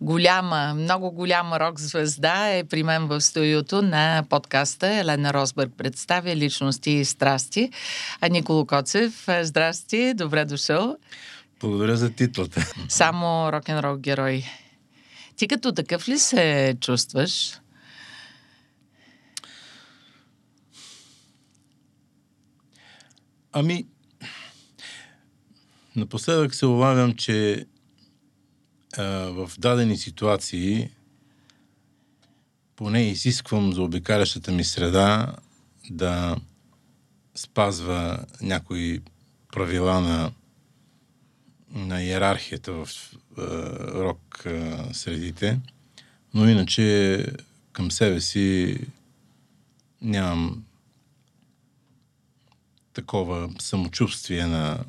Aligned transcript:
голяма, 0.00 0.74
много 0.74 1.10
голяма 1.10 1.60
рок 1.60 1.80
звезда 1.80 2.48
е 2.48 2.64
при 2.64 2.82
мен 2.82 3.06
в 3.06 3.20
студиото 3.20 3.82
на 3.82 4.24
подкаста. 4.30 4.86
Елена 4.86 5.34
Росбърг 5.34 5.72
представя 5.76 6.36
личности 6.36 6.90
и 6.90 7.04
страсти. 7.04 7.70
А 8.20 8.28
Николо 8.28 8.66
Коцев, 8.66 9.26
здрасти, 9.42 10.14
добре 10.14 10.44
дошъл. 10.44 10.96
Благодаря 11.60 11.96
за 11.96 12.10
титлата. 12.10 12.72
Само 12.88 13.52
рок-н-рол 13.52 13.96
герой. 13.96 14.44
Ти 15.36 15.48
като 15.48 15.72
такъв 15.72 16.08
ли 16.08 16.18
се 16.18 16.76
чувстваш? 16.80 17.60
Ами, 23.52 23.86
напоследък 25.96 26.54
се 26.54 26.66
улавям, 26.66 27.14
че 27.14 27.66
а, 28.98 29.02
в 29.30 29.50
дадени 29.58 29.96
ситуации 29.96 30.90
поне 32.76 33.02
изисквам 33.02 33.72
за 33.72 33.82
обикалящата 33.82 34.52
ми 34.52 34.64
среда 34.64 35.36
да 35.90 36.36
спазва 37.34 38.24
някои 38.40 39.02
правила 39.52 40.00
на, 40.00 40.32
на 41.70 42.02
иерархията 42.02 42.72
в 42.72 42.88
а, 43.38 43.42
рок 43.94 44.46
а, 44.46 44.88
средите, 44.94 45.60
но 46.34 46.48
иначе 46.48 47.26
към 47.72 47.90
себе 47.90 48.20
си 48.20 48.78
нямам 50.02 50.64
такова 52.92 53.50
самочувствие 53.58 54.46
на 54.46 54.84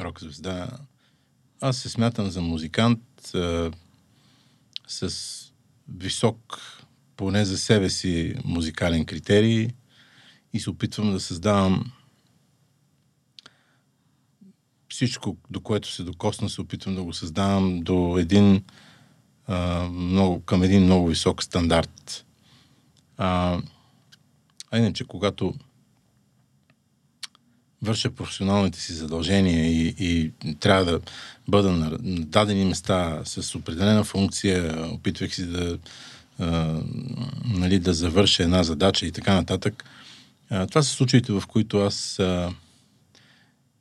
рок 0.00 0.20
звезда. 0.20 0.68
Аз 1.62 1.76
се 1.76 1.88
смятам 1.88 2.30
за 2.30 2.42
музикант 2.42 3.34
а, 3.34 3.70
с 4.86 5.12
висок, 5.98 6.58
поне 7.16 7.44
за 7.44 7.58
себе 7.58 7.90
си, 7.90 8.34
музикален 8.44 9.04
критерий 9.04 9.68
и 10.52 10.60
се 10.60 10.70
опитвам 10.70 11.12
да 11.12 11.20
създавам 11.20 11.92
всичко, 14.88 15.36
до 15.50 15.60
което 15.60 15.92
се 15.92 16.02
докосна, 16.02 16.48
се 16.48 16.60
опитвам 16.60 16.94
да 16.94 17.02
го 17.02 17.12
създавам 17.12 17.80
до 17.80 18.18
един 18.18 18.64
а, 19.46 19.88
много, 19.88 20.40
към 20.40 20.62
един 20.62 20.82
много 20.82 21.08
висок 21.08 21.42
стандарт. 21.42 22.26
А, 23.16 23.60
а 24.70 24.78
иначе, 24.78 25.04
когато 25.04 25.54
върша 27.82 28.10
професионалните 28.10 28.80
си 28.80 28.92
задължения 28.92 29.66
и, 29.66 29.94
и 29.98 30.32
трябва 30.60 30.84
да 30.84 31.00
бъда 31.48 31.72
на, 31.72 31.90
на 32.02 32.24
дадени 32.26 32.64
места 32.64 33.20
с 33.24 33.54
определена 33.54 34.04
функция, 34.04 34.88
опитвах 34.92 35.34
си 35.34 35.46
да, 35.46 35.78
а, 36.38 36.80
нали, 37.44 37.78
да 37.78 37.94
завърша 37.94 38.42
една 38.42 38.62
задача 38.62 39.06
и 39.06 39.12
така 39.12 39.34
нататък. 39.34 39.84
А, 40.50 40.66
това 40.66 40.82
са 40.82 40.90
случаите, 40.90 41.32
в 41.32 41.42
които 41.48 41.78
аз 41.78 42.18
а, 42.18 42.54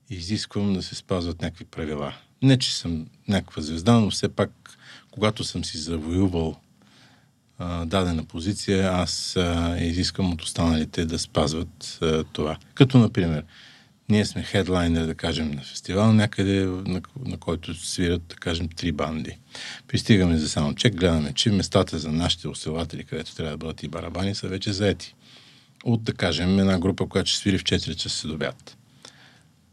изисквам 0.09 0.73
да 0.73 0.83
се 0.83 0.95
спазват 0.95 1.41
някакви 1.41 1.65
правила. 1.65 2.13
Не, 2.41 2.57
че 2.57 2.75
съм 2.75 3.07
някаква 3.27 3.61
звезда, 3.61 3.93
но 3.93 4.09
все 4.09 4.29
пак, 4.29 4.51
когато 5.11 5.43
съм 5.43 5.65
си 5.65 5.77
завоювал 5.77 6.59
дадена 7.85 8.23
позиция, 8.23 8.91
аз 8.93 9.35
а, 9.37 9.77
изискам 9.79 10.33
от 10.33 10.41
останалите 10.41 11.05
да 11.05 11.19
спазват 11.19 11.99
а, 12.01 12.23
това. 12.23 12.57
Като, 12.73 12.97
например, 12.97 13.43
ние 14.09 14.25
сме 14.25 14.43
хедлайнер, 14.43 15.05
да 15.05 15.15
кажем, 15.15 15.51
на 15.51 15.61
фестивал, 15.61 16.13
някъде, 16.13 16.65
на, 16.65 17.01
на 17.25 17.37
който 17.37 17.73
свират, 17.73 18.21
да 18.29 18.35
кажем, 18.35 18.67
три 18.67 18.91
банди. 18.91 19.37
Пристигаме 19.87 20.37
за 20.37 20.49
само 20.49 20.75
чек, 20.75 20.95
гледаме, 20.95 21.33
че 21.33 21.51
местата 21.51 21.99
за 21.99 22.11
нашите 22.11 22.47
оселатели, 22.47 23.03
където 23.03 23.35
трябва 23.35 23.51
да 23.51 23.57
бъдат 23.57 23.83
и 23.83 23.87
барабани, 23.87 24.35
са 24.35 24.47
вече 24.47 24.73
заети. 24.73 25.15
От, 25.83 26.03
да 26.03 26.13
кажем, 26.13 26.59
една 26.59 26.79
група, 26.79 27.07
която 27.07 27.29
ще 27.29 27.39
свири 27.39 27.57
в 27.57 27.63
4 27.63 27.95
часа 27.95 28.17
се 28.17 28.27
обяд. 28.27 28.77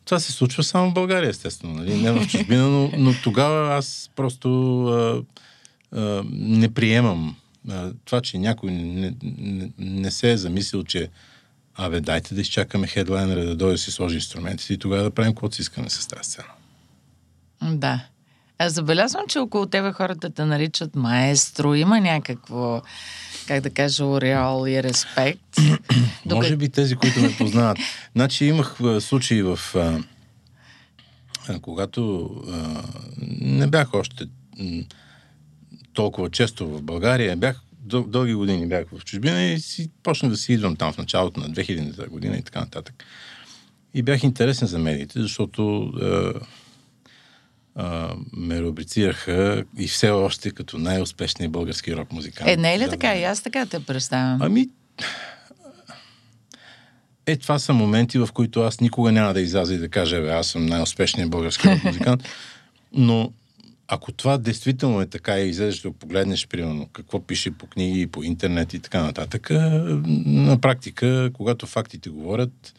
Това 0.05 0.21
се 0.21 0.33
случва 0.33 0.65
само 0.65 0.91
в 0.91 0.95
България, 0.95 1.31
естествено, 1.31 1.75
нали? 1.75 2.03
не 2.03 2.13
в 2.13 2.27
чужбина, 2.27 2.69
но, 2.69 2.91
но 2.99 3.15
тогава 3.23 3.75
аз 3.75 4.11
просто 4.17 4.83
а, 4.87 5.23
а, 5.93 6.25
не 6.31 6.75
приемам 6.75 7.37
а, 7.71 7.93
това, 8.05 8.21
че 8.21 8.39
някой 8.39 8.71
не, 8.71 9.15
не, 9.23 9.71
не 9.79 10.11
се 10.11 10.33
е 10.33 10.37
замислил, 10.37 10.83
че 10.83 11.09
Абе, 11.79 12.01
дайте 12.01 12.35
да 12.35 12.41
изчакаме 12.41 12.87
хедлайнера 12.87 13.45
да 13.45 13.57
дойде 13.57 13.73
да 13.73 13.79
си 13.79 13.91
сложи 13.91 14.15
инструментите 14.15 14.73
и 14.73 14.79
тогава 14.79 15.03
да 15.03 15.11
правим 15.11 15.33
каквото 15.33 15.55
си 15.55 15.63
искаме 15.63 15.91
с 15.91 16.07
тази 16.07 16.31
сцена. 16.31 16.49
Да. 17.63 18.07
Аз 18.59 18.73
забелязвам, 18.73 19.23
че 19.29 19.39
около 19.39 19.67
тебе 19.67 19.93
хората 19.93 20.31
те 20.31 20.45
наричат 20.45 20.97
маестро. 20.97 21.75
Има 21.75 22.01
някакво, 22.01 22.83
как 23.47 23.61
да 23.61 23.71
кажа, 23.71 24.05
ореол 24.05 24.69
и 24.69 24.83
респект. 24.83 25.57
Докато... 26.27 26.37
Може 26.37 26.57
би 26.57 26.69
тези, 26.69 26.97
които 26.97 27.21
ме 27.21 27.37
познават. 27.37 27.79
Значи 28.15 28.45
имах 28.45 28.77
случаи 29.01 29.43
в... 29.43 29.61
А, 29.75 30.03
а, 31.49 31.61
когато 31.61 32.31
а, 32.49 32.83
не 33.41 33.67
бях 33.67 33.95
още 33.95 34.25
толкова 35.93 36.31
често 36.31 36.69
в 36.69 36.83
България, 36.83 37.37
бях 37.37 37.63
дъл, 37.87 38.03
дълги 38.03 38.35
години 38.35 38.67
бях 38.67 38.85
в 38.93 39.05
чужбина 39.05 39.43
и 39.43 39.61
си 39.61 39.91
почнах 40.03 40.31
да 40.31 40.37
си 40.37 40.53
идвам 40.53 40.77
там 40.77 40.93
в 40.93 40.99
началото 40.99 41.41
на 41.41 41.51
2000-та 41.51 42.07
година 42.07 42.37
и 42.37 42.43
така 42.43 42.61
нататък. 42.61 43.05
И 43.95 44.03
бях 44.03 44.23
интересен 44.23 44.69
за 44.69 44.79
медиите, 44.79 45.21
защото 45.21 45.93
е, 46.03 46.39
е, 47.81 47.85
ме 48.33 48.63
рубрицираха 48.63 49.65
и 49.79 49.89
все 49.89 50.11
още 50.11 50.51
като 50.51 50.79
най-успешния 50.79 51.49
български 51.49 51.97
рок 51.97 52.13
музикант. 52.13 52.51
Е, 52.51 52.57
не 52.57 52.75
е 52.75 52.79
ли 52.79 52.91
така? 52.91 53.15
И 53.15 53.25
аз 53.25 53.43
така 53.43 53.67
те 53.67 53.85
представям. 53.85 54.43
Ами, 54.43 54.69
е, 57.27 57.37
това 57.37 57.59
са 57.59 57.73
моменти, 57.73 58.19
в 58.19 58.29
които 58.33 58.61
аз 58.61 58.81
никога 58.81 59.13
няма 59.13 59.35
да 59.35 59.41
изляза 59.41 59.75
и 59.75 59.79
да 59.79 59.89
кажа, 59.89 60.21
бе, 60.21 60.31
аз 60.31 60.47
съм 60.47 60.67
най-успешният 60.67 61.31
български 61.31 61.69
рок 61.69 61.85
музикант, 61.85 62.23
но 62.93 63.33
ако 63.89 64.13
това 64.13 64.39
действително 64.39 65.01
е 65.01 65.07
така 65.07 65.39
и 65.39 65.49
излезеш 65.49 65.81
да 65.81 65.93
погледнеш, 65.93 66.49
примерно, 66.49 66.89
какво 66.93 67.21
пише 67.21 67.51
по 67.51 67.67
книги, 67.67 68.07
по 68.07 68.23
интернет 68.23 68.75
и 68.75 68.79
така 68.79 69.03
нататък, 69.03 69.51
на 69.51 70.59
практика, 70.61 71.31
когато 71.33 71.67
фактите 71.67 72.11
говорят, 72.11 72.75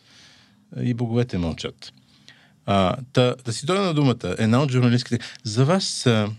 и 0.81 0.93
боговете 0.93 1.37
мълчат. 1.37 1.93
А, 2.65 2.95
та, 3.13 3.35
да 3.45 3.53
си 3.53 3.65
дойда 3.65 3.83
на 3.83 3.93
думата, 3.93 4.35
една 4.37 4.61
от 4.61 4.71
журналистките, 4.71 5.25
за 5.43 5.65
вас 5.65 6.05
а, 6.05 6.29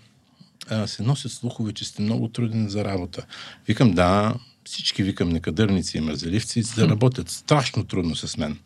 а, 0.68 0.86
се 0.86 1.02
носят 1.02 1.32
слухове, 1.32 1.72
че 1.72 1.84
сте 1.84 2.02
много 2.02 2.28
труден 2.28 2.68
за 2.68 2.84
работа. 2.84 3.26
Викам, 3.66 3.92
да, 3.92 4.34
всички 4.64 5.02
викам 5.02 5.28
некадърници 5.28 5.98
и 5.98 6.00
мързеливци, 6.00 6.62
да 6.76 6.88
работят 6.88 7.30
страшно 7.30 7.84
трудно 7.84 8.16
с 8.16 8.36
мен. 8.36 8.58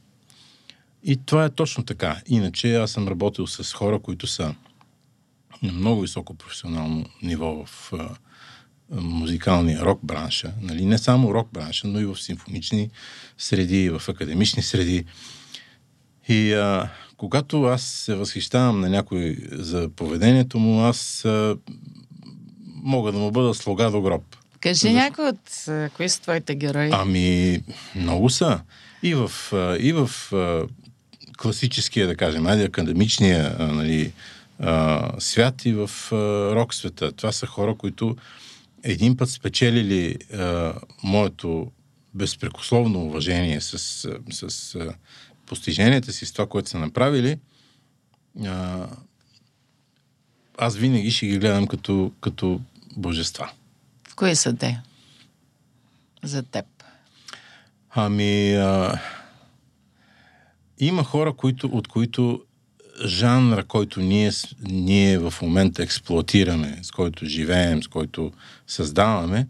И 1.04 1.16
това 1.16 1.44
е 1.44 1.50
точно 1.50 1.84
така. 1.84 2.20
Иначе 2.26 2.74
аз 2.74 2.90
съм 2.90 3.08
работил 3.08 3.46
с 3.46 3.72
хора, 3.72 3.98
които 3.98 4.26
са 4.26 4.54
на 5.62 5.72
много 5.72 6.00
високо 6.00 6.34
професионално 6.34 7.06
ниво 7.22 7.64
в 7.66 7.92
а, 7.92 8.08
музикалния 8.90 9.80
рок 9.80 10.00
бранша. 10.02 10.52
Нали? 10.60 10.84
Не 10.84 10.98
само 10.98 11.34
рок 11.34 11.48
бранша, 11.52 11.86
но 11.86 12.00
и 12.00 12.04
в 12.04 12.16
симфонични 12.16 12.90
среди, 13.38 13.90
в 13.90 14.08
академични 14.08 14.62
среди. 14.62 15.04
И 16.28 16.52
а, 16.52 16.88
когато 17.16 17.64
аз 17.64 17.82
се 17.82 18.14
възхищавам 18.14 18.80
на 18.80 18.88
някой 18.88 19.36
за 19.52 19.88
поведението 19.96 20.58
му, 20.58 20.84
аз 20.84 21.24
а, 21.24 21.56
мога 22.66 23.12
да 23.12 23.18
му 23.18 23.30
бъда 23.30 23.54
слуга 23.54 23.90
до 23.90 24.02
гроб. 24.02 24.36
Кажи 24.60 24.88
за... 24.88 24.92
някой 24.92 25.28
от 25.28 25.66
кои 25.96 26.08
са 26.08 26.20
твоите 26.20 26.54
герои? 26.54 26.90
Ами, 26.92 27.60
много 27.94 28.30
са. 28.30 28.60
И 29.02 29.14
в, 29.14 29.30
и 29.80 29.92
в 29.92 30.10
класическия, 31.36 32.06
да 32.06 32.16
кажем, 32.16 32.46
айде 32.46 32.64
академичния, 32.64 33.56
нали, 33.58 34.12
а, 34.58 35.10
свят 35.18 35.64
и 35.64 35.72
в 35.72 35.90
а, 36.12 36.16
рок 36.54 36.74
света. 36.74 37.12
Това 37.12 37.32
са 37.32 37.46
хора, 37.46 37.74
които 37.74 38.16
един 38.82 39.16
път 39.16 39.30
спечелили 39.30 40.16
а, 40.32 40.74
моето 41.02 41.72
безпрекословно 42.14 43.02
уважение 43.02 43.60
с, 43.60 43.78
с, 43.78 44.50
с 44.50 44.74
а, 44.74 44.94
постиженията 45.46 46.12
си, 46.12 46.26
с 46.26 46.32
това, 46.32 46.46
което 46.46 46.70
са 46.70 46.78
направили, 46.78 47.38
а, 48.46 48.86
аз 50.58 50.76
винаги 50.76 51.10
ще 51.10 51.26
ги 51.26 51.38
гледам 51.38 51.66
като, 51.66 52.12
като 52.20 52.60
божества. 52.96 53.50
В 54.08 54.14
кои 54.14 54.36
са 54.36 54.56
те? 54.56 54.82
За 56.22 56.42
теб. 56.42 56.66
Ами, 57.90 58.54
а, 58.54 59.00
има 60.78 61.04
хора, 61.04 61.32
които, 61.32 61.66
от 61.66 61.88
които 61.88 62.44
жанра, 63.04 63.64
който 63.64 64.00
ние, 64.00 64.30
ние 64.62 65.18
в 65.18 65.34
момента 65.42 65.82
експлуатираме, 65.82 66.78
с 66.82 66.90
който 66.90 67.26
живеем, 67.26 67.82
с 67.82 67.88
който 67.88 68.32
създаваме, 68.66 69.46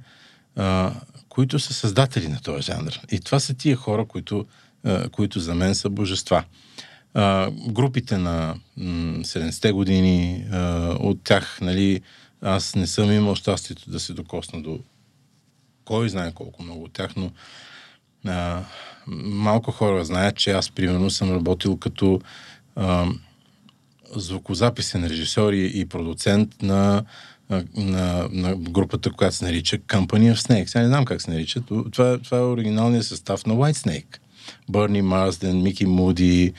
а, 0.57 0.93
които 1.29 1.59
са 1.59 1.75
създатели 1.75 2.29
на 2.29 2.41
този 2.41 2.63
жанр. 2.63 3.01
И 3.11 3.21
това 3.21 3.41
са 3.41 3.55
тия 3.55 3.77
хора, 3.77 4.05
които, 4.05 4.47
а, 4.85 5.09
които 5.09 5.41
за 5.41 5.55
мен 5.55 5.75
са 5.75 5.91
божества. 5.91 6.45
А, 7.15 7.51
групите 7.51 8.19
на 8.19 8.55
м- 8.77 9.25
70-те 9.25 9.73
години, 9.73 10.45
а, 10.53 10.59
от 11.01 11.25
тях, 11.25 11.59
нали, 11.61 12.01
Аз 12.43 12.75
не 12.75 12.87
съм 12.87 13.13
имал 13.13 13.35
щастието 13.35 13.91
да 13.91 14.01
се 14.01 14.13
докосна 14.13 14.63
до 14.63 14.81
кой 15.85 16.09
знае 16.09 16.33
колко 16.33 16.63
много 16.63 16.85
от 16.85 16.93
тях, 16.93 17.17
но 17.17 17.31
а, 18.27 18.65
малко 19.07 19.73
хора 19.73 20.05
знаят, 20.05 20.37
че 20.37 20.51
аз 20.51 20.71
примерно 20.71 21.11
съм 21.11 21.33
работил 21.33 21.77
като 21.77 22.21
а, 22.77 23.07
звукозаписен 24.17 25.07
режисьор 25.07 25.53
и, 25.53 25.81
и 25.81 25.85
продуцент 25.85 26.63
на, 26.63 27.05
на, 27.77 28.29
на 28.33 28.57
групата, 28.57 29.11
която 29.11 29.37
се 29.37 29.45
нарича 29.45 29.79
Company 29.79 30.35
of 30.35 30.35
Snakes. 30.35 30.67
Сега 30.67 30.83
не 30.83 30.89
знам 30.89 31.05
как 31.05 31.23
се 31.23 31.31
нарича. 31.31 31.61
Това, 31.93 32.19
това 32.19 32.39
е 32.39 32.41
оригиналният 32.41 33.07
състав 33.07 33.47
на 33.47 33.55
White 33.55 33.87
Snake. 33.87 34.19
Бърни 34.69 35.03
Марсден, 35.03 35.63
Мики 35.63 35.87
Муди, 35.87 36.53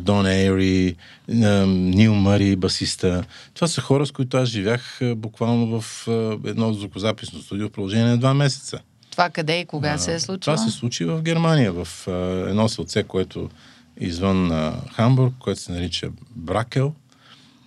Дон 0.00 0.26
Ейри, 0.26 0.96
Нил 1.28 2.14
Мари, 2.14 2.56
басиста. 2.56 3.24
Това 3.54 3.66
са 3.68 3.80
хора, 3.80 4.06
с 4.06 4.12
които 4.12 4.36
аз 4.36 4.48
живях 4.48 5.00
буквално 5.16 5.80
в 5.80 6.06
едно 6.46 6.72
звукозаписно 6.72 7.42
студио 7.42 7.68
в 7.68 7.72
продължение 7.72 8.06
на 8.06 8.18
два 8.18 8.34
месеца. 8.34 8.78
Това 9.10 9.30
къде 9.30 9.60
и 9.60 9.64
кога 9.64 9.92
а, 9.92 9.98
се 9.98 10.14
е 10.14 10.20
случило? 10.20 10.56
Това 10.56 10.56
се 10.56 10.70
случи 10.70 11.04
в 11.04 11.22
Германия, 11.22 11.72
в 11.72 11.88
едно 12.48 12.68
селце, 12.68 13.02
което 13.02 13.50
извън 14.02 14.52
а, 14.52 14.80
Хамбург, 14.92 15.34
което 15.38 15.60
се 15.60 15.72
нарича 15.72 16.10
Бракел, 16.36 16.94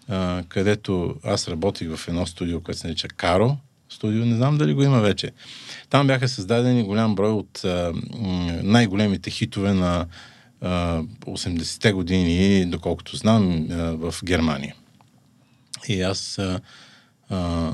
а, 0.07 0.43
където 0.49 1.15
аз 1.23 1.47
работих 1.47 1.95
в 1.95 2.07
едно 2.07 2.25
студио, 2.25 2.61
което 2.61 2.79
се 2.79 2.87
нарича 2.87 3.07
Каро 3.07 3.57
студио, 3.89 4.25
не 4.25 4.35
знам 4.35 4.57
дали 4.57 4.73
го 4.73 4.83
има 4.83 5.01
вече. 5.01 5.31
Там 5.89 6.07
бяха 6.07 6.27
създадени 6.27 6.83
голям 6.83 7.15
брой 7.15 7.31
от 7.31 7.65
а, 7.65 7.93
най-големите 8.63 9.29
хитове 9.29 9.73
на 9.73 10.05
а, 10.61 11.01
80-те 11.01 11.91
години, 11.91 12.65
доколкото 12.65 13.15
знам, 13.15 13.67
а, 13.71 13.75
в 13.75 14.15
Германия. 14.23 14.75
И 15.87 16.01
аз, 16.01 16.39
а, 16.39 16.59
а, 17.29 17.71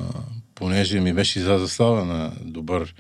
понеже 0.56 1.00
ми 1.00 1.14
беше 1.14 1.40
изляза 1.40 1.68
слава 1.68 2.06
на 2.06 2.32
добър 2.42 2.94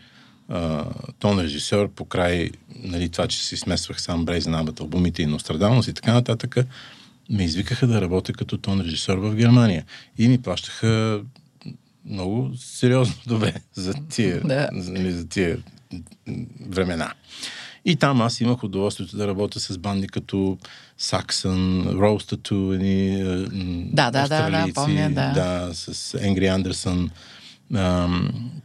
а, 0.51 0.85
тон 1.19 1.39
режисьор, 1.39 1.89
по 1.89 2.05
край 2.05 2.49
нали, 2.83 3.09
това, 3.09 3.27
че 3.27 3.43
си 3.45 3.57
смесвах 3.57 4.01
сам 4.01 4.25
Брейзен 4.25 4.55
Абът, 4.55 4.79
албумите 4.79 5.21
и 5.21 5.25
Нострадамус 5.25 5.87
и 5.87 5.93
така 5.93 6.13
нататък, 6.13 6.55
ме 7.29 7.43
извикаха 7.43 7.87
да 7.87 8.01
работя 8.01 8.33
като 8.33 8.57
тон 8.57 8.81
режисьор 8.81 9.17
в 9.17 9.35
Германия. 9.35 9.85
И 10.17 10.27
ми 10.27 10.41
плащаха 10.41 11.21
много 12.05 12.51
сериозно 12.57 13.15
добре 13.27 13.53
за 13.73 13.93
тия, 14.09 14.41
да. 14.41 14.69
нали, 14.71 15.11
за 15.11 15.27
тия 15.27 15.57
времена. 16.69 17.13
И 17.85 17.95
там 17.95 18.21
аз 18.21 18.41
имах 18.41 18.63
удоволствието 18.63 19.17
да 19.17 19.27
работя 19.27 19.59
с 19.59 19.77
банди 19.77 20.07
като 20.07 20.57
Саксън, 20.97 21.87
Роустату, 21.89 22.71
едни 22.73 23.23
да, 23.93 24.11
да, 24.11 24.27
да, 24.27 24.49
да, 24.49 24.73
помня, 24.73 25.09
да. 25.09 25.31
да, 25.31 25.69
с 25.73 26.17
Енгри 26.21 26.47
Андерсън. 26.47 27.09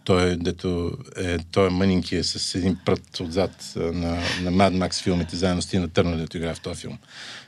Той, 0.04 0.36
дето 0.36 0.92
е, 1.16 1.38
той 1.38 1.66
е 1.66 1.70
мънинки 1.70 2.16
е 2.16 2.24
с 2.24 2.54
един 2.54 2.78
прът 2.84 3.20
отзад 3.20 3.72
на, 3.76 4.10
на 4.42 4.52
Mad 4.52 4.76
Max 4.76 5.02
филмите, 5.02 5.36
заедно 5.36 5.62
с 5.62 5.66
Тина 5.66 5.88
Търнер, 5.88 6.16
дето 6.16 6.36
играе 6.36 6.54
в 6.54 6.60
този 6.60 6.80
филм. 6.80 6.98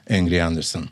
Енгри 0.07 0.39
Андерсън 0.39 0.89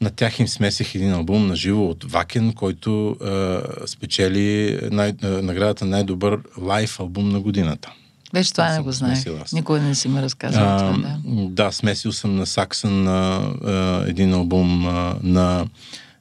на 0.00 0.10
тях 0.10 0.40
им 0.40 0.48
смесих 0.48 0.94
един 0.94 1.12
албум 1.12 1.46
на 1.46 1.56
живо 1.56 1.86
от 1.86 2.12
Вакен, 2.12 2.52
който 2.52 3.10
а, 3.10 3.62
спечели 3.86 4.78
най- 4.92 5.14
наградата 5.22 5.84
най-добър 5.84 6.40
лайф 6.58 7.00
албум 7.00 7.28
на 7.28 7.40
годината. 7.40 7.92
Вече 8.32 8.52
това 8.52 8.72
не 8.72 8.80
го 8.80 8.92
знаех. 8.92 9.24
Никой 9.52 9.80
не 9.80 9.94
си 9.94 10.08
ме 10.08 10.22
разказва 10.22 10.76
това, 10.78 10.98
да. 10.98 11.48
Да, 11.48 11.72
смесил 11.72 12.12
съм 12.12 12.36
на 12.36 12.46
Саксън 12.46 13.02
на 13.02 13.36
а, 13.64 14.04
един 14.06 14.34
албум 14.34 14.86
а, 14.86 15.16
на 15.22 15.66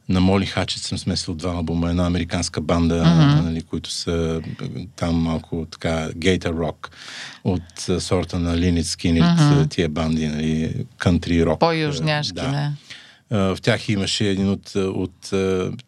на 0.10 0.22
Моли 0.22 0.46
Хачет 0.46 0.81
съм 0.81 0.98
смесил 0.98 1.34
два 1.34 1.52
албума, 1.52 1.90
една 1.90 2.06
американска 2.06 2.62
банда, 2.62 3.04
uh-huh. 3.04 3.42
нали, 3.42 3.62
които 3.62 3.92
са 3.92 4.42
там 4.96 5.16
малко 5.16 5.68
така 5.72 6.10
гейтър 6.16 6.54
рок 6.54 6.92
от 7.44 7.90
а, 7.90 8.02
сорта 8.02 8.40
на 8.40 8.57
Линит 8.57 8.88
Скинит, 8.88 9.24
uh-huh. 9.24 9.69
тия 9.69 9.90
банди, 9.90 10.28
нали, 10.28 10.86
кантри 10.98 11.46
рок. 11.46 11.60
По-южняшки, 11.60 12.34
да. 12.34 12.52
да 12.52 12.72
в 13.30 13.57
тях 13.62 13.90
имаше 13.90 14.28
един 14.30 14.50
от, 14.50 14.75
от 14.75 15.34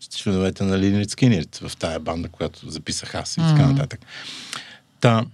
членовете 0.09 0.63
на 0.63 0.79
Линит 0.79 1.09
Скинерт 1.09 1.55
в 1.57 1.77
тая 1.77 1.99
банда, 1.99 2.29
която 2.29 2.69
записах 2.69 3.15
аз 3.15 3.37
и 3.37 3.39
така 3.39 3.67
нататък. 3.67 3.99
Та, 4.99 5.25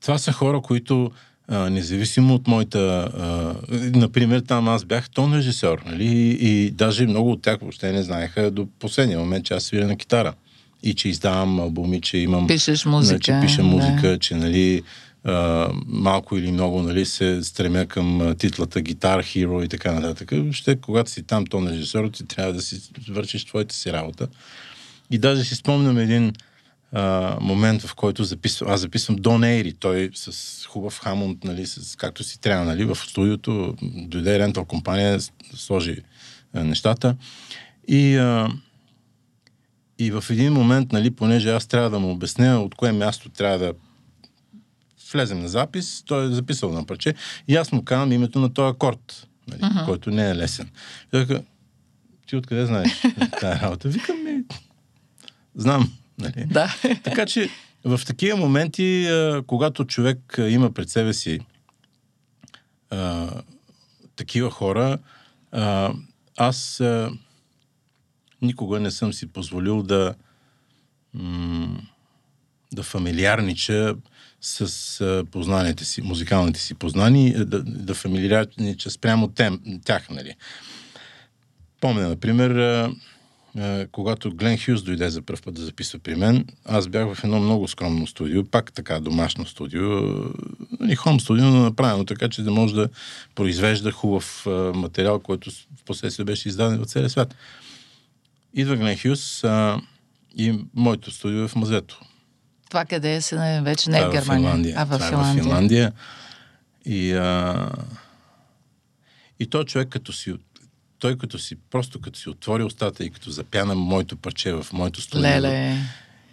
това 0.00 0.18
са 0.18 0.32
хора, 0.32 0.60
които 0.60 1.12
а, 1.48 1.70
независимо 1.70 2.34
от 2.34 2.48
моята... 2.48 3.10
А, 3.18 3.54
например, 3.94 4.40
там 4.40 4.68
аз 4.68 4.84
бях 4.84 5.10
тон 5.10 5.34
режисьор, 5.34 5.82
нали? 5.86 6.04
И, 6.04 6.48
и 6.50 6.70
даже 6.70 7.06
много 7.06 7.30
от 7.30 7.42
тях 7.42 7.58
въобще 7.60 7.92
не 7.92 8.02
знаеха 8.02 8.50
до 8.50 8.68
последния 8.78 9.18
момент, 9.18 9.44
че 9.44 9.54
аз 9.54 9.64
свиря 9.64 9.86
на 9.86 9.96
китара. 9.96 10.34
И 10.82 10.94
че 10.94 11.08
издавам 11.08 11.60
албуми, 11.60 12.00
че 12.00 12.18
имам... 12.18 12.46
Пишеш 12.46 12.84
музика. 12.84 13.20
Че 13.20 13.38
пиша 13.42 13.62
музика, 13.62 14.08
да. 14.08 14.18
че, 14.18 14.34
нали, 14.34 14.82
малко 15.86 16.38
или 16.38 16.52
много 16.52 16.82
нали, 16.82 17.06
се 17.06 17.42
стремя 17.42 17.86
към 17.86 18.34
титлата 18.38 18.80
Гитар 18.80 19.22
Hero 19.22 19.64
и 19.64 19.68
така 19.68 19.92
нататък. 19.92 20.32
Ще, 20.52 20.76
когато 20.76 21.10
си 21.10 21.22
там 21.22 21.46
тон 21.46 21.68
режисьор, 21.68 22.08
ти 22.08 22.26
трябва 22.26 22.52
да 22.52 22.62
си 22.62 22.80
вършиш 23.08 23.44
твоята 23.44 23.74
си 23.74 23.92
работа. 23.92 24.26
И 25.10 25.18
даже 25.18 25.44
си 25.44 25.54
спомням 25.54 25.98
един 25.98 26.32
а, 26.92 27.36
момент, 27.40 27.82
в 27.82 27.94
който 27.94 28.24
записвам, 28.24 28.70
аз 28.70 28.80
записвам 28.80 29.16
Дон 29.16 29.44
Ейри, 29.44 29.72
той 29.72 30.10
с 30.14 30.66
хубав 30.66 31.00
хамонт, 31.00 31.44
нали, 31.44 31.66
с, 31.66 31.96
както 31.96 32.24
си 32.24 32.40
трябва, 32.40 32.64
нали, 32.64 32.84
в 32.84 32.96
студиото, 32.96 33.76
дойде 33.82 34.38
рентал 34.38 34.64
компания, 34.64 35.18
сложи 35.54 35.96
а, 36.54 36.64
нещата. 36.64 37.16
И, 37.88 38.16
а, 38.16 38.48
и 39.98 40.10
в 40.10 40.24
един 40.30 40.52
момент, 40.52 40.92
нали, 40.92 41.10
понеже 41.10 41.50
аз 41.50 41.66
трябва 41.66 41.90
да 41.90 41.98
му 41.98 42.10
обясня 42.10 42.60
от 42.60 42.74
кое 42.74 42.92
място 42.92 43.28
трябва 43.28 43.58
да 43.58 43.72
влезем 45.12 45.40
на 45.40 45.48
запис, 45.48 46.02
той 46.06 46.24
е 46.24 46.28
записал 46.28 46.72
на 46.72 46.86
парче 46.86 47.14
и 47.48 47.56
аз 47.56 47.72
му 47.72 47.84
казвам 47.84 48.12
името 48.12 48.40
на 48.40 48.54
този 48.54 48.70
акорд, 48.70 49.28
нали, 49.48 49.60
uh-huh. 49.60 49.84
който 49.84 50.10
не 50.10 50.30
е 50.30 50.36
лесен. 50.36 50.70
Така, 51.10 51.40
ти 52.26 52.36
откъде 52.36 52.66
знаеш 52.66 53.02
тази 53.40 53.60
работа? 53.60 53.88
Викам 53.88 54.24
ми, 54.24 54.42
знам. 55.54 55.92
Нали? 56.22 56.46
Да. 56.50 56.74
Така 57.02 57.26
че 57.26 57.48
в 57.84 58.00
такива 58.06 58.38
моменти, 58.38 59.08
когато 59.46 59.84
човек 59.84 60.38
има 60.38 60.72
пред 60.72 60.88
себе 60.88 61.12
си 61.12 61.40
а, 62.90 63.30
такива 64.16 64.50
хора, 64.50 64.98
а, 65.52 65.92
аз 66.36 66.80
а, 66.80 67.10
никога 68.42 68.80
не 68.80 68.90
съм 68.90 69.12
си 69.12 69.26
позволил 69.26 69.82
да 69.82 70.14
м- 71.14 71.80
да 72.72 72.82
фамилиарнича 72.82 73.94
с 74.40 75.00
а, 75.00 75.24
познанията 75.30 75.84
си, 75.84 76.02
музикалните 76.02 76.60
си 76.60 76.74
познания, 76.74 77.44
да, 77.44 77.62
да 77.62 77.94
фамилиарнича 77.94 78.90
спрямо 78.90 79.28
тем, 79.28 79.60
тях, 79.84 80.10
нали. 80.10 80.34
Помня, 81.80 82.08
например, 82.08 82.50
а, 82.50 82.84
а, 82.84 82.92
когато 83.92 84.34
Глен 84.34 84.58
Хюз 84.58 84.82
дойде 84.82 85.10
за 85.10 85.22
първ 85.22 85.40
път 85.44 85.54
да 85.54 85.62
записва 85.62 85.98
при 85.98 86.14
мен, 86.14 86.46
аз 86.64 86.88
бях 86.88 87.14
в 87.14 87.24
едно 87.24 87.40
много 87.40 87.68
скромно 87.68 88.06
студио, 88.06 88.44
пак 88.44 88.72
така 88.72 89.00
домашно 89.00 89.46
студио, 89.46 89.88
нали, 90.80 90.94
хом 90.94 91.20
студио, 91.20 91.44
но 91.44 91.62
направено 91.62 92.04
така, 92.04 92.28
че 92.28 92.42
да 92.42 92.50
може 92.50 92.74
да 92.74 92.88
произвежда 93.34 93.92
хубав 93.92 94.46
а, 94.46 94.50
материал, 94.74 95.20
който 95.20 95.50
в 95.50 95.84
последствие 95.84 96.24
беше 96.24 96.48
издаден 96.48 96.78
в 96.78 96.84
целия 96.84 97.10
свят. 97.10 97.34
Идва 98.54 98.76
Глен 98.76 98.98
Хюз 98.98 99.44
а, 99.44 99.80
и 100.36 100.58
моето 100.74 101.10
студио 101.10 101.42
е 101.42 101.48
в 101.48 101.56
Мазето 101.56 102.00
това 102.72 102.84
къде 102.84 103.14
е 103.14 103.20
се 103.20 103.60
вече 103.64 103.90
не 103.90 103.98
е 103.98 104.06
в 104.06 104.10
Германия, 104.10 104.50
Финландия. 104.50 104.74
а 104.78 104.84
в 104.84 104.98
Финландия. 104.98 105.30
Е 105.30 105.40
в 105.40 105.42
Финландия. 105.42 105.92
И, 106.84 107.12
а... 107.12 107.70
и 109.40 109.46
той 109.46 109.64
човек 109.64 109.88
като 109.88 110.12
си 110.12 110.34
той 111.02 111.18
като 111.18 111.38
си, 111.38 111.56
просто 111.70 112.00
като 112.00 112.18
си 112.18 112.28
отвори 112.28 112.62
устата 112.62 113.04
и 113.04 113.10
като 113.10 113.30
запяна 113.30 113.74
моето 113.74 114.16
парче 114.16 114.52
в 114.52 114.66
моето 114.72 115.00
студио. 115.00 115.30
Леле. 115.30 115.78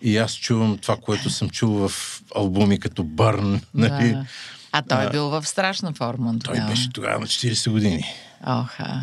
И 0.02 0.18
аз 0.18 0.34
чувам 0.34 0.78
това, 0.78 0.98
което 0.98 1.30
съм 1.30 1.50
чул 1.50 1.88
в 1.88 2.22
албуми 2.36 2.80
като 2.80 3.04
Бърн. 3.04 3.62
Нали? 3.74 4.12
Да. 4.12 4.26
А 4.72 4.82
той 4.82 5.06
е 5.06 5.10
бил 5.10 5.30
в 5.30 5.46
страшна 5.46 5.94
форма. 5.94 6.40
Тогава. 6.40 6.60
Той 6.60 6.70
беше 6.70 6.90
тогава 6.90 7.20
на 7.20 7.26
40 7.26 7.72
години. 7.72 8.04
Оха. 8.48 9.02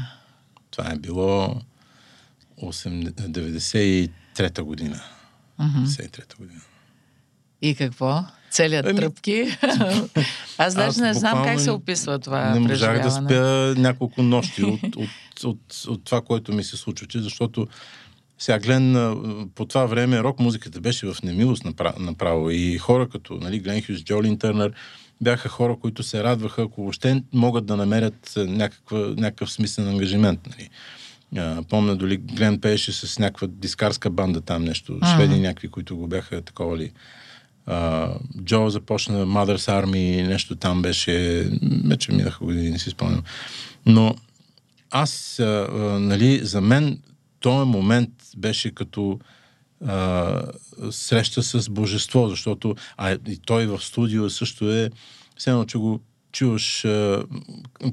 Това 0.70 0.92
е 0.92 0.96
било 0.96 1.60
93-та 2.62 4.62
година. 4.62 5.00
Uh-huh. 5.60 5.86
93-та 5.86 6.34
година. 6.38 6.60
И 7.62 7.74
какво? 7.74 8.24
Целият 8.56 8.86
ами... 8.86 8.98
тръпки. 8.98 9.44
Аз 10.58 10.74
даже 10.74 11.00
не 11.00 11.14
знам 11.14 11.44
как 11.44 11.60
се 11.60 11.70
описва 11.70 12.18
това. 12.18 12.50
Не 12.50 12.60
можах 12.60 13.02
да 13.02 13.10
спя 13.10 13.74
няколко 13.76 14.22
нощи 14.22 14.64
от, 14.64 14.82
от, 14.84 14.96
от, 14.96 15.44
от, 15.44 15.84
от 15.88 16.04
това, 16.04 16.20
което 16.20 16.52
ми 16.52 16.64
се 16.64 16.76
случваше, 16.76 17.18
защото 17.20 17.66
сега 18.38 18.58
Глен, 18.58 19.16
по 19.54 19.64
това 19.64 19.86
време 19.86 20.22
рок 20.22 20.40
музиката 20.40 20.80
беше 20.80 21.06
в 21.06 21.16
немилост 21.22 21.64
направо 21.98 22.50
и 22.50 22.78
хора 22.78 23.08
като 23.08 23.34
нали, 23.34 23.58
Глен 23.58 23.82
Хюс, 23.82 24.04
Джолин 24.04 24.38
Търнър, 24.38 24.72
бяха 25.20 25.48
хора, 25.48 25.76
които 25.80 26.02
се 26.02 26.24
радваха, 26.24 26.62
ако 26.62 26.82
въобще 26.82 27.22
могат 27.32 27.66
да 27.66 27.76
намерят 27.76 28.32
някаква, 28.36 28.98
някакъв 28.98 29.52
смислен 29.52 29.88
ангажимент. 29.88 30.40
Нали. 30.50 30.68
А, 31.36 31.62
помня, 31.62 31.96
дали 31.96 32.16
Глен 32.16 32.60
пееше 32.60 32.92
с 32.92 33.18
някаква 33.18 33.46
дискарска 33.50 34.10
банда 34.10 34.40
там 34.40 34.64
нещо. 34.64 34.98
Шведи 35.14 35.40
някакви, 35.40 35.68
които 35.68 35.96
го 35.96 36.06
бяха 36.06 36.42
такова 36.42 36.76
ли. 36.76 36.92
А, 37.66 38.10
Джо 38.44 38.68
започна 38.68 39.26
Mother's 39.26 39.84
Army, 39.84 40.26
нещо 40.26 40.56
там 40.56 40.82
беше. 40.82 41.46
Вече 41.84 42.12
минаха 42.12 42.44
години, 42.44 42.70
не 42.70 42.78
си 42.78 42.90
спомням. 42.90 43.22
Но 43.86 44.14
аз, 44.90 45.38
а, 45.38 45.68
а, 45.70 45.76
нали, 46.00 46.40
за 46.42 46.60
мен 46.60 46.98
този 47.40 47.68
момент 47.68 48.10
беше 48.36 48.70
като 48.70 49.18
а, 49.86 50.42
среща 50.90 51.42
с 51.42 51.70
божество, 51.70 52.28
защото 52.28 52.74
а 52.96 53.12
и 53.12 53.38
той 53.46 53.66
в 53.66 53.84
студио 53.84 54.30
също 54.30 54.72
е, 54.72 54.90
все 55.36 55.50
едно, 55.50 55.64
че 55.64 55.78
го 55.78 56.00
чуваш, 56.36 56.84
а, 56.84 57.24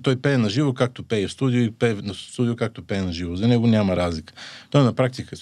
той 0.02 0.16
пее 0.16 0.38
на 0.38 0.50
живо, 0.50 0.74
както 0.74 1.04
пее 1.04 1.28
в 1.28 1.32
студио 1.32 1.62
и 1.62 1.72
пее 1.72 1.94
на 1.94 2.14
студио, 2.14 2.56
както 2.56 2.82
пее 2.82 3.02
на 3.02 3.14
живо. 3.14 3.36
За 3.36 3.48
него 3.48 3.68
няма 3.68 3.96
разлика. 3.96 4.34
Той 4.70 4.84
на 4.84 4.94
практика 4.94 5.36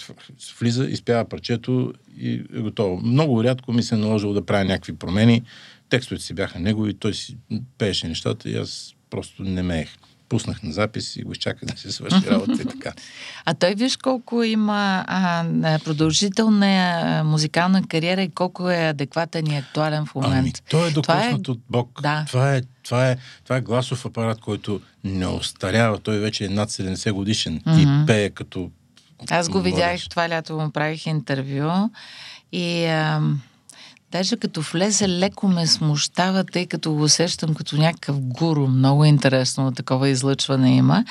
влиза, 0.59 0.85
изпява 0.85 1.25
парчето 1.25 1.93
и 2.17 2.33
е 2.53 2.59
готово. 2.59 3.01
Много 3.01 3.43
рядко 3.43 3.73
ми 3.73 3.83
се 3.83 3.95
е 3.95 3.97
наложило 3.97 4.33
да 4.33 4.45
правя 4.45 4.65
някакви 4.65 4.95
промени. 4.95 5.43
Текстовете 5.89 6.25
си 6.25 6.33
бяха 6.33 6.59
негови, 6.59 6.93
той 6.93 7.13
си 7.13 7.37
пееше 7.77 8.07
нещата 8.07 8.49
и 8.49 8.57
аз 8.57 8.95
просто 9.09 9.43
не 9.43 9.63
меех 9.63 9.89
пуснах 10.31 10.63
на 10.63 10.71
запис 10.71 11.15
и 11.15 11.23
го 11.23 11.31
изчаках 11.31 11.69
да 11.69 11.77
се 11.77 11.91
свърши 11.91 12.29
работа 12.29 12.61
и 12.61 12.65
така. 12.65 12.91
А 13.45 13.53
той 13.53 13.75
виж 13.75 13.97
колко 13.97 14.43
има 14.43 15.05
а, 15.07 15.79
продължителна 15.83 17.21
музикална 17.25 17.87
кариера 17.87 18.21
и 18.21 18.29
колко 18.29 18.69
е 18.69 18.75
адекватен 18.75 19.47
и 19.47 19.57
актуален 19.57 20.05
в 20.05 20.15
момента. 20.15 20.37
Ами, 20.39 20.53
той 20.69 20.87
е 20.87 20.91
докоснат 20.91 21.47
е... 21.47 21.51
от 21.51 21.59
Бог. 21.69 21.99
Да. 22.01 22.25
Това, 22.27 22.55
е, 22.55 22.61
това, 22.83 23.09
е, 23.09 23.17
това 23.43 23.57
е 23.57 23.61
гласов 23.61 24.05
апарат, 24.05 24.41
който 24.41 24.81
не 25.03 25.27
остарява. 25.27 25.97
Той 25.97 26.19
вече 26.19 26.45
е 26.45 26.49
над 26.49 26.69
70 26.69 27.11
годишен 27.11 27.59
mm-hmm. 27.59 28.03
и 28.03 28.05
пее 28.05 28.29
като 28.29 28.71
Аз 29.29 29.49
го 29.49 29.61
видях 29.61 30.01
това 30.09 30.29
лято, 30.29 30.57
му 30.57 30.71
правих 30.71 31.05
интервю 31.05 31.89
и... 32.51 32.85
Ам 32.85 33.41
Даже 34.11 34.37
като 34.37 34.61
влезе, 34.61 35.09
леко 35.09 35.47
ме 35.47 35.67
смущава, 35.67 36.43
тъй 36.43 36.65
като 36.65 36.93
го 36.93 37.01
усещам 37.01 37.53
като 37.53 37.77
някакъв 37.77 38.19
гуру. 38.19 38.67
Много 38.67 39.05
интересно 39.05 39.71
такова 39.71 40.09
излъчване 40.09 40.75
има. 40.75 41.05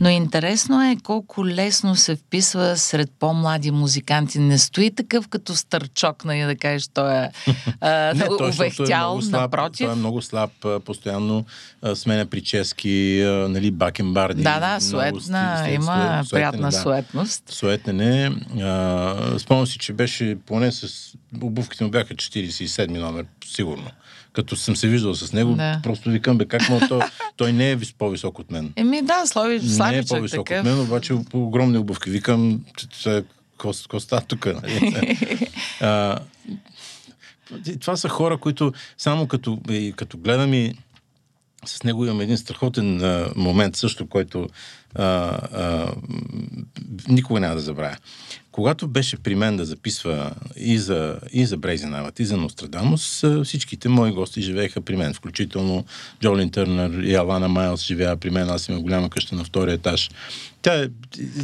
Но 0.00 0.08
интересно 0.08 0.82
е 0.82 0.96
колко 1.02 1.46
лесно 1.46 1.96
се 1.96 2.16
вписва 2.16 2.76
сред 2.76 3.10
по-млади 3.20 3.70
музиканти. 3.70 4.38
Не 4.38 4.58
стои 4.58 4.94
такъв 4.94 5.28
като 5.28 5.56
стърчок, 5.56 6.24
нали, 6.24 6.40
да 6.40 6.56
кажеш, 6.56 6.88
той 6.94 7.14
е 7.14 7.28
Не, 8.14 8.28
увехтял, 8.40 9.20
е 9.22 9.30
напротив. 9.30 9.86
Той 9.86 9.92
е 9.92 9.98
много 9.98 10.22
слаб, 10.22 10.50
постоянно 10.84 11.44
сменя 11.94 12.26
прически, 12.26 13.22
нали, 13.48 13.70
бакенбарди. 13.70 14.42
Да, 14.42 14.60
да, 14.60 14.80
суетна, 14.80 15.66
има 15.70 16.22
суетен, 16.24 16.26
приятна 16.30 16.70
да. 16.70 16.82
суетност. 16.82 17.42
Суетене. 17.48 18.32
Спомням 19.38 19.66
си, 19.66 19.78
че 19.78 19.92
беше 19.92 20.36
поне 20.46 20.72
с 20.72 21.14
обувките 21.40 21.84
му 21.84 21.90
бяха 21.90 22.14
47 22.14 22.88
номер, 22.88 23.26
сигурно. 23.46 23.90
Като 24.32 24.56
съм 24.56 24.76
се 24.76 24.88
виждал 24.88 25.14
с 25.14 25.32
него, 25.32 25.54
да. 25.54 25.80
просто 25.82 26.10
викам, 26.10 26.38
бе, 26.38 26.44
как 26.44 26.68
му 26.68 26.80
той, 26.88 27.00
той 27.36 27.52
не 27.52 27.70
е 27.70 27.78
по-висок 27.98 28.38
от 28.38 28.50
мен. 28.50 28.72
Еми 28.76 29.02
да, 29.02 29.26
Слави, 29.26 29.60
Не 29.62 29.98
е 29.98 30.02
по-висок 30.02 30.46
такъв. 30.46 30.66
от 30.66 30.72
мен, 30.72 30.80
обаче 30.80 31.14
огромни 31.32 31.78
обувки. 31.78 32.10
Викам, 32.10 32.64
че 33.02 33.24
какво 33.58 34.00
става 34.00 34.22
тук? 34.22 34.46
Нали? 34.46 35.18
това 37.80 37.96
са 37.96 38.08
хора, 38.08 38.38
които 38.38 38.72
само 38.98 39.26
като, 39.26 39.58
като 39.96 40.18
гледам 40.18 40.54
и 40.54 40.74
с 41.64 41.82
него 41.82 42.04
имам 42.04 42.20
един 42.20 42.38
страхотен 42.38 43.04
а, 43.04 43.28
момент 43.36 43.76
също, 43.76 44.06
който 44.06 44.48
а, 44.94 45.04
а, 45.04 45.92
никога 47.08 47.40
няма 47.40 47.54
да 47.54 47.60
забравя. 47.60 47.96
Когато 48.54 48.88
беше 48.88 49.16
при 49.16 49.34
мен 49.34 49.56
да 49.56 49.64
записва 49.64 50.32
и 50.56 50.78
за, 50.78 51.18
и 51.32 51.46
за 51.46 51.56
Брейзенавът, 51.56 52.20
и 52.20 52.24
за 52.24 52.36
Нострадамус, 52.36 53.24
всичките 53.44 53.88
мои 53.88 54.12
гости 54.12 54.42
живееха 54.42 54.80
при 54.80 54.96
мен, 54.96 55.14
включително 55.14 55.84
Джолин 56.20 56.50
Търнър 56.50 57.02
и 57.02 57.14
Алана 57.14 57.48
Майлс 57.48 57.84
живея 57.84 58.16
при 58.16 58.30
мен. 58.30 58.50
Аз 58.50 58.68
имам 58.68 58.82
голяма 58.82 59.10
къща 59.10 59.34
на 59.34 59.44
втория 59.44 59.74
етаж. 59.74 60.10
Тя, 60.62 60.74
е, 60.74 60.88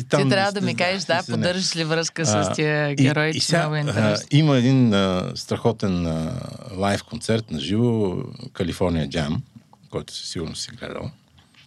там, 0.08 0.22
Ти 0.22 0.28
трябва 0.28 0.52
да 0.52 0.60
ми 0.60 0.76
кажеш, 0.76 1.04
да, 1.04 1.22
поддържаш 1.30 1.76
ли 1.76 1.84
връзка 1.84 2.26
с 2.26 2.52
тия 2.54 2.94
герои, 2.94 3.40
че 3.40 3.58
много 3.58 3.74
е 3.74 3.80
интересно. 3.80 4.26
Има 4.30 4.56
един 4.56 4.94
а, 4.94 5.32
страхотен 5.34 6.06
а, 6.06 6.40
лайв 6.76 7.04
концерт 7.04 7.50
на 7.50 7.60
живо, 7.60 8.16
Калифорния 8.52 9.08
Джам, 9.08 9.42
който 9.90 10.14
със 10.14 10.28
сигурност 10.28 10.62
си 10.62 10.70
гледал, 10.70 11.10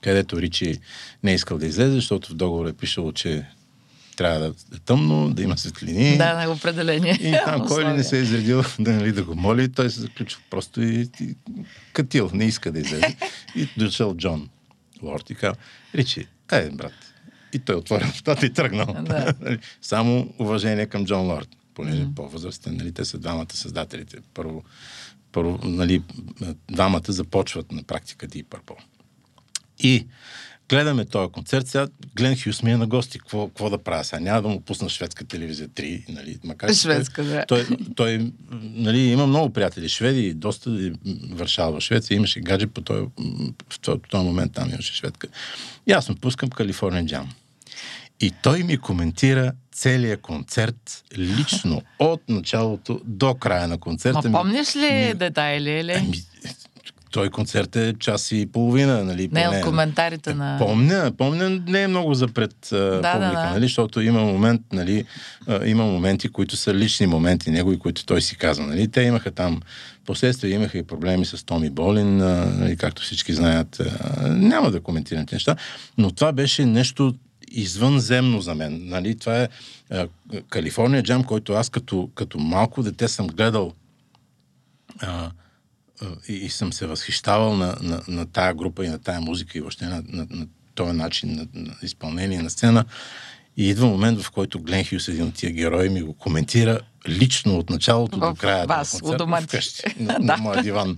където 0.01 0.41
Ричи 0.41 0.79
не 1.23 1.31
е 1.31 1.35
искал 1.35 1.57
да 1.57 1.65
излезе, 1.65 1.91
защото 1.91 2.29
в 2.29 2.35
договора 2.35 2.69
е 2.69 2.73
пишало, 2.73 3.11
че 3.11 3.45
трябва 4.15 4.39
да 4.39 4.47
е 4.47 4.79
тъмно, 4.85 5.29
да 5.29 5.41
има 5.41 5.57
светлини. 5.57 6.17
Да, 6.17 6.45
на 6.45 6.51
определение. 6.51 7.13
И 7.13 7.31
там 7.45 7.67
кой 7.67 7.85
ли 7.85 7.93
не 7.93 8.03
се 8.03 8.17
е 8.17 8.21
изредил 8.21 8.63
да, 8.79 8.91
нали, 8.91 9.11
да 9.11 9.23
го 9.23 9.35
моли, 9.35 9.71
той 9.71 9.89
се 9.89 10.01
заключва 10.01 10.41
просто 10.49 10.81
и, 10.81 11.09
и 11.21 11.35
катил, 11.93 12.29
не 12.33 12.45
иска 12.45 12.71
да 12.71 12.79
излезе. 12.79 13.15
И 13.55 13.67
дошъл 13.77 14.15
Джон 14.17 14.49
Лорд 15.03 15.29
и 15.29 15.35
казва, 15.35 15.55
Ричи, 15.95 16.27
ай, 16.51 16.69
брат. 16.69 16.93
И 17.53 17.59
той 17.59 17.75
отворил 17.75 18.07
вратата 18.07 18.45
и 18.45 18.53
тръгнал. 18.53 18.95
Да. 19.01 19.33
Нали, 19.41 19.59
само 19.81 20.33
уважение 20.39 20.85
към 20.85 21.05
Джон 21.05 21.27
Лорд, 21.27 21.49
понеже 21.73 22.01
mm. 22.01 22.15
по-възрастен, 22.15 22.77
нали, 22.77 22.91
те 22.91 23.05
са 23.05 23.17
двамата 23.17 23.53
създателите. 23.53 24.17
Първо, 24.33 24.63
първо 25.31 25.59
нали, 25.63 26.03
двамата 26.71 27.03
започват 27.07 27.71
на 27.71 27.83
практика 27.83 28.27
Deep 28.27 28.45
Purple. 28.45 28.77
И 29.79 30.07
гледаме 30.69 31.05
този 31.05 31.31
концерт. 31.31 31.67
Сега 31.67 31.87
Глен 32.15 32.37
Хюс 32.43 32.63
ми 32.63 32.71
е 32.71 32.77
на 32.77 32.87
гости. 32.87 33.19
Какво, 33.19 33.47
какво 33.47 33.69
да 33.69 33.77
правя 33.77 34.03
сега? 34.03 34.19
Няма 34.19 34.41
да 34.41 34.47
му 34.47 34.61
пусна 34.61 34.89
шведска 34.89 35.25
телевизия 35.25 35.69
3, 35.69 36.03
нали? 36.09 36.37
Макар, 36.43 36.73
шведска, 36.73 37.23
да. 37.23 37.45
Той, 37.47 37.67
той, 37.95 38.31
нали, 38.61 38.99
има 38.99 39.27
много 39.27 39.53
приятели 39.53 39.89
шведи, 39.89 40.33
доста 40.33 40.91
Варшава, 41.31 41.81
Швеция. 41.81 42.15
Имаше 42.15 42.39
гадже 42.39 42.67
по 42.67 42.81
този, 42.81 43.05
в 43.69 43.79
този, 43.79 43.99
този 44.09 44.25
момент 44.25 44.53
там 44.53 44.69
имаше 44.69 44.93
шведка. 44.93 45.27
И 45.87 45.91
аз 45.91 46.09
му 46.09 46.15
пускам 46.15 46.49
Калифорния 46.49 47.05
джам. 47.05 47.29
И 48.19 48.31
той 48.43 48.63
ми 48.63 48.77
коментира 48.77 49.51
целият 49.71 50.21
концерт 50.21 51.03
лично 51.17 51.81
от 51.99 52.29
началото 52.29 53.01
до 53.05 53.35
края 53.35 53.67
на 53.67 53.77
концерта. 53.77 54.29
Ма 54.29 54.39
помниш 54.39 54.75
ли 54.75 55.07
ми... 55.07 55.13
детайли? 55.13 55.69
Или? 55.69 55.91
Ами, 55.91 56.23
той 57.13 57.29
концерт 57.29 57.75
е 57.75 57.93
час 57.99 58.31
и 58.31 58.45
половина, 58.51 59.03
нали? 59.03 59.29
Не, 59.31 59.47
от 59.47 59.61
коментарите 59.61 60.33
на... 60.33 60.57
Помня, 60.59 61.11
помня, 61.17 61.49
не 61.49 61.81
е 61.81 61.87
много 61.87 62.13
запред 62.13 62.55
да, 62.71 63.01
публика, 63.13 63.19
да, 63.19 63.31
да. 63.31 63.49
нали? 63.49 63.65
Защото 63.65 64.01
има 64.01 64.21
момент, 64.21 64.61
нали? 64.73 65.05
Има 65.65 65.85
моменти, 65.85 66.29
които 66.29 66.57
са 66.57 66.73
лични 66.73 67.07
моменти, 67.07 67.51
негови, 67.51 67.79
които 67.79 68.05
той 68.05 68.21
си 68.21 68.37
казва, 68.37 68.67
нали? 68.67 68.87
Те 68.87 69.01
имаха 69.01 69.31
там, 69.31 69.61
последствия 70.05 70.55
имаха 70.55 70.77
и 70.77 70.83
проблеми 70.83 71.25
с 71.25 71.45
Томи 71.45 71.69
Болин, 71.69 72.17
нали? 72.17 72.77
както 72.77 73.01
всички 73.01 73.33
знаят. 73.33 73.81
Няма 74.23 74.71
да 74.71 74.81
коментирам 74.81 75.25
неща, 75.31 75.55
но 75.97 76.11
това 76.11 76.31
беше 76.31 76.65
нещо 76.65 77.13
извънземно 77.51 78.41
за 78.41 78.55
мен. 78.55 78.81
Нали? 78.85 79.17
Това 79.17 79.37
е 79.41 79.47
Калифорния 80.49 81.03
джам, 81.03 81.23
който 81.23 81.53
аз 81.53 81.69
като, 81.69 82.09
като 82.15 82.39
малко 82.39 82.83
дете 82.83 83.07
съм 83.07 83.27
гледал 83.27 83.73
а, 84.99 85.31
и, 86.29 86.33
и 86.33 86.49
съм 86.49 86.73
се 86.73 86.85
възхищавал 86.85 87.55
на, 87.55 87.77
на, 87.81 88.01
на 88.07 88.25
тая 88.25 88.53
група 88.53 88.85
и 88.85 88.89
на 88.89 88.99
тая 88.99 89.21
музика 89.21 89.57
и 89.57 89.61
въобще 89.61 89.85
на, 89.85 90.03
на, 90.07 90.27
на 90.29 90.47
този 90.75 90.97
начин 90.97 91.35
на, 91.35 91.47
на 91.53 91.75
изпълнение 91.81 92.41
на 92.41 92.49
сцена. 92.49 92.85
И 93.57 93.69
идва 93.69 93.87
момент, 93.87 94.21
в 94.21 94.31
който 94.31 94.61
Глен 94.61 94.85
Хюс, 94.85 95.07
един 95.07 95.27
от 95.27 95.33
тия 95.33 95.51
герои, 95.51 95.89
ми 95.89 96.01
го 96.01 96.13
коментира 96.13 96.79
лично 97.07 97.57
от 97.57 97.69
началото 97.69 98.19
до 98.19 98.35
края. 98.35 98.65
Вас, 98.65 99.01
на 99.03 99.17
концерт, 99.17 99.43
вкъщи, 99.43 99.83
на, 99.99 100.19
на 100.19 100.37
моя 100.37 100.63
диван. 100.63 100.97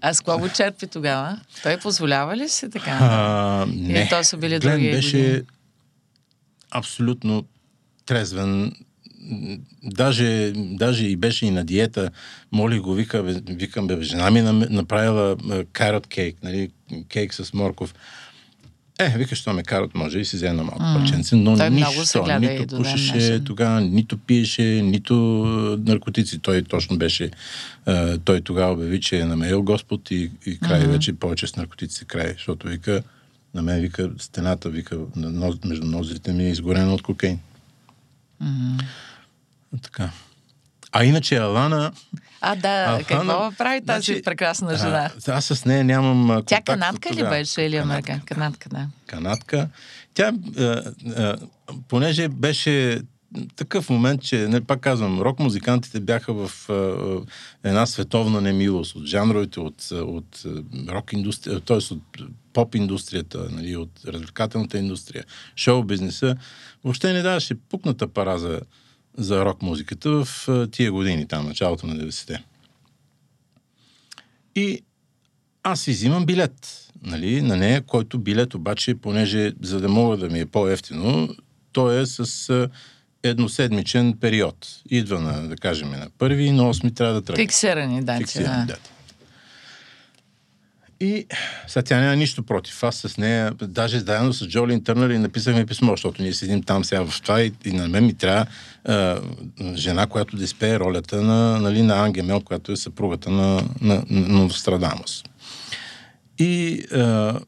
А 0.00 0.14
с 0.14 0.20
кого 0.20 0.38
го 0.38 0.48
черпи 0.48 0.86
тогава? 0.86 1.40
Той 1.62 1.76
позволява 1.76 2.36
ли 2.36 2.48
се 2.48 2.68
така? 2.68 2.98
А, 3.00 3.66
не. 3.66 4.00
Или 4.00 4.08
то 4.08 4.24
са 4.24 4.36
били 4.36 4.58
Глен 4.58 4.72
други 4.72 4.90
беше 4.90 5.16
години? 5.16 5.42
абсолютно 6.70 7.44
трезвен, 8.06 8.72
даже, 9.82 10.52
даже 10.56 11.06
и 11.06 11.16
беше 11.16 11.46
и 11.46 11.50
на 11.50 11.64
диета, 11.64 12.10
моли 12.52 12.80
го, 12.80 12.94
вика, 12.94 13.22
викам, 13.48 13.86
бе, 13.86 14.02
жена 14.02 14.30
ми 14.30 14.42
направила 14.70 15.36
карот 15.72 16.06
кейк, 16.06 16.36
нали, 16.42 16.70
кейк 17.08 17.34
с 17.34 17.52
морков. 17.54 17.94
Е, 18.98 19.18
вика, 19.18 19.34
що 19.36 19.52
ме 19.52 19.62
карат, 19.62 19.94
може 19.94 20.20
и 20.20 20.24
си 20.24 20.36
взе 20.36 20.52
на 20.52 20.64
малко 20.64 20.82
mm. 20.82 21.00
парченце, 21.00 21.36
но 21.36 21.56
Той 21.56 21.70
нищо, 21.70 22.26
нито 22.40 22.76
пушеше 22.76 23.44
тогава, 23.44 23.80
нито 23.80 24.18
пиеше, 24.18 24.62
нито 24.62 25.14
наркотици. 25.86 26.38
Той 26.38 26.62
точно 26.62 26.98
беше, 26.98 27.30
е, 27.86 28.18
той 28.18 28.40
тогава 28.40 28.72
обяви, 28.72 29.00
че 29.00 29.20
е 29.20 29.24
намерил 29.24 29.62
Господ 29.62 30.10
и, 30.10 30.30
и 30.46 30.58
край 30.58 30.82
mm-hmm. 30.82 30.90
вече 30.90 31.12
повече 31.12 31.46
с 31.46 31.56
наркотици 31.56 32.04
край, 32.04 32.32
защото 32.32 32.68
вика, 32.68 33.02
на 33.54 33.62
мен 33.62 33.80
вика, 33.80 34.10
стената, 34.18 34.70
вика, 34.70 34.98
между 35.64 35.86
нозрите 35.86 36.32
ми 36.32 36.44
е 36.44 36.50
изгорена 36.50 36.94
от 36.94 37.02
кокейн. 37.02 37.38
Mm-hmm. 38.42 38.82
Така. 39.82 40.10
А 40.92 41.04
иначе 41.04 41.36
Алана... 41.36 41.92
А, 42.40 42.54
да, 42.56 42.98
Алхана- 42.98 43.04
какво 43.04 43.52
прави 43.58 43.86
тази 43.86 44.12
значи, 44.12 44.22
прекрасна 44.22 44.76
жена? 44.76 45.10
А, 45.28 45.32
аз 45.32 45.44
с 45.44 45.64
нея 45.64 45.84
нямам 45.84 46.30
а, 46.30 46.42
Тя 46.42 46.56
контакт 46.56 46.66
канадка 46.66 47.14
ли 47.14 47.22
беше 47.22 47.62
или 47.62 47.76
американка? 47.76 48.34
Канадка, 48.34 48.68
да. 48.68 48.86
канадка. 49.06 49.68
Тя, 50.14 50.32
а, 50.58 50.62
а, 51.16 51.36
понеже 51.88 52.28
беше 52.28 53.00
такъв 53.56 53.90
момент, 53.90 54.22
че, 54.22 54.48
не, 54.48 54.60
пак 54.60 54.80
казвам, 54.80 55.20
рок-музикантите 55.20 56.00
бяха 56.00 56.32
в 56.32 56.70
а, 56.70 57.68
една 57.68 57.86
световна 57.86 58.40
немилост 58.40 58.96
от 58.96 59.06
жанровете, 59.06 59.60
от, 59.60 59.90
от 59.90 60.42
а, 60.46 60.48
рок-индустрия, 60.92 61.60
т.е. 61.60 61.76
от 61.76 62.02
поп-индустрията, 62.52 63.48
нали, 63.50 63.76
от 63.76 63.90
развлекателната 64.06 64.78
индустрия, 64.78 65.24
шоу-бизнеса. 65.56 66.36
Въобще 66.84 67.12
не 67.12 67.22
даваше 67.22 67.54
пукната 67.54 68.08
пара 68.08 68.38
за, 68.38 68.60
за 69.18 69.44
рок-музиката 69.44 70.10
в 70.10 70.48
а, 70.48 70.66
тия 70.66 70.92
години, 70.92 71.28
там, 71.28 71.46
началото 71.46 71.86
на 71.86 71.96
90-те. 71.96 72.42
И 74.54 74.82
аз 75.62 75.80
си 75.80 75.90
взимам 75.90 76.26
билет 76.26 76.86
нали, 77.02 77.42
на 77.42 77.56
нея, 77.56 77.82
който 77.82 78.18
билет 78.18 78.54
обаче, 78.54 78.94
понеже 78.94 79.52
за 79.62 79.80
да 79.80 79.88
мога 79.88 80.16
да 80.16 80.28
ми 80.28 80.40
е 80.40 80.46
по-ефтино, 80.46 81.28
той 81.72 82.00
е 82.00 82.06
с 82.06 82.68
едноседмичен 83.22 84.16
период. 84.20 84.66
Идва 84.90 85.20
на, 85.20 85.48
да 85.48 85.56
кажем, 85.56 85.90
на 85.90 86.08
първи 86.18 86.44
и 86.44 86.52
на 86.52 86.68
осми 86.68 86.94
трябва 86.94 87.14
да 87.14 87.22
тръгне. 87.22 87.44
Фиксирани 87.44 88.04
дати. 88.04 88.24
Фиксирани 88.24 88.66
да. 88.66 88.72
дати. 88.72 88.90
И 91.00 91.26
сега 91.66 91.82
тя 91.82 92.00
няма 92.00 92.16
нищо 92.16 92.42
против. 92.42 92.82
Аз 92.82 92.96
с 92.96 93.18
нея, 93.18 93.52
даже 93.62 94.00
заедно 94.00 94.32
с 94.32 94.48
Джолин 94.48 94.84
Търнър 94.84 95.10
и 95.10 95.18
написахме 95.18 95.66
писмо, 95.66 95.92
защото 95.92 96.22
ние 96.22 96.32
седим 96.32 96.62
там 96.62 96.84
сега 96.84 97.04
в 97.06 97.22
това 97.22 97.42
и, 97.42 97.52
и 97.64 97.72
на 97.72 97.88
мен 97.88 98.06
ми 98.06 98.14
трябва 98.14 98.46
а, 98.84 99.20
жена, 99.74 100.06
която 100.06 100.36
да 100.36 100.44
изпее 100.44 100.78
ролята 100.78 101.22
на, 101.22 101.60
нали, 101.60 101.82
на 101.82 102.04
Ангемел, 102.04 102.40
която 102.40 102.72
е 102.72 102.76
съпругата 102.76 103.30
на, 103.30 103.62
на, 103.80 104.02
на 104.10 104.28
Нострадамус. 104.28 105.24
И 106.38 106.82
а, 106.92 107.40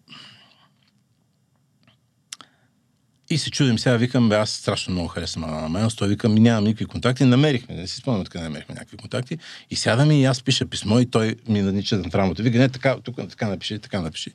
и 3.31 3.39
се 3.39 3.51
чудим 3.51 3.79
сега, 3.79 3.97
викам, 3.97 4.29
бе, 4.29 4.37
аз 4.37 4.51
страшно 4.51 4.93
много 4.93 5.09
харесвам 5.09 5.45
Алана 5.45 5.69
Майлс. 5.69 5.97
Той 5.97 6.09
викам, 6.09 6.35
ми 6.35 6.41
нямам 6.41 6.65
никакви 6.65 6.85
контакти. 6.85 7.25
Намерихме, 7.25 7.75
не 7.75 7.87
си 7.87 7.97
спомням 7.97 8.25
къде 8.25 8.45
намерихме 8.45 8.75
някакви 8.75 8.97
контакти. 8.97 9.39
И 9.71 9.77
сядаме 9.77 10.21
и 10.21 10.25
аз 10.25 10.43
пиша 10.43 10.67
писмо 10.67 11.01
и 11.01 11.07
той 11.07 11.37
ми 11.49 11.63
наднича 11.63 11.97
над 11.97 12.15
рамото. 12.15 12.43
Вика, 12.43 12.59
не, 12.59 12.69
така, 12.69 12.97
тук 13.05 13.17
така 13.17 13.49
напиши, 13.49 13.79
така 13.79 14.01
напиши. 14.01 14.31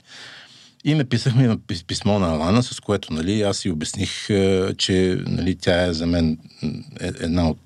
И 0.84 0.94
написахме 0.94 1.48
на 1.48 1.58
пис- 1.58 1.86
писмо 1.86 2.20
на 2.20 2.28
Алана, 2.28 2.64
с 2.64 2.80
което 2.80 3.14
нали, 3.14 3.42
аз 3.42 3.58
си 3.58 3.70
обясних, 3.70 4.30
е, 4.30 4.74
че 4.78 5.18
нали, 5.28 5.56
тя 5.56 5.86
е 5.86 5.94
за 5.94 6.06
мен 6.06 6.38
е- 7.02 7.08
една 7.08 7.50
от 7.50 7.60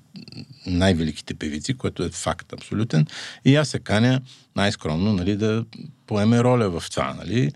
най-великите 0.66 1.34
певици, 1.34 1.74
което 1.74 2.02
е 2.02 2.10
факт 2.10 2.52
абсолютен. 2.52 3.06
И 3.44 3.56
аз 3.56 3.68
се 3.68 3.78
каня 3.78 4.20
най-скромно 4.56 5.12
нали, 5.12 5.36
да 5.36 5.64
поеме 6.06 6.42
роля 6.42 6.80
в 6.80 6.90
това. 6.90 7.14
Нали. 7.14 7.52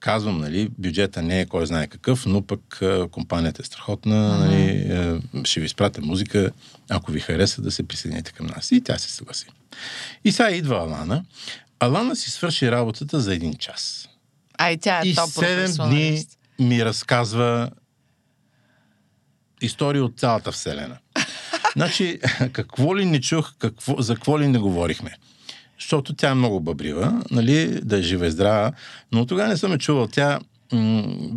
Казвам, 0.00 0.38
нали, 0.38 0.68
бюджета 0.78 1.22
не 1.22 1.40
е 1.40 1.46
кой 1.46 1.66
знае 1.66 1.86
какъв, 1.86 2.26
но 2.26 2.42
пък 2.42 2.82
компанията 3.10 3.62
е 3.62 3.64
страхотна, 3.64 4.38
нали, 4.38 5.20
ще 5.44 5.60
ви 5.60 5.66
изпратя 5.66 6.00
музика, 6.00 6.50
ако 6.88 7.12
ви 7.12 7.20
хареса 7.20 7.62
да 7.62 7.70
се 7.70 7.88
присъедините 7.88 8.32
към 8.32 8.46
нас. 8.46 8.72
И 8.72 8.80
тя 8.80 8.98
се 8.98 9.12
съгласи. 9.12 9.46
И 10.24 10.32
сега 10.32 10.50
идва 10.50 10.76
Алана. 10.76 11.24
Алана 11.80 12.16
си 12.16 12.30
свърши 12.30 12.70
работата 12.70 13.20
за 13.20 13.34
един 13.34 13.54
час. 13.54 14.08
А 14.58 14.70
и 14.70 14.76
тя 14.76 15.00
е 15.04 15.08
И 15.08 15.14
топ 15.14 15.30
7 15.30 15.88
дни 15.88 16.24
ми 16.58 16.84
разказва 16.84 17.70
истории 19.60 20.00
от 20.00 20.18
цялата 20.18 20.52
Вселена. 20.52 20.98
Значи, 21.76 22.20
какво 22.52 22.96
ли 22.96 23.04
не 23.04 23.20
чух, 23.20 23.54
какво, 23.58 24.02
за 24.02 24.14
какво 24.14 24.40
ли 24.40 24.48
не 24.48 24.58
говорихме? 24.58 25.10
Защото 25.80 26.14
тя 26.14 26.30
е 26.30 26.34
много 26.34 26.60
бъбрива, 26.60 27.22
нали, 27.30 27.80
да 27.82 27.98
е 27.98 28.02
жива 28.02 28.26
и 28.26 28.30
здрава, 28.30 28.72
но 29.12 29.26
тогава 29.26 29.48
не 29.48 29.56
съм 29.56 29.72
я 29.72 29.78
чувал. 29.78 30.06
Тя 30.06 30.38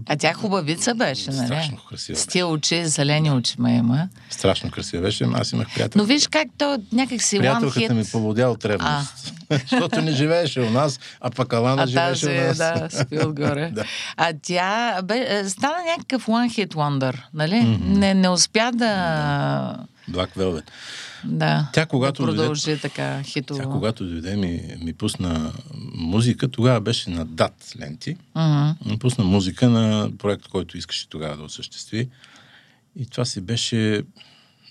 А 0.05 0.15
тя 0.19 0.33
хубавица 0.33 0.95
беше, 0.95 1.31
нали? 1.31 1.45
страшно 1.45 1.77
красива. 1.89 2.17
С 2.17 2.27
тия 2.27 2.47
очи, 2.47 2.85
зелени 2.85 3.31
очи 3.31 3.55
ма 3.59 3.71
има. 3.71 4.07
Страшно 4.29 4.71
красива 4.71 5.01
беше, 5.03 5.27
аз 5.33 5.51
имах 5.51 5.67
приятел. 5.73 5.99
Но 5.99 6.05
виж 6.05 6.27
как 6.27 6.47
то 6.57 6.77
някак 6.91 7.21
си 7.21 7.37
Приятелката 7.39 7.93
ми 7.93 8.03
hit. 8.03 8.11
поводя 8.11 8.49
от 8.49 8.65
ревност. 8.65 9.33
Защото 9.51 10.01
не 10.01 10.11
живееше 10.11 10.61
у 10.61 10.69
нас, 10.69 10.99
а 11.21 11.29
пък 11.29 11.53
Алана 11.53 11.83
А 11.83 11.87
живееше 11.87 12.25
тази, 12.25 12.39
у 12.39 12.47
нас. 12.47 12.57
да, 12.57 12.87
спи 12.91 13.19
отгоре. 13.19 13.71
Да. 13.75 13.83
А 14.17 14.33
тя 14.41 15.01
бе, 15.03 15.25
е, 15.29 15.49
стана 15.49 15.77
някакъв 15.87 16.27
one 16.27 16.49
hit 16.49 16.73
wonder, 16.73 17.15
нали? 17.33 17.53
Mm-hmm. 17.55 17.97
Не, 17.97 18.13
не 18.13 18.29
успя 18.29 18.71
да... 18.73 19.77
Black 20.11 20.29
Velvet. 20.37 20.63
Да. 21.23 21.69
Тя 21.73 21.85
когато 21.85 22.21
да 22.21 22.25
дойде- 22.27 22.37
продължи 22.39 22.79
така 22.79 23.23
хитово. 23.23 23.59
Тя, 23.59 23.65
когато 23.65 24.05
дойде 24.05 24.35
ми, 24.35 24.61
ми 24.81 24.93
пусна 24.93 25.53
музика, 25.93 26.47
тогава 26.47 26.81
беше 26.81 27.09
на 27.09 27.25
дат 27.25 27.73
ленти. 27.79 28.17
Мгм. 28.35 28.69
Ми 28.85 28.99
Пусна 28.99 29.23
музика 29.23 29.69
на 29.69 30.11
проект, 30.17 30.47
който 30.47 30.77
искаше 30.77 31.09
тогава 31.09 31.37
да 31.37 31.43
осъществи. 31.43 32.09
И 32.95 33.05
това 33.05 33.25
си 33.25 33.41
беше 33.41 34.03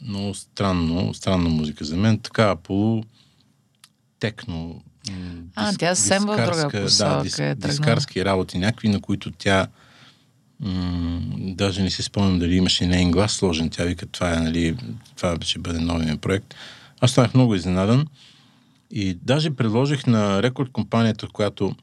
много 0.03 0.35
странно, 0.35 1.15
странна 1.15 1.49
музика 1.49 1.85
за 1.85 1.97
мен. 1.97 2.19
Така 2.19 2.57
полу 2.57 3.03
техно. 4.21 4.83
м, 5.11 5.15
А, 5.55 5.67
диск- 5.67 5.79
тя 5.79 5.95
съвсем 5.95 6.23
в 6.23 6.37
друга 6.37 6.71
посока 6.75 7.09
да, 7.09 7.19
е 7.19 7.23
диск, 7.23 7.37
тръгнала. 7.37 7.55
дискарски 7.57 8.25
работи, 8.25 8.59
някакви, 8.59 8.89
на 8.89 9.01
които 9.01 9.31
тя 9.31 9.67
м- 10.61 11.21
даже 11.39 11.83
не 11.83 11.91
си 11.91 12.03
спомням 12.03 12.39
дали 12.39 12.57
имаше 12.57 12.87
нейн 12.87 13.11
глас 13.11 13.33
сложен. 13.33 13.71
Тя 13.71 13.85
вика, 13.85 14.07
това 14.07 14.35
е, 14.35 14.41
нали, 14.41 14.77
това 15.17 15.37
ще 15.41 15.59
бъде 15.59 15.79
новия 15.79 16.17
проект. 16.17 16.55
Аз 17.01 17.11
станах 17.11 17.35
много 17.35 17.55
изненадан 17.55 18.07
и 18.91 19.15
даже 19.15 19.51
предложих 19.51 20.07
на 20.07 20.43
рекорд 20.43 20.71
компанията, 20.73 21.29
която 21.29 21.77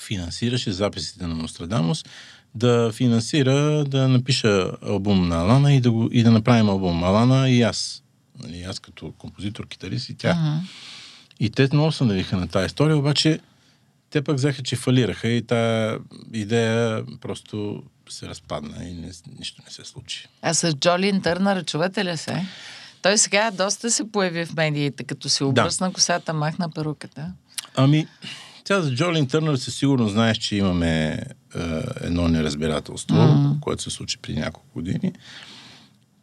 финансираше 0.00 0.72
записите 0.72 1.26
на 1.26 1.34
Нострадамус, 1.34 2.04
да 2.54 2.90
финансира, 2.92 3.84
да 3.84 4.08
напиша 4.08 4.70
албум 4.82 5.28
на 5.28 5.36
Алана 5.36 5.74
и 5.74 5.80
да, 5.80 5.90
го, 5.90 6.08
и 6.12 6.22
да 6.22 6.30
направим 6.30 6.68
албум. 6.68 7.04
Алана 7.04 7.50
и 7.50 7.62
аз. 7.62 8.02
Нали, 8.42 8.62
аз 8.62 8.80
като 8.80 9.12
композитор, 9.18 9.68
китарист 9.68 10.08
и 10.08 10.14
тя. 10.14 10.34
Мгм. 10.34 10.66
И 11.40 11.50
те 11.50 11.68
много 11.72 11.92
се 11.92 12.04
навиха 12.04 12.36
на 12.36 12.48
тази 12.48 12.66
история, 12.66 12.96
обаче 12.96 13.40
те 14.12 14.22
пък 14.22 14.36
взеха, 14.36 14.62
че 14.62 14.76
фалираха 14.76 15.28
и 15.28 15.42
тая 15.42 15.98
идея 16.32 17.04
просто 17.20 17.82
се 18.08 18.28
разпадна 18.28 18.84
и 18.84 18.94
не, 18.94 19.10
нищо 19.38 19.62
не 19.66 19.70
се 19.72 19.84
случи. 19.84 20.28
А 20.42 20.54
с 20.54 20.72
Джолин 20.74 21.22
Търнър, 21.22 21.64
чувате 21.64 22.04
ли 22.04 22.16
се? 22.16 22.46
Той 23.02 23.18
сега 23.18 23.50
доста 23.50 23.90
се 23.90 24.12
появи 24.12 24.46
в 24.46 24.54
медиите, 24.56 25.04
като 25.04 25.28
си 25.28 25.44
обръсна 25.44 25.92
косата, 25.92 26.34
махна 26.34 26.70
перуката. 26.70 27.32
Ами, 27.76 28.06
тя 28.64 28.80
за 28.80 28.94
Джолин 28.94 29.28
Търнър 29.28 29.56
със 29.56 29.74
сигурност 29.74 30.12
знаеш, 30.12 30.38
че 30.38 30.56
имаме 30.56 31.08
е, 31.08 31.22
едно 32.00 32.28
неразбирателство, 32.28 33.16
Мгм. 33.16 33.60
което 33.60 33.82
се 33.82 33.90
случи 33.90 34.18
преди 34.18 34.40
няколко 34.40 34.68
години. 34.74 35.12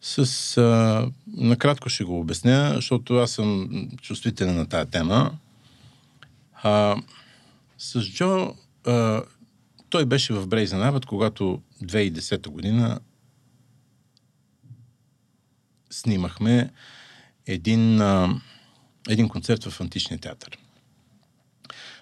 С, 0.02 0.58
а, 0.58 1.08
накратко 1.38 1.90
ще 1.90 2.04
го 2.04 2.20
обясня, 2.20 2.72
защото 2.76 3.16
аз 3.16 3.32
съм 3.32 3.70
чувствителен 4.02 4.56
на 4.56 4.66
тая 4.66 4.86
тема. 4.86 5.32
А, 6.64 6.96
с 7.80 8.02
Джо, 8.02 8.56
а, 8.86 9.22
той 9.90 10.06
беше 10.06 10.34
в 10.34 10.48
Брейзен 10.48 10.84
Абът, 10.84 11.06
когато 11.06 11.62
2010 11.84 12.48
година 12.48 13.00
снимахме 15.90 16.72
един, 17.48 18.02
а, 18.02 18.42
един 19.10 19.30
концерт 19.30 19.64
в 19.64 19.82
Античния 19.82 20.20
театър. 20.20 20.58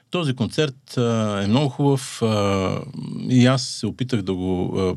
Този 0.09 0.35
концерт 0.35 0.97
а, 0.97 1.41
е 1.43 1.47
много 1.47 1.69
хубав 1.69 2.21
а, 2.21 2.81
и 3.29 3.45
аз 3.45 3.63
се 3.63 3.87
опитах 3.87 4.21
да 4.21 4.33
го, 4.33 4.79
а, 4.79 4.95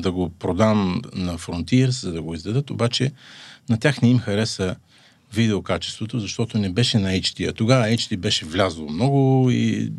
да 0.00 0.12
го 0.12 0.30
продам 0.30 1.02
на 1.14 1.38
Frontiers, 1.38 1.88
за 1.88 2.12
да 2.12 2.22
го 2.22 2.34
издадат, 2.34 2.70
обаче 2.70 3.12
на 3.68 3.80
тях 3.80 4.02
не 4.02 4.10
им 4.10 4.18
хареса 4.18 4.76
видеокачеството, 5.34 6.20
защото 6.20 6.58
не 6.58 6.70
беше 6.70 6.98
на 6.98 7.08
HD. 7.08 7.50
А 7.50 7.52
тогава 7.52 7.86
HD 7.86 8.16
беше 8.16 8.44
влязло 8.44 8.88
много 8.88 9.50
и 9.50 9.92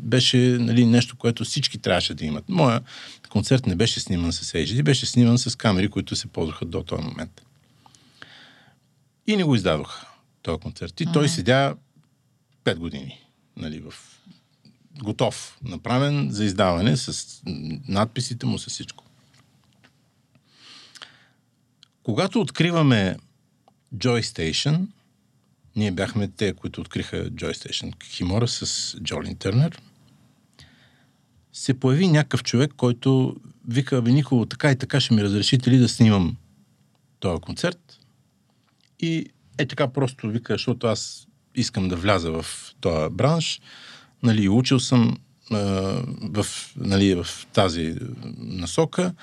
беше 0.00 0.36
нали, 0.38 0.86
нещо, 0.86 1.16
което 1.16 1.44
всички 1.44 1.78
трябваше 1.78 2.14
да 2.14 2.24
имат. 2.24 2.48
Моя 2.48 2.80
концерт 3.28 3.66
не 3.66 3.76
беше 3.76 4.00
сниман 4.00 4.32
с 4.32 4.52
HD, 4.52 4.82
беше 4.82 5.06
сниман 5.06 5.38
с 5.38 5.56
камери, 5.56 5.88
които 5.88 6.16
се 6.16 6.26
ползваха 6.26 6.64
до 6.64 6.82
този 6.82 7.02
момент. 7.02 7.42
И 9.26 9.36
не 9.36 9.44
го 9.44 9.54
издадоха 9.54 10.06
този 10.42 10.60
концерт. 10.60 11.00
И 11.00 11.06
той 11.12 11.28
седя 11.28 11.76
5 12.64 12.76
години 12.76 13.20
нали, 13.56 13.80
в 13.80 13.94
готов, 15.02 15.58
направен 15.64 16.28
за 16.30 16.44
издаване 16.44 16.96
с 16.96 17.40
надписите 17.88 18.46
му, 18.46 18.58
с 18.58 18.66
всичко. 18.66 19.04
Когато 22.02 22.40
откриваме 22.40 23.16
Joy 23.96 24.20
Station, 24.20 24.86
ние 25.76 25.90
бяхме 25.90 26.28
те, 26.28 26.52
които 26.52 26.80
откриха 26.80 27.30
Joy 27.30 27.52
Station, 27.52 28.04
Химора 28.04 28.48
с 28.48 28.96
Джолин 29.02 29.36
Търнер, 29.36 29.80
се 31.52 31.80
появи 31.80 32.08
някакъв 32.08 32.42
човек, 32.42 32.72
който 32.76 33.36
вика, 33.68 34.02
бе, 34.02 34.12
Николо, 34.12 34.46
така 34.46 34.70
и 34.70 34.76
така 34.76 35.00
ще 35.00 35.14
ми 35.14 35.22
разрешите 35.22 35.70
ли 35.70 35.78
да 35.78 35.88
снимам 35.88 36.36
този 37.20 37.40
концерт? 37.40 37.98
И 39.00 39.26
е 39.58 39.66
така 39.66 39.88
просто 39.88 40.28
вика, 40.28 40.54
защото 40.54 40.86
аз 40.86 41.26
искам 41.54 41.88
да 41.88 41.96
вляза 41.96 42.42
в 42.42 42.46
този 42.80 43.14
бранш. 43.14 43.60
Нали, 44.22 44.48
учил 44.48 44.80
съм 44.80 45.16
а, 45.50 45.58
в, 46.22 46.46
нали, 46.76 47.14
в 47.14 47.26
тази 47.52 47.96
насока. 48.36 49.14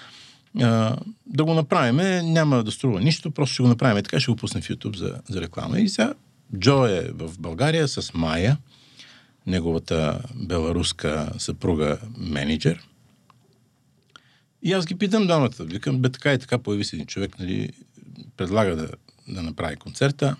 Да 1.25 1.43
го 1.43 1.53
направим, 1.53 1.95
няма 2.33 2.63
да 2.63 2.71
струва 2.71 3.01
нищо, 3.01 3.31
просто 3.31 3.53
ще 3.53 3.63
го 3.63 3.69
направим 3.69 4.03
така, 4.03 4.19
ще 4.19 4.31
го 4.31 4.37
пуснем 4.37 4.63
в 4.63 4.69
YouTube 4.69 4.95
за, 4.95 5.15
за 5.29 5.41
реклама. 5.41 5.79
И 5.79 5.89
сега 5.89 6.13
Джо 6.57 6.85
е 6.85 7.11
в 7.13 7.39
България 7.39 7.87
с 7.87 8.13
Майя, 8.13 8.57
неговата 9.47 10.21
беларуска 10.35 11.31
съпруга 11.37 11.97
менеджер. 12.17 12.87
И 14.63 14.73
аз 14.73 14.85
ги 14.85 14.95
питам 14.95 15.27
двамата. 15.27 15.49
Викам, 15.59 15.97
бе 15.97 16.09
така 16.09 16.33
и 16.33 16.39
така 16.39 16.57
появи 16.57 16.83
се 16.83 16.95
един 16.95 17.05
човек, 17.05 17.39
нали, 17.39 17.69
предлага 18.37 18.75
да, 18.75 18.87
да 19.27 19.43
направи 19.43 19.75
концерта. 19.75 20.35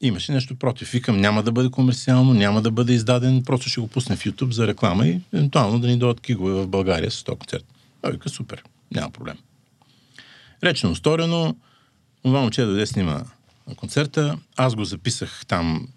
Имаше 0.00 0.32
нещо 0.32 0.56
против. 0.56 0.90
Викам, 0.90 1.20
няма 1.20 1.42
да 1.42 1.52
бъде 1.52 1.70
комерциално, 1.70 2.34
няма 2.34 2.62
да 2.62 2.70
бъде 2.70 2.92
издаден, 2.92 3.42
просто 3.42 3.68
ще 3.68 3.80
го 3.80 3.88
пусне 3.88 4.16
в 4.16 4.24
YouTube 4.24 4.50
за 4.50 4.66
реклама 4.66 5.06
и 5.06 5.20
евентуално 5.32 5.78
да 5.78 5.86
ни 5.86 5.98
дойдат 5.98 6.20
кигове 6.20 6.52
в 6.52 6.68
България 6.68 7.10
с 7.10 7.22
този 7.22 7.38
концерт. 7.38 7.64
Той 8.02 8.12
вика, 8.12 8.28
супер, 8.28 8.64
няма 8.94 9.10
проблем. 9.10 9.38
Речено, 10.64 10.94
сторено, 10.94 11.56
това 12.22 12.40
момче 12.40 12.64
дойде 12.64 12.86
снима 12.86 13.24
концерта. 13.76 14.38
Аз 14.56 14.74
го 14.74 14.84
записах 14.84 15.46
там, 15.46 15.88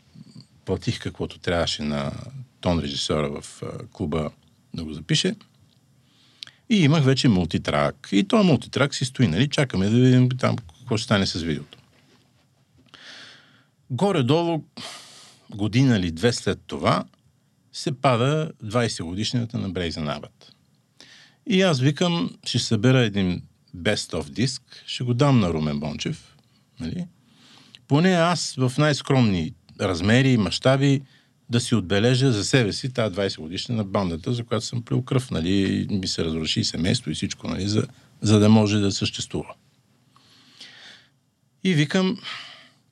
платих 0.66 1.00
каквото 1.00 1.40
трябваше 1.40 1.84
на 1.84 2.12
тон 2.62 2.80
режисьора 2.80 3.42
в 3.42 3.64
клуба 3.92 4.32
да 4.74 4.84
го 4.84 4.94
запише. 4.94 5.36
И 6.70 6.76
имах 6.76 7.04
вече 7.04 7.28
мултитрак. 7.28 8.10
И 8.12 8.24
този 8.24 8.48
мултитрак 8.48 8.96
си 8.96 9.06
стои, 9.06 9.28
нали? 9.28 9.50
Чакаме 9.50 9.90
да 9.90 10.00
видим 10.00 10.30
там 10.30 10.56
какво 10.56 10.98
ще 10.98 11.06
стане 11.06 11.26
с 11.26 11.42
видеото. 11.42 11.78
Горе-долу, 13.90 14.64
година 15.50 15.98
или 15.98 16.12
две 16.12 16.34
след 16.34 16.60
това, 16.68 17.06
се 17.74 17.92
пада 17.92 18.52
20 18.64 19.04
годишнината 19.04 19.58
на 19.58 19.70
Брейзен 19.70 20.10
Абът. 20.10 20.56
И 21.48 21.62
аз 21.62 21.80
викам, 21.80 22.38
ще 22.46 22.60
събера 22.60 23.00
един 23.00 23.42
best 23.78 24.14
of 24.14 24.30
диск, 24.30 24.84
ще 24.86 25.04
го 25.04 25.14
дам 25.14 25.40
на 25.40 25.54
Румен 25.54 25.80
Бончев, 25.80 26.36
нали? 26.80 27.06
Поне 27.88 28.12
аз 28.12 28.56
в 28.58 28.74
най-скромни 28.78 29.54
размери 29.82 30.30
и 30.30 30.38
мащаби 30.38 31.02
да 31.50 31.60
си 31.60 31.76
отбележа 31.76 32.32
за 32.32 32.46
себе 32.46 32.74
си 32.74 32.94
тази 32.94 33.16
20 33.16 33.40
годишна 33.40 33.76
на 33.76 33.84
бандата, 33.84 34.34
за 34.34 34.44
която 34.44 34.66
съм 34.66 34.82
плил 34.82 35.02
кръв, 35.02 35.32
нали, 35.32 35.88
ми 35.90 36.08
се 36.08 36.26
разруши 36.26 36.60
и 36.60 36.64
семейство 36.64 37.12
и 37.12 37.14
всичко, 37.14 37.48
нали, 37.48 37.68
за, 37.68 37.88
за 38.22 38.40
да 38.40 38.50
може 38.50 38.78
да 38.78 38.92
съществува. 38.92 39.54
И 41.64 41.74
викам, 41.74 42.18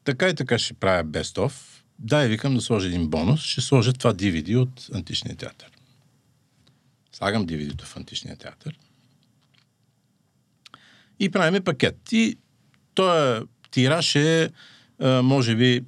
така 0.04 0.30
и 0.30 0.36
така 0.36 0.60
ще 0.60 0.74
правя 0.74 1.04
best 1.04 1.38
of. 1.38 1.54
Дай, 2.00 2.28
викам 2.28 2.56
да 2.56 2.62
сложа 2.62 2.88
един 2.88 3.08
бонус. 3.08 3.42
Ще 3.42 3.62
сложа 3.62 3.94
това 3.94 4.14
DVD 4.14 4.58
от 4.58 4.90
Античния 4.94 5.36
театър. 5.36 5.70
Слагам 7.20 7.48
DVD-то 7.48 7.86
в 7.86 7.98
Античния 7.98 8.36
театър. 8.36 8.80
И 11.20 11.30
правиме 11.32 11.62
пакет. 11.62 12.12
И 12.12 12.38
този 12.94 13.46
тираж 13.72 14.16
е, 14.16 14.50
може 15.24 15.56
би, 15.56 15.86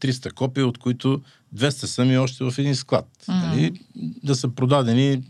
300 0.00 0.32
копия, 0.32 0.66
от 0.66 0.78
които 0.78 1.22
200 1.54 1.70
са 1.70 2.04
ми 2.04 2.18
още 2.18 2.44
в 2.44 2.54
един 2.58 2.76
склад. 2.76 3.08
Mm-hmm. 3.26 3.46
Нали? 3.46 3.80
Да 3.96 4.34
са 4.34 4.48
продадени 4.48 5.22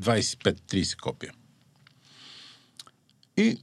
25-30 0.00 1.00
копия. 1.00 1.32
И 3.36 3.56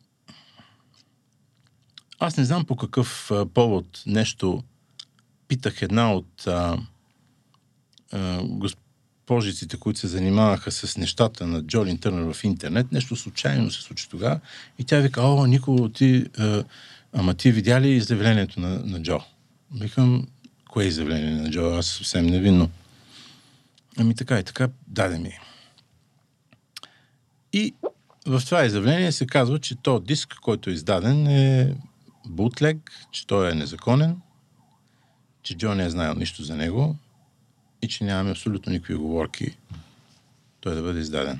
аз 2.20 2.38
не 2.38 2.46
знам 2.46 2.66
по 2.66 2.76
какъв 2.76 3.32
а, 3.32 3.46
повод 3.46 4.04
нещо 4.06 4.64
питах 5.48 5.82
една 5.82 6.14
от 6.14 6.48
а, 6.48 6.78
а, 8.12 8.42
госпожиците, 9.30 9.78
които 9.78 10.00
се 10.00 10.08
занимаваха 10.08 10.72
с 10.72 10.98
нещата 10.98 11.48
на 11.48 11.64
Джолин 11.64 11.98
Търнер 11.98 12.34
в 12.34 12.44
интернет. 12.44 12.92
Нещо 12.92 13.16
случайно 13.16 13.72
се 13.72 13.82
случи 13.82 14.10
тогава. 14.10 14.40
И 14.80 14.84
тя 14.84 15.00
вика, 15.00 15.22
о, 15.22 15.46
Николо, 15.46 15.90
ти, 15.90 16.26
а, 16.38 16.64
ама 17.14 17.34
ти 17.34 17.52
видя 17.52 17.82
ли 17.82 17.90
изявлението 17.90 18.60
на, 18.60 18.70
на 18.80 19.02
Джо? 19.02 19.20
Викам, 19.76 20.28
кое 20.70 20.84
е 20.84 20.88
изявление 20.88 21.32
на 21.32 21.52
Джо? 21.52 21.62
Аз 21.62 21.88
съвсем 21.88 22.26
невинно. 22.26 22.70
Ами 23.98 24.16
така 24.16 24.40
и 24.40 24.44
така, 24.44 24.70
даде 24.88 25.20
ми. 25.20 25.40
И 27.54 27.74
в 28.26 28.42
това 28.46 28.66
изявление 28.66 29.12
се 29.12 29.28
казва, 29.28 29.60
че 29.60 29.76
то 29.76 30.00
диск, 30.00 30.36
който 30.42 30.70
е 30.70 30.74
издаден 30.74 31.28
е 31.28 31.76
бутлег, 32.26 32.92
че 33.12 33.28
той 33.28 33.52
е 33.52 33.56
незаконен, 33.56 34.18
че 35.44 35.58
Джо 35.58 35.76
не 35.76 35.86
е 35.86 35.90
знаел 35.90 36.14
нищо 36.14 36.44
за 36.44 36.56
него 36.56 36.96
и 37.82 37.88
че 37.88 38.04
нямаме 38.04 38.32
абсолютно 38.32 38.72
никакви 38.72 38.96
оговорки 38.96 39.56
той 40.62 40.76
да 40.76 40.82
бъде 40.82 41.00
издаден. 41.00 41.40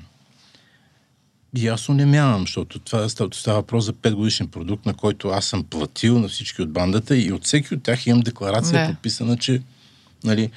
И 1.56 1.68
аз 1.68 1.88
унемявам, 1.88 2.40
защото 2.40 2.78
това 2.78 3.08
става, 3.08 3.30
става 3.32 3.58
въпрос 3.58 3.84
за 3.84 3.92
5 3.92 4.14
годишен 4.14 4.48
продукт, 4.48 4.86
на 4.86 4.94
който 4.94 5.28
аз 5.28 5.44
съм 5.44 5.64
платил 5.64 6.18
на 6.18 6.28
всички 6.28 6.62
от 6.62 6.72
бандата 6.72 7.16
и 7.18 7.32
от 7.32 7.44
всеки 7.44 7.74
от 7.74 7.82
тях 7.82 8.06
имам 8.06 8.20
декларация 8.20 8.80
не. 8.80 8.92
подписана, 8.92 9.36
че 9.36 9.62
нали, 10.24 10.50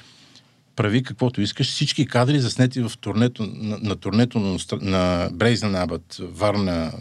прави 0.76 1.04
каквото 1.04 1.42
искаш. 1.42 1.68
Всички 1.68 2.06
кадри 2.06 2.40
заснети 2.40 2.82
в 2.82 2.92
турнето, 3.02 3.44
на, 3.46 3.78
на 3.78 3.96
турнето 3.96 4.40
на, 4.40 4.58
на 4.82 5.30
Брейзен 5.34 5.76
Абът, 5.76 6.18
Варна, 6.20 6.92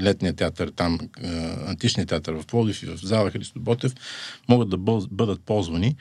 летния 0.00 0.32
театър, 0.32 0.68
там, 0.76 0.98
античния 1.66 2.06
театър 2.06 2.34
в 2.34 2.46
Плодив 2.46 2.82
и 2.82 2.86
в 2.86 2.96
зала 2.96 3.30
Христо 3.30 3.60
Ботев, 3.60 3.94
могат 4.48 4.68
да 4.70 4.76
бъдат 5.10 5.40
ползвани 5.40 5.96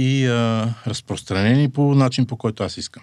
и 0.00 0.26
а, 0.26 0.74
разпространени 0.86 1.70
по 1.70 1.94
начин, 1.94 2.26
по 2.26 2.36
който 2.36 2.62
аз 2.62 2.76
искам. 2.76 3.02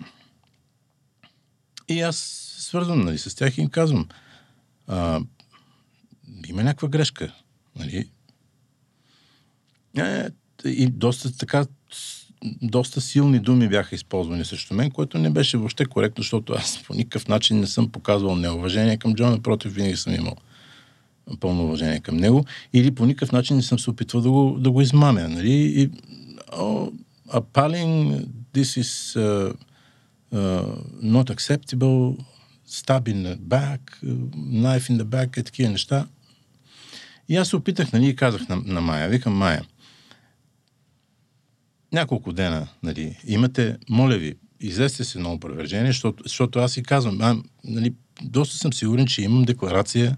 И 1.87 2.01
аз 2.01 2.17
свързвам 2.57 3.01
нали, 3.01 3.17
с 3.17 3.35
тях 3.35 3.57
и 3.57 3.61
им 3.61 3.69
казвам, 3.69 4.07
а, 4.87 5.21
има 6.47 6.63
някаква 6.63 6.87
грешка. 6.87 7.33
Нали? 7.79 8.09
Е, 9.97 10.29
и 10.65 10.87
доста 10.87 11.37
така 11.37 11.65
доста 12.61 13.01
силни 13.01 13.39
думи 13.39 13.69
бяха 13.69 13.95
използвани 13.95 14.45
срещу 14.45 14.73
мен, 14.73 14.91
което 14.91 15.17
не 15.17 15.29
беше 15.29 15.57
въобще 15.57 15.85
коректно, 15.85 16.21
защото 16.21 16.53
аз 16.53 16.83
по 16.83 16.93
никакъв 16.93 17.27
начин 17.27 17.59
не 17.59 17.67
съм 17.67 17.91
показвал 17.91 18.35
неуважение 18.35 18.97
към 18.97 19.15
Джон, 19.15 19.31
напротив, 19.31 19.73
винаги 19.73 19.95
съм 19.95 20.13
имал 20.13 20.35
пълно 21.39 21.63
уважение 21.63 21.99
към 21.99 22.17
него, 22.17 22.45
или 22.73 22.95
по 22.95 23.05
никакъв 23.05 23.31
начин 23.31 23.55
не 23.55 23.63
съм 23.63 23.79
се 23.79 23.89
опитвал 23.89 24.21
да 24.21 24.31
го, 24.31 24.57
да 24.59 24.71
го 24.71 24.81
измамя. 24.81 25.27
Нали? 25.27 25.53
И, 25.53 25.89
oh, 26.51 26.93
appalling, 27.29 28.31
this 28.53 28.77
is 28.77 29.15
uh, 29.15 29.53
uh, 30.31 30.75
not 31.01 31.29
acceptable, 31.29 32.17
stab 32.65 33.07
in 33.07 33.23
the 33.23 33.35
back, 33.35 33.81
knife 34.01 34.89
in 34.89 34.97
the 34.97 35.05
back, 35.05 35.37
е 35.37 35.43
такива 35.43 35.69
неща. 35.69 36.07
И 37.29 37.35
аз 37.35 37.47
се 37.47 37.55
опитах, 37.55 37.93
нали, 37.93 38.07
и 38.07 38.15
казах 38.15 38.47
на, 38.47 38.55
на 38.65 38.81
Майя, 38.81 39.09
викам 39.09 39.33
Майя, 39.33 39.65
няколко 41.93 42.33
дена, 42.33 42.67
нали, 42.83 43.17
имате, 43.27 43.77
моля 43.89 44.17
ви, 44.17 44.35
излезте 44.59 45.03
се 45.03 45.19
на 45.19 45.33
опровержение, 45.33 45.91
защото, 45.91 46.23
защото 46.23 46.59
аз 46.59 46.71
си 46.71 46.83
казвам, 46.83 47.21
а, 47.21 47.37
нали, 47.63 47.93
доста 48.21 48.57
съм 48.57 48.73
сигурен, 48.73 49.07
че 49.07 49.21
имам 49.21 49.43
декларация 49.43 50.17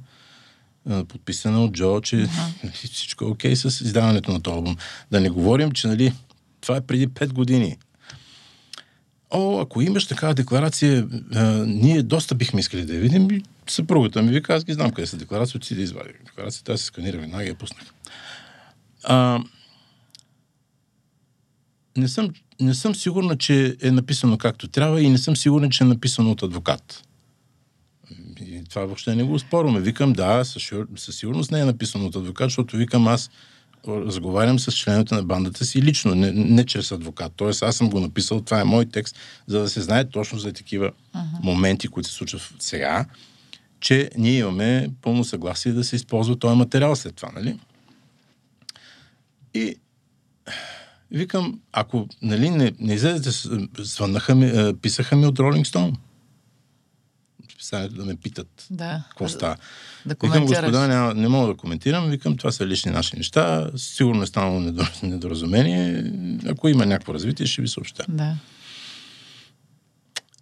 подписана 1.07 1.63
от 1.63 1.71
Джо, 1.71 2.01
че 2.01 2.15
uh-huh. 2.15 2.71
всичко 2.73 3.25
е 3.25 3.27
окей 3.27 3.53
okay 3.53 3.69
с 3.69 3.81
издаването 3.81 4.31
на 4.31 4.41
този 4.41 4.55
албум. 4.55 4.75
Да 5.11 5.19
не 5.19 5.29
говорим, 5.29 5.71
че 5.71 5.87
нали, 5.87 6.13
това 6.61 6.77
е 6.77 6.81
преди 6.81 7.07
5 7.07 7.33
години. 7.33 7.77
О, 9.31 9.59
ако 9.59 9.81
имаш 9.81 10.07
такава 10.07 10.33
декларация, 10.33 11.07
а, 11.35 11.43
ние 11.67 12.03
доста 12.03 12.35
бихме 12.35 12.59
искали 12.59 12.85
да 12.85 12.93
я 12.93 12.99
видим. 12.99 13.31
И 13.31 13.43
съпругата 13.67 14.21
ми 14.21 14.31
вика, 14.31 14.53
аз 14.53 14.63
ги 14.63 14.73
знам 14.73 14.91
къде 14.91 15.07
са 15.07 15.17
декларации, 15.17 15.57
отиди 15.57 15.75
да 15.75 15.83
извади. 15.83 16.09
Декларацията 16.25 16.73
аз 16.73 16.79
се 16.79 16.85
сканира 16.85 17.17
веднага 17.17 17.43
я 17.43 17.55
пуснах. 17.55 17.93
А, 19.03 19.39
не 21.97 22.07
съм, 22.07 22.29
не 22.61 22.73
съм 22.73 22.95
сигурна, 22.95 23.37
че 23.37 23.77
е 23.81 23.91
написано 23.91 24.37
както 24.37 24.67
трябва 24.67 25.01
и 25.01 25.09
не 25.09 25.17
съм 25.17 25.35
сигурен, 25.35 25.69
че 25.69 25.83
е 25.83 25.87
написано 25.87 26.31
от 26.31 26.43
адвокат. 26.43 27.03
Това 28.69 28.85
въобще 28.85 29.15
не 29.15 29.23
го 29.23 29.39
спорваме. 29.39 29.79
Викам, 29.79 30.13
да, 30.13 30.43
със, 30.43 30.71
със 30.95 31.15
сигурност 31.15 31.51
не 31.51 31.59
е 31.59 31.65
написано 31.65 32.05
от 32.05 32.15
адвокат, 32.15 32.45
защото 32.45 32.77
викам 32.77 33.07
аз 33.07 33.29
разговарям 33.87 34.59
с 34.59 34.71
членовете 34.71 35.15
на 35.15 35.23
бандата 35.23 35.65
си 35.65 35.81
лично, 35.81 36.15
не, 36.15 36.31
не 36.31 36.65
чрез 36.65 36.91
адвокат. 36.91 37.33
Тоест 37.35 37.63
аз 37.63 37.75
съм 37.75 37.89
го 37.89 37.99
написал, 37.99 38.41
това 38.41 38.61
е 38.61 38.63
мой 38.63 38.85
текст, 38.85 39.15
за 39.47 39.59
да 39.59 39.69
се 39.69 39.81
знае 39.81 40.09
точно 40.09 40.39
за 40.39 40.53
такива 40.53 40.91
uh-huh. 40.91 41.43
моменти, 41.43 41.87
които 41.87 42.09
се 42.09 42.15
случват 42.15 42.41
сега, 42.59 43.05
че 43.79 44.09
ние 44.17 44.37
имаме 44.37 44.89
пълно 45.01 45.23
съгласие 45.23 45.71
да 45.71 45.83
се 45.83 45.95
използва 45.95 46.39
този 46.39 46.57
материал 46.57 46.95
след 46.95 47.15
това, 47.15 47.31
нали? 47.35 47.59
И 49.53 49.75
викам, 51.11 51.59
ако 51.71 52.07
нали, 52.21 52.49
не, 52.49 52.71
не 52.79 52.93
излезете, 52.93 53.29
звъннаха 53.77 54.35
ми, 54.35 54.73
писаха 54.81 55.15
ми 55.15 55.25
от 55.25 55.39
Ролинг 55.39 55.67
Стоун. 55.67 55.97
Стане 57.69 57.89
да 57.89 58.05
ме 58.05 58.15
питат 58.15 58.67
Да. 58.69 59.03
какво 59.09 59.29
става. 59.29 59.55
Да 60.05 60.15
Викам, 60.23 60.45
господа, 60.45 60.87
няма, 60.87 61.13
не 61.13 61.27
мога 61.27 61.47
да 61.47 61.57
коментирам. 61.57 62.09
Викам, 62.09 62.37
това 62.37 62.51
са 62.51 62.67
лични 62.67 62.91
наши 62.91 63.17
неща. 63.17 63.69
Сигурно 63.75 64.23
е 64.23 64.27
станало 64.27 64.59
недор- 64.59 65.03
недоразумение. 65.03 66.11
Ако 66.47 66.67
има 66.67 66.85
някакво 66.85 67.13
развитие, 67.13 67.45
ще 67.45 67.61
ви 67.61 67.67
съобща. 67.67 68.05
Да. 68.09 68.35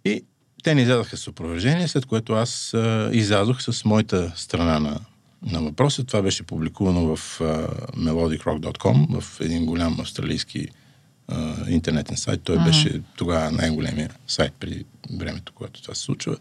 И 0.04 0.24
те 0.62 0.74
ни 0.74 0.82
излязаха 0.82 1.16
с 1.16 1.28
опровержение, 1.28 1.88
след 1.88 2.06
което 2.06 2.32
аз 2.32 2.74
а, 2.74 3.10
излязох 3.12 3.62
с 3.62 3.84
моята 3.84 4.32
страна 4.36 4.80
на, 4.80 5.00
на 5.42 5.62
въпроса. 5.62 6.04
Това 6.04 6.22
беше 6.22 6.42
публикувано 6.42 7.16
в 7.16 7.40
а, 7.40 7.44
melodicrock.com, 7.96 9.20
в 9.20 9.40
един 9.40 9.66
голям 9.66 10.00
австралийски 10.00 10.68
а, 11.28 11.70
интернетен 11.70 12.16
сайт. 12.16 12.40
Той 12.44 12.58
беше 12.64 13.00
тогава 13.16 13.50
най-големия 13.50 14.10
сайт 14.26 14.52
преди 14.60 14.84
времето, 15.18 15.52
когато 15.52 15.82
това 15.82 15.94
се 15.94 16.02
случва. 16.02 16.36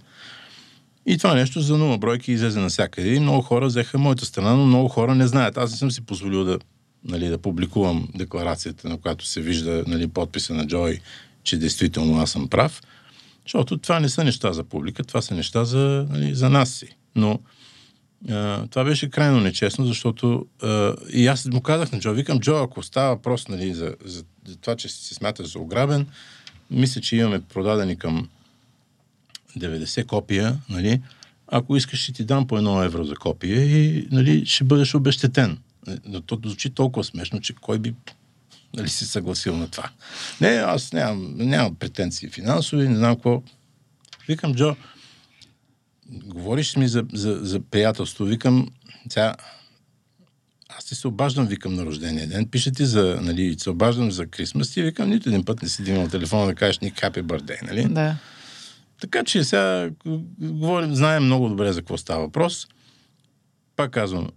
И 1.07 1.17
това 1.17 1.33
нещо 1.33 1.61
за 1.61 1.77
нула 1.77 1.97
бройки 1.97 2.31
излезе 2.31 2.59
навсякъде. 2.59 3.13
И 3.13 3.19
много 3.19 3.41
хора 3.41 3.65
взеха 3.65 3.97
моята 3.97 4.25
страна, 4.25 4.55
но 4.55 4.65
много 4.65 4.87
хора 4.87 5.15
не 5.15 5.27
знаят. 5.27 5.57
Аз 5.57 5.71
не 5.71 5.77
съм 5.77 5.91
си 5.91 6.01
позволил 6.01 6.43
да, 6.43 6.59
нали, 7.03 7.27
да 7.27 7.37
публикувам 7.37 8.07
декларацията, 8.15 8.89
на 8.89 8.97
която 8.97 9.25
се 9.25 9.41
вижда 9.41 9.83
нали, 9.87 10.07
подписа 10.07 10.53
на 10.53 10.67
Джой, 10.67 10.99
че 11.43 11.57
действително 11.57 12.19
аз 12.19 12.31
съм 12.31 12.47
прав. 12.47 12.81
Защото 13.45 13.77
това 13.77 13.99
не 13.99 14.09
са 14.09 14.23
неща 14.23 14.53
за 14.53 14.63
публика, 14.63 15.03
това 15.03 15.21
са 15.21 15.35
неща 15.35 15.65
за, 15.65 16.07
нали, 16.09 16.35
за 16.35 16.49
нас 16.49 16.71
си. 16.71 16.87
Но 17.15 17.39
а, 18.29 18.67
това 18.67 18.83
беше 18.83 19.09
крайно 19.09 19.39
нечестно, 19.39 19.85
защото 19.85 20.45
а, 20.61 20.93
и 21.13 21.27
аз 21.27 21.45
му 21.45 21.61
казах 21.61 21.91
на 21.91 21.99
Джо, 21.99 22.13
викам, 22.13 22.39
Джо, 22.39 22.55
ако 22.55 22.83
става 22.83 23.15
въпрос 23.15 23.47
нали, 23.47 23.73
за, 23.73 23.95
за, 24.05 24.23
за 24.47 24.57
това, 24.57 24.75
че 24.75 24.89
се 24.89 25.13
смята 25.15 25.45
за 25.45 25.59
ограбен, 25.59 26.07
мисля, 26.71 27.01
че 27.01 27.15
имаме 27.15 27.41
продадени 27.41 27.97
към 27.97 28.29
90 29.59 30.05
копия, 30.05 30.57
нали, 30.69 31.01
ако 31.47 31.77
искаш, 31.77 31.99
ще 31.99 32.13
ти 32.13 32.23
дам 32.23 32.47
по 32.47 32.57
едно 32.57 32.83
евро 32.83 33.03
за 33.03 33.15
копие 33.15 33.63
и 33.63 34.07
нали, 34.11 34.45
ще 34.45 34.63
бъдеш 34.63 34.95
обещетен. 34.95 35.57
Но 36.05 36.21
то 36.21 36.39
звучи 36.45 36.69
толкова 36.69 37.03
смешно, 37.03 37.41
че 37.41 37.53
кой 37.53 37.79
би 37.79 37.93
нали, 38.75 38.89
си 38.89 39.05
съгласил 39.05 39.57
на 39.57 39.67
това. 39.67 39.89
Не, 40.41 40.47
аз 40.47 40.93
нямам, 40.93 41.35
нямам 41.37 41.75
претенции 41.75 42.29
финансови, 42.29 42.89
не 42.89 42.95
знам 42.95 43.15
какво. 43.15 43.41
Викам, 44.27 44.55
Джо, 44.55 44.75
говориш 46.09 46.75
ми 46.75 46.87
за, 46.87 47.05
за, 47.13 47.39
за 47.41 47.59
приятелство. 47.59 48.25
Викам, 48.25 48.67
сега, 49.09 49.35
аз 50.69 50.85
ти 50.85 50.95
се 50.95 51.07
обаждам, 51.07 51.47
викам 51.47 51.75
на 51.75 51.85
рождения 51.85 52.27
ден. 52.27 52.47
Пише 52.47 52.71
ти 52.71 52.85
за, 52.85 53.19
нали, 53.21 53.55
се 53.59 53.69
обаждам 53.69 54.11
за 54.11 54.27
Крисмас 54.27 54.77
и 54.77 54.83
викам, 54.83 55.09
нито 55.09 55.29
един 55.29 55.45
път 55.45 55.61
не 55.61 55.69
си 55.69 55.83
дигнал 55.83 56.07
телефона 56.07 56.45
да 56.45 56.55
кажеш 56.55 56.79
ни 56.79 56.91
happy 56.91 57.21
birthday, 57.21 57.63
нали? 57.67 57.85
Да. 57.93 58.17
Така 59.01 59.23
че 59.23 59.43
сега 59.43 59.89
говорим, 60.39 60.95
знаем 60.95 61.23
много 61.23 61.49
добре 61.49 61.73
за 61.73 61.81
какво 61.81 61.97
става 61.97 62.21
въпрос. 62.21 62.67
Пак 63.75 63.91
казвам, 63.91 64.29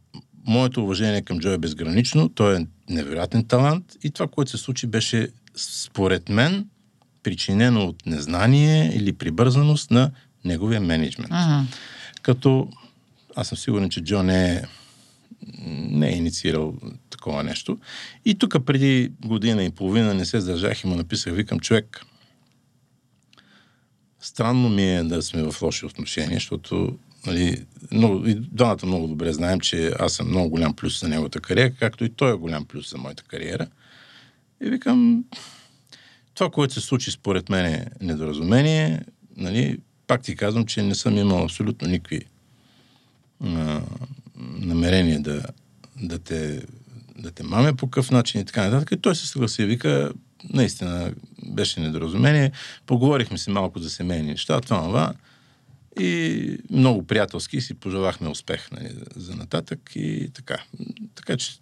моето 0.47 0.83
уважение 0.83 1.23
към 1.23 1.41
Джо 1.41 1.49
е 1.49 1.59
безгранично, 1.59 2.29
той 2.29 2.57
е 2.57 2.67
невероятен 2.89 3.45
талант 3.45 3.85
и 4.03 4.11
това, 4.11 4.27
което 4.27 4.51
се 4.51 4.57
случи, 4.57 4.87
беше 4.87 5.29
според 5.57 6.29
мен 6.29 6.69
причинено 7.23 7.85
от 7.85 8.07
незнание 8.07 8.93
или 8.95 9.13
прибързаност 9.13 9.91
на 9.91 10.11
неговия 10.45 10.81
менеджмент. 10.81 11.31
Мгм. 11.31 11.67
Като 12.23 12.69
аз 13.37 13.49
съм 13.49 13.59
сигурен, 13.59 13.91
че 13.91 14.01
Джо 14.01 14.23
не 14.23 14.53
е, 14.53 14.63
не 15.69 16.09
е 16.09 16.17
инициирал 16.17 16.75
такова 17.11 17.43
нещо. 17.43 17.79
И 18.25 18.35
тук 18.35 18.57
преди 18.67 19.13
година 19.25 19.65
и 19.65 19.71
половина 19.71 20.15
не 20.15 20.25
се 20.25 20.41
сдържах 20.41 20.85
и 20.85 20.87
му 20.87 20.95
написах, 20.95 21.35
викам, 21.35 21.61
човек, 21.61 22.07
странно 24.21 24.69
ми 24.69 24.97
е 24.97 25.03
да 25.03 25.23
сме 25.23 25.43
в 25.43 25.63
лоши 25.63 25.87
отношения, 25.87 26.35
защото 26.35 26.99
нали, 27.27 27.65
много, 27.93 28.27
и 28.27 28.35
двамата 28.35 28.87
много 28.87 29.07
добре 29.07 29.33
знаем, 29.33 29.61
че 29.61 29.93
аз 29.99 30.13
съм 30.13 30.29
много 30.29 30.51
голям 30.51 30.75
плюс 30.75 31.01
за 31.01 31.09
неговата 31.09 31.41
кариера, 31.41 31.75
както 31.75 32.05
и 32.05 32.09
той 32.09 32.33
е 32.33 32.37
голям 32.37 32.65
плюс 32.65 32.91
за 32.91 32.99
моята 32.99 33.23
кариера. 33.23 33.67
И 34.65 34.71
викам, 34.71 35.25
това, 36.35 36.51
което 36.51 36.75
се 36.75 36.81
случи 36.81 37.11
според 37.11 37.49
мен 37.49 37.67
е 37.67 37.87
недоразумение. 38.01 39.01
Нали, 39.37 39.79
пак 40.07 40.23
ти 40.23 40.37
казвам, 40.37 40.67
че 40.67 40.83
не 40.83 40.95
съм 40.95 41.19
имал 41.19 41.45
абсолютно 41.45 41.89
никакви 41.89 42.21
а, 43.45 43.83
намерения 44.39 45.21
да, 45.21 45.43
да, 46.03 46.19
те, 46.19 46.63
да 47.19 47.31
те 47.31 47.43
маме 47.43 47.73
по 47.73 47.87
какъв 47.87 48.11
начин 48.11 48.41
и 48.41 48.45
така 48.45 48.65
нататък. 48.65 48.91
И 48.93 49.01
той 49.01 49.17
се 49.17 49.27
съгласи 49.27 49.65
вика, 49.65 50.13
наистина 50.53 51.13
беше 51.47 51.81
недоразумение. 51.81 52.53
Поговорихме 52.87 53.39
си 53.39 53.51
малко 53.51 53.79
за 53.79 53.91
семейни 53.91 54.27
неща, 54.27 54.61
това, 54.61 54.83
това. 54.83 55.15
И 56.01 56.59
много 56.71 57.07
приятелски 57.07 57.61
си 57.61 57.75
пожелахме 57.75 58.29
успех 58.29 58.71
нали, 58.71 58.95
за 59.17 59.37
нататък 59.37 59.91
и 59.95 60.31
така. 60.35 60.57
Така 61.15 61.37
че 61.37 61.53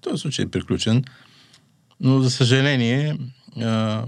този 0.00 0.20
случай 0.20 0.44
е 0.44 0.48
приключен. 0.48 1.04
Но 2.00 2.20
за 2.20 2.30
съжаление, 2.30 3.18
а, 3.60 4.04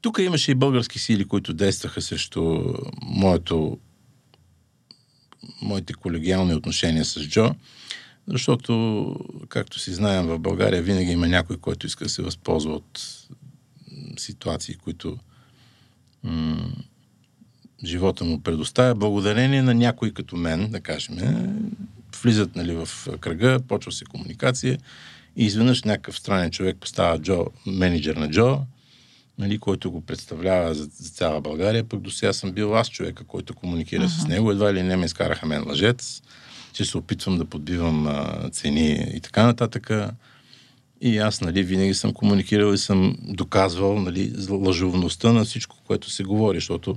тук 0.00 0.18
имаше 0.18 0.50
и 0.50 0.54
български 0.54 0.98
сили, 0.98 1.24
които 1.24 1.52
действаха 1.52 2.02
срещу 2.02 2.62
моето, 3.02 3.78
моите 5.62 5.92
колегиални 5.94 6.54
отношения 6.54 7.04
с 7.04 7.28
Джо, 7.28 7.54
защото, 8.28 9.16
както 9.48 9.78
си 9.78 9.92
знаем, 9.94 10.26
в 10.26 10.38
България 10.38 10.82
винаги 10.82 11.10
има 11.10 11.28
някой, 11.28 11.56
който 11.56 11.86
иска 11.86 12.04
да 12.04 12.10
се 12.10 12.22
възползва 12.22 12.74
от 12.74 13.00
ситуации, 14.18 14.74
които 14.74 15.18
м- 16.22 16.72
живота 17.84 18.24
му 18.24 18.40
предоставя, 18.40 18.94
благодарение 18.94 19.62
на 19.62 19.74
някой 19.74 20.10
като 20.10 20.36
мен, 20.36 20.70
да 20.70 20.80
кажем, 20.80 21.16
влизат 22.22 22.56
нали, 22.56 22.74
в 22.74 22.88
кръга, 23.20 23.60
почва 23.68 23.92
се 23.92 24.04
комуникация 24.04 24.78
и 25.36 25.44
изведнъж 25.44 25.82
някакъв 25.82 26.18
странен 26.18 26.50
човек 26.50 26.76
става 26.84 27.18
Джо, 27.18 27.46
менеджер 27.66 28.16
на 28.16 28.30
Джо, 28.30 28.60
нали, 29.38 29.58
който 29.58 29.90
го 29.90 30.00
представлява 30.00 30.74
за, 30.74 30.84
за 30.84 31.10
цяла 31.10 31.40
България, 31.40 31.84
пък 31.84 32.00
до 32.00 32.10
сега 32.10 32.32
съм 32.32 32.52
бил 32.52 32.76
аз 32.76 32.90
човека, 32.90 33.24
който 33.24 33.54
комуникира 33.54 34.02
uh-huh. 34.02 34.24
с 34.24 34.28
него. 34.28 34.50
Едва 34.50 34.74
ли 34.74 34.82
не 34.82 34.96
ме 34.96 35.06
изкараха 35.06 35.46
мен 35.46 35.64
лъжец, 35.68 36.22
че 36.72 36.84
се 36.84 36.98
опитвам 36.98 37.38
да 37.38 37.44
подбивам 37.44 38.06
а, 38.06 38.50
цени 38.50 39.12
и 39.14 39.20
така 39.20 39.46
нататък. 39.46 39.90
И 41.00 41.18
аз, 41.18 41.40
нали, 41.40 41.62
винаги 41.62 41.94
съм 41.94 42.12
комуникирал 42.12 42.72
и 42.72 42.78
съм 42.78 43.16
доказвал, 43.22 43.98
нали, 43.98 44.32
лъжовността 44.50 45.32
на 45.32 45.44
всичко, 45.44 45.76
което 45.86 46.10
се 46.10 46.24
говори, 46.24 46.56
защото 46.56 46.96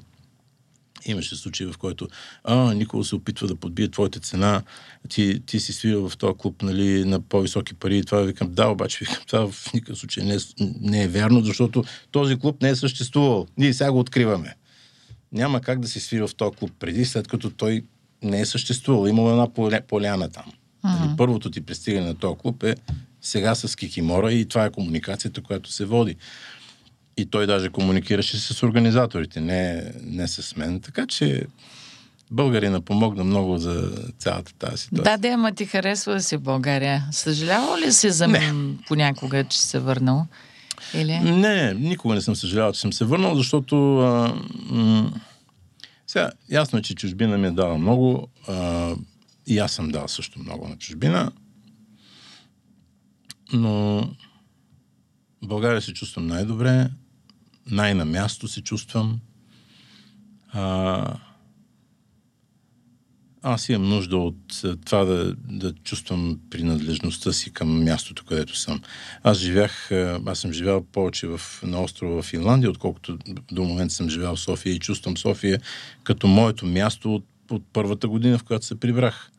имаше 1.06 1.36
случаи, 1.36 1.68
в 1.68 1.78
който 1.78 2.08
а, 2.44 2.74
Никола 2.74 3.04
се 3.04 3.16
опитва 3.16 3.48
да 3.48 3.56
подбие 3.56 3.88
твоята 3.88 4.20
цена, 4.20 4.64
ти, 5.10 5.42
ти 5.46 5.60
си 5.60 5.74
свирил 5.74 6.10
в 6.10 6.18
този 6.18 6.38
клуб 6.38 6.62
нали, 6.62 7.06
на 7.06 7.22
по-високи 7.22 7.74
пари 7.74 7.98
и 7.98 8.04
това 8.04 8.22
викам, 8.22 8.54
да, 8.54 8.68
обаче 8.68 8.98
викам, 9.00 9.24
това 9.28 9.52
в 9.52 9.74
никакъв 9.74 9.98
случай 9.98 10.24
не 10.24 10.36
е, 10.36 10.38
не 10.82 11.04
е 11.04 11.08
вярно, 11.08 11.42
защото 11.42 11.84
този 12.12 12.40
клуб 12.40 12.62
не 12.62 12.70
е 12.70 12.76
съществувал. 12.76 13.48
Ние 13.58 13.74
сега 13.74 13.92
го 13.92 14.00
откриваме. 14.00 14.56
Няма 15.32 15.62
как 15.62 15.80
да 15.80 15.88
си 15.88 16.00
свирил 16.00 16.28
в 16.28 16.36
този 16.36 16.56
клуб 16.56 16.72
преди, 16.80 17.06
след 17.06 17.28
като 17.28 17.50
той 17.50 17.84
не 18.24 18.40
е 18.40 18.46
съществувал. 18.46 19.08
Имало 19.08 19.30
една 19.30 19.54
поля, 19.54 19.82
поляна 19.88 20.30
там. 20.30 20.46
Нали, 20.84 21.10
първото 21.18 21.52
ти 21.52 21.62
пристигане 21.62 22.08
на 22.08 22.16
този 22.16 22.38
клуб 22.38 22.64
е 22.64 22.76
сега 23.22 23.56
с 23.56 23.76
Кикимора 23.76 24.34
и 24.34 24.46
това 24.46 24.66
е 24.66 24.72
комуникацията, 24.72 25.42
която 25.42 25.72
се 25.72 25.86
води. 25.86 26.16
И 27.18 27.26
той 27.26 27.48
даже 27.48 27.70
комуникираше 27.70 28.38
с 28.38 28.64
организаторите, 28.64 29.42
не, 29.42 29.92
не 30.04 30.28
с 30.28 30.56
мен. 30.56 30.80
Така 30.80 31.08
че 31.08 31.46
българина 32.32 32.82
помогна 32.82 33.24
много 33.24 33.58
за 33.58 33.92
цялата 34.18 34.54
тази 34.54 34.78
ситуация. 34.78 35.18
Да, 35.18 35.28
да, 35.28 35.34
ама 35.34 35.52
ти 35.52 35.66
харесва 35.66 36.14
да 36.14 36.22
си 36.22 36.38
България. 36.38 37.06
Съжалява 37.12 37.82
ли 37.82 37.92
си 37.92 38.12
за 38.12 38.28
мен 38.28 38.80
понякога, 38.88 39.44
че 39.44 39.62
се 39.62 39.80
върнал? 39.80 40.26
Или? 40.94 41.20
Не, 41.20 41.74
никога 41.74 42.16
не 42.16 42.22
съм 42.22 42.36
съжалявал, 42.36 42.72
че 42.72 42.80
съм 42.80 42.94
се 42.94 43.06
върнал, 43.06 43.36
защото 43.36 44.00
а, 44.00 44.36
м- 44.70 45.12
сега, 46.08 46.32
ясно 46.50 46.80
е, 46.80 46.82
че 46.82 46.96
чужбина 46.96 47.38
ми 47.38 47.48
е 47.48 47.52
дала 47.52 47.78
много. 47.78 48.28
А, 48.48 48.92
и 49.48 49.60
аз 49.60 49.72
съм 49.72 49.90
дал 49.90 50.08
също 50.08 50.40
много 50.40 50.68
на 50.68 50.78
чужбина. 50.78 51.32
Но 53.54 54.02
в 55.42 55.48
България 55.48 55.82
се 55.82 55.94
чувствам 55.94 56.28
най-добре, 56.28 56.90
най-на 57.72 58.06
място 58.06 58.48
се 58.48 58.62
чувствам. 58.62 59.20
А, 60.54 61.18
аз 63.48 63.70
имам 63.70 63.90
нужда 63.90 64.18
от 64.18 64.62
това 64.86 65.06
да, 65.06 65.36
да 65.36 65.74
чувствам 65.74 66.40
принадлежността 66.50 67.34
си 67.34 67.54
към 67.54 67.84
мястото, 67.84 68.26
където 68.26 68.58
съм. 68.58 68.82
Аз 69.24 69.38
живях, 69.38 69.92
аз 70.26 70.40
съм 70.40 70.54
живял 70.54 70.84
повече 70.84 71.28
в, 71.28 71.42
на 71.64 71.84
острова 71.84 72.22
в 72.22 72.26
Финландия, 72.26 72.70
отколкото 72.70 73.18
до 73.52 73.64
момента 73.64 73.94
съм 73.94 74.10
живял 74.10 74.36
в 74.36 74.40
София 74.40 74.74
и 74.74 74.80
чувствам 74.80 75.18
София 75.18 75.62
като 76.04 76.28
моето 76.28 76.66
място 76.66 77.16
от, 77.16 77.26
от 77.52 77.64
първата 77.74 78.08
година, 78.08 78.38
в 78.38 78.44
която 78.44 78.66
се 78.66 78.80
прибрах. 78.80 79.32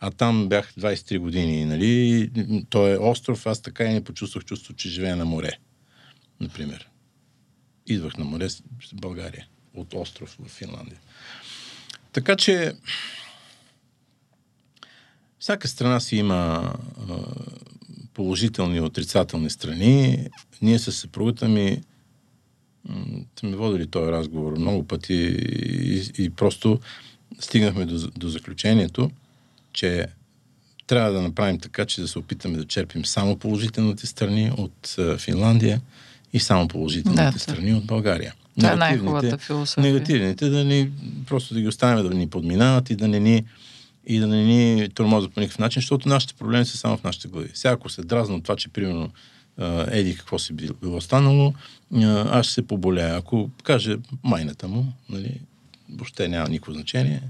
А 0.00 0.10
там 0.10 0.48
бях 0.48 0.74
23 0.74 1.18
години, 1.18 1.64
нали? 1.64 2.30
Той 2.70 2.90
е 2.90 2.98
остров, 2.98 3.46
аз 3.46 3.62
така 3.62 3.84
и 3.84 3.92
не 3.92 4.04
почувствах 4.04 4.44
чувство, 4.44 4.74
че 4.74 4.88
живея 4.88 5.16
на 5.16 5.24
море, 5.24 5.52
например. 6.40 6.88
Идвах 7.86 8.16
на 8.16 8.24
море 8.24 8.48
в 8.48 8.94
България, 8.94 9.46
от 9.74 9.94
остров 9.94 10.36
в 10.40 10.48
Финландия. 10.48 10.98
така 12.12 12.36
че 12.36 12.72
всяка 15.46 15.68
страна 15.68 16.00
си 16.00 16.16
има 16.16 16.72
положителни 18.14 18.76
и 18.76 18.80
отрицателни 18.80 19.50
страни. 19.50 20.28
Ние 20.62 20.78
с 20.78 20.92
съпругата 20.92 21.48
ми 21.48 21.80
сме 23.40 23.56
водили 23.56 23.86
този 23.86 24.12
разговор 24.12 24.58
много 24.58 24.86
пъти 24.86 25.14
и, 25.14 26.12
и 26.18 26.30
просто 26.30 26.80
стигнахме 27.40 27.86
до, 27.86 28.10
до 28.16 28.28
заключението, 28.28 29.10
че 29.72 30.06
трябва 30.86 31.12
да 31.12 31.22
направим 31.22 31.58
така, 31.58 31.86
че 31.86 32.00
да 32.00 32.08
се 32.08 32.18
опитаме 32.18 32.58
да 32.58 32.64
черпим 32.64 33.04
само 33.04 33.36
положителните 33.36 34.06
страни 34.06 34.52
от 34.56 34.96
Финландия 35.18 35.80
и 36.32 36.40
само 36.40 36.68
положителните 36.68 37.30
да, 37.32 37.38
страни 37.38 37.74
от 37.74 37.86
България. 37.86 38.34
Това 38.58 38.72
е 38.72 38.76
най-хубавата 38.76 39.38
философия. 39.38 39.92
Негативните 39.92 40.48
да 40.48 40.64
ни, 40.64 40.90
просто 41.26 41.54
да 41.54 41.60
ги 41.60 41.68
оставим 41.68 42.08
да 42.08 42.14
ни 42.14 42.30
подминават 42.30 42.90
и 42.90 42.96
да 42.96 43.08
не 43.08 43.20
ни 43.20 43.44
и 44.06 44.18
да 44.18 44.26
не 44.26 44.44
ни 44.44 44.88
тормозят 44.88 45.32
по 45.32 45.40
никакъв 45.40 45.58
начин, 45.58 45.80
защото 45.80 46.08
нашите 46.08 46.34
проблеми 46.34 46.64
са 46.64 46.76
само 46.76 46.96
в 46.96 47.04
нашите 47.04 47.28
глави. 47.28 47.50
Сега 47.54 47.72
ако 47.72 47.88
се 47.88 48.02
дразна 48.02 48.34
от 48.34 48.42
това, 48.42 48.56
че 48.56 48.68
примерно 48.68 49.10
еди 49.90 50.16
какво 50.16 50.38
си 50.38 50.52
било 50.52 51.00
станало, 51.00 51.54
аз 52.04 52.46
ще 52.46 52.54
се 52.54 52.66
поболя. 52.66 53.14
Ако 53.18 53.50
каже 53.62 53.96
майната 54.22 54.68
му, 54.68 54.92
нали, 55.08 55.40
въобще 55.90 56.28
няма 56.28 56.48
никакво 56.48 56.72
значение. 56.72 57.22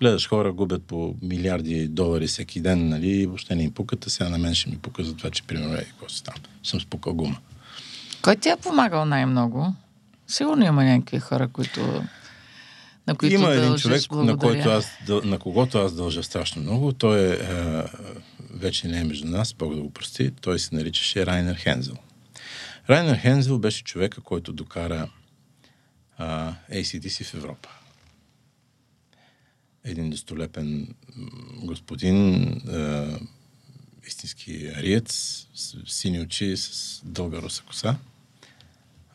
Гледаш 0.00 0.28
хора 0.28 0.52
губят 0.52 0.82
по 0.82 1.14
милиарди 1.22 1.88
долари 1.88 2.26
всеки 2.26 2.60
ден, 2.60 2.88
нали, 2.88 3.26
въобще 3.26 3.54
не 3.54 3.62
им 3.62 3.72
пукат, 3.72 4.06
а 4.06 4.10
сега 4.10 4.28
на 4.30 4.38
мен 4.38 4.54
ще 4.54 4.70
ми 4.70 4.78
пука 4.78 5.04
за 5.04 5.16
това, 5.16 5.30
че 5.30 5.42
примерно 5.42 5.74
е, 5.74 5.84
какво 5.84 6.08
си 6.08 6.24
там. 6.24 6.34
Съм 6.62 6.80
спукал 6.80 7.14
гума. 7.14 7.36
Кой 8.22 8.36
ти 8.36 8.48
е 8.48 8.56
помагал 8.56 9.04
най-много? 9.04 9.74
Сигурно 10.26 10.64
има 10.64 10.84
някакви 10.84 11.18
хора, 11.18 11.48
които 11.48 12.02
на 13.06 13.14
които 13.14 13.34
Има 13.34 13.50
един 13.50 13.76
човек, 13.76 14.10
на, 14.12 14.36
който 14.36 14.68
аз, 14.68 14.86
на 15.08 15.38
когото 15.38 15.78
аз 15.78 15.94
дължа 15.94 16.22
страшно 16.22 16.62
много. 16.62 16.92
Той 16.92 17.32
е, 17.32 17.38
вече 18.50 18.88
не 18.88 18.98
е 18.98 19.04
между 19.04 19.26
нас, 19.26 19.54
Бог 19.54 19.74
да 19.74 19.80
го 19.80 19.90
прости. 19.90 20.30
Той 20.40 20.58
се 20.58 20.74
наричаше 20.74 21.26
Райнер 21.26 21.56
Хензел. 21.56 21.96
Райнер 22.90 23.16
Хензел 23.16 23.58
беше 23.58 23.84
човека, 23.84 24.20
който 24.20 24.52
докара 24.52 25.10
а, 26.18 26.54
ACDC 26.72 27.24
в 27.24 27.34
Европа. 27.34 27.68
Един 29.84 30.10
достолепен 30.10 30.94
господин, 31.62 32.44
а, 32.68 33.18
истински 34.06 34.66
ариец, 34.66 35.12
с 35.54 35.76
сини 35.86 36.20
очи, 36.20 36.56
с 36.56 37.00
дълга 37.04 37.42
руса 37.42 37.62
коса. 37.62 37.96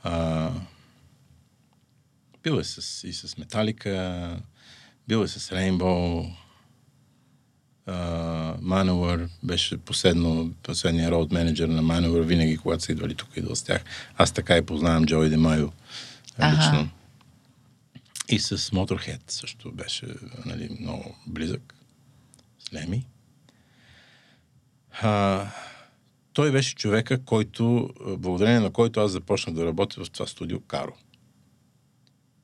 А, 0.03 0.51
бил 2.47 2.59
е 2.59 2.63
с, 2.63 3.07
и 3.07 3.13
с 3.13 3.37
Металика, 3.37 4.37
бил 5.07 5.23
е 5.23 5.27
с 5.27 5.51
Рейнбоу, 5.51 6.25
Мануър 8.61 9.29
беше 9.43 9.77
последно, 9.77 10.53
последния 10.63 11.11
роуд 11.11 11.31
менеджер 11.31 11.67
на 11.67 11.81
Мануър, 11.81 12.21
винаги 12.21 12.57
когато 12.57 12.83
са 12.83 12.91
идвали 12.91 13.15
тук, 13.15 13.37
идвал 13.37 13.55
с 13.55 13.63
тях. 13.63 13.83
Аз 14.17 14.31
така 14.31 14.57
и 14.57 14.65
познавам 14.65 15.05
Джой 15.05 15.29
Демайо 15.29 15.71
лично. 16.39 16.89
И 18.29 18.39
с 18.39 18.57
Motorhead 18.57 19.21
също 19.27 19.71
беше 19.71 20.07
нали, 20.45 20.77
много 20.79 21.15
близък. 21.27 21.73
С 22.59 22.73
Леми. 22.73 23.05
А, 25.01 25.45
той 26.33 26.51
беше 26.51 26.75
човека, 26.75 27.23
който, 27.25 27.93
благодарение 28.17 28.59
на 28.59 28.71
който 28.71 28.99
аз 28.99 29.11
започнах 29.11 29.55
да 29.55 29.65
работя 29.65 30.03
в 30.03 30.09
това 30.09 30.27
студио 30.27 30.59
Каро. 30.59 30.93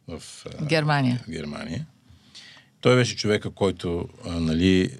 В 0.08 0.24
Германия. 0.68 1.24
В 1.28 1.32
Германия. 1.32 1.86
Той 2.82 2.96
беше 2.96 3.16
човека, 3.16 3.52
който 3.52 4.10
а, 4.26 4.40
нали, 4.40 4.98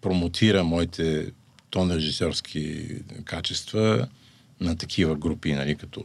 промотира 0.00 0.64
моите 0.64 1.32
тон 1.70 1.90
режисьорски 1.90 2.88
качества 3.24 4.08
на 4.60 4.76
такива 4.76 5.16
групи, 5.16 5.52
нали, 5.52 5.76
като 5.76 6.04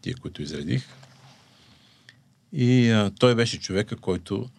тия, 0.00 0.16
които 0.16 0.42
изредих. 0.42 0.88
И 2.52 2.90
а, 2.90 3.10
той 3.18 3.34
беше 3.34 3.60
човека, 3.60 3.96
който 3.96 4.50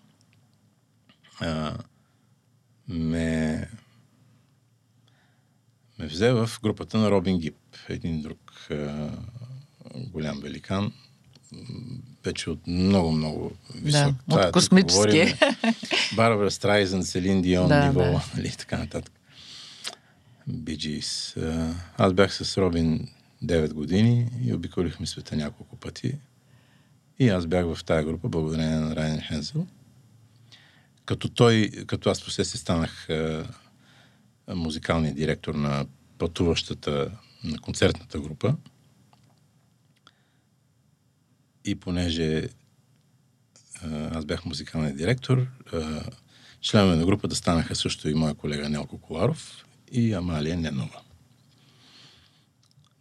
а, 1.39 1.77
ме, 2.87 3.69
ме 5.99 6.07
взе 6.07 6.31
в 6.31 6.49
групата 6.63 6.97
на 6.97 7.11
Робин 7.11 7.39
Гип, 7.39 7.57
един 7.89 8.21
друг 8.21 8.67
а, 8.71 9.09
голям 9.95 10.39
великан, 10.39 10.93
вече 12.25 12.49
от 12.49 12.67
много-много 12.67 13.51
висок. 13.75 14.01
Да, 14.01 14.15
Това, 14.29 14.45
от 14.45 14.51
космически. 14.51 15.35
Барбара 16.15 16.51
Страйзен, 16.51 17.03
Селин 17.03 17.41
Дион 17.41 17.67
да, 17.67 17.87
ниво, 17.87 17.99
да. 17.99 18.25
нали, 18.37 18.51
така 18.51 18.77
нататък. 18.77 19.13
Биджис. 20.47 21.35
Аз 21.97 22.13
бях 22.13 22.33
с 22.33 22.57
Робин 22.57 23.07
9 23.43 23.73
години 23.73 24.27
и 24.45 24.53
обиколихме 24.53 25.05
света 25.05 25.35
няколко 25.35 25.75
пъти. 25.75 26.15
И 27.19 27.29
аз 27.29 27.47
бях 27.47 27.65
в 27.65 27.83
тая 27.83 28.03
група, 28.03 28.29
благодарение 28.29 28.79
на 28.79 28.95
Райан 28.95 29.21
Хензел. 29.21 29.67
Като 31.05 31.29
той, 31.29 31.71
като 31.87 32.09
аз 32.09 32.23
после 32.23 32.45
се 32.45 32.57
станах 32.57 33.09
а, 33.09 33.45
музикалният 34.47 35.15
директор 35.15 35.55
на 35.55 35.85
пътуващата, 36.17 37.11
на 37.43 37.59
концертната 37.59 38.19
група, 38.19 38.55
и 41.65 41.75
понеже 41.75 42.49
аз 44.11 44.25
бях 44.25 44.45
музикален 44.45 44.95
директор, 44.95 45.47
членове 46.61 46.95
на 46.95 47.05
групата 47.05 47.35
станаха 47.35 47.75
също 47.75 48.09
и 48.09 48.13
моя 48.13 48.33
колега 48.33 48.69
Нелко 48.69 48.97
Коларов 48.97 49.65
и 49.91 50.13
Амалия 50.13 50.57
Ненова. 50.57 50.99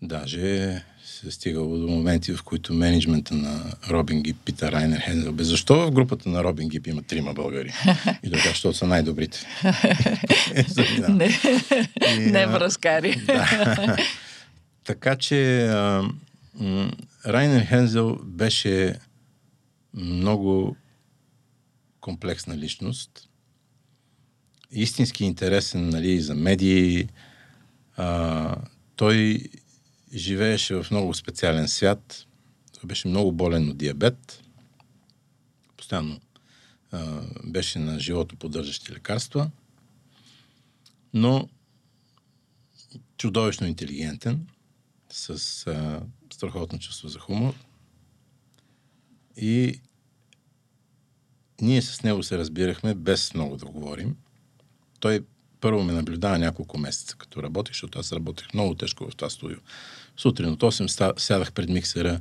Даже 0.02 0.82
се 1.04 1.28
е 1.28 1.30
стигало 1.30 1.78
до 1.78 1.88
моменти, 1.88 2.32
в 2.32 2.42
които 2.42 2.74
менеджмента 2.74 3.34
на 3.34 3.72
Робин 3.88 4.22
Гип 4.22 4.36
пита 4.44 4.72
Райнер 4.72 5.00
Хензел, 5.00 5.32
бе, 5.32 5.44
защо 5.44 5.86
в 5.86 5.90
групата 5.90 6.28
на 6.28 6.44
Робин 6.44 6.68
Гип 6.68 6.86
има 6.86 7.02
трима 7.02 7.34
българи? 7.34 7.72
И 8.22 8.28
да 8.28 8.38
защото 8.38 8.78
са 8.78 8.86
най-добрите. 8.86 9.46
не, 11.08 11.38
не 12.18 12.46
връзкари. 12.46 13.22
Така 14.84 15.16
че 15.16 15.68
Райнер 17.26 17.66
Хензел 17.66 18.18
беше 18.24 18.98
много 19.94 20.76
комплексна 22.00 22.56
личност. 22.58 23.28
Истински 24.70 25.24
интересен 25.24 25.88
нали, 25.88 26.20
за 26.20 26.34
медии. 26.34 27.08
А, 27.96 28.56
той 28.96 29.48
живееше 30.14 30.74
в 30.74 30.86
много 30.90 31.14
специален 31.14 31.68
свят. 31.68 32.26
Той 32.72 32.88
беше 32.88 33.08
много 33.08 33.32
болен 33.32 33.68
от 33.68 33.78
диабет. 33.78 34.42
Постоянно 35.76 36.20
а, 36.90 37.20
беше 37.44 37.78
на 37.78 38.00
живото 38.00 38.36
поддържащи 38.36 38.92
лекарства. 38.92 39.50
Но 41.14 41.48
чудовищно 43.16 43.66
интелигентен, 43.66 44.46
с 45.10 45.66
а, 45.66 46.02
страхотно 46.34 46.78
чувство 46.78 47.08
за 47.08 47.18
хумор. 47.18 47.54
И 49.36 49.80
ние 51.60 51.82
с 51.82 52.02
него 52.02 52.22
се 52.22 52.38
разбирахме 52.38 52.94
без 52.94 53.34
много 53.34 53.56
да 53.56 53.66
говорим. 53.66 54.16
Той 55.00 55.24
първо 55.60 55.82
ме 55.82 55.92
наблюдава 55.92 56.38
няколко 56.38 56.78
месеца, 56.78 57.16
като 57.16 57.42
работих, 57.42 57.74
защото 57.74 57.98
аз 57.98 58.12
работех 58.12 58.54
много 58.54 58.74
тежко 58.74 59.10
в 59.10 59.16
това 59.16 59.30
студио. 59.30 59.58
Сутрин 60.16 60.50
от 60.50 60.60
8 60.62 61.18
сядах 61.18 61.52
пред 61.52 61.68
миксера 61.68 62.20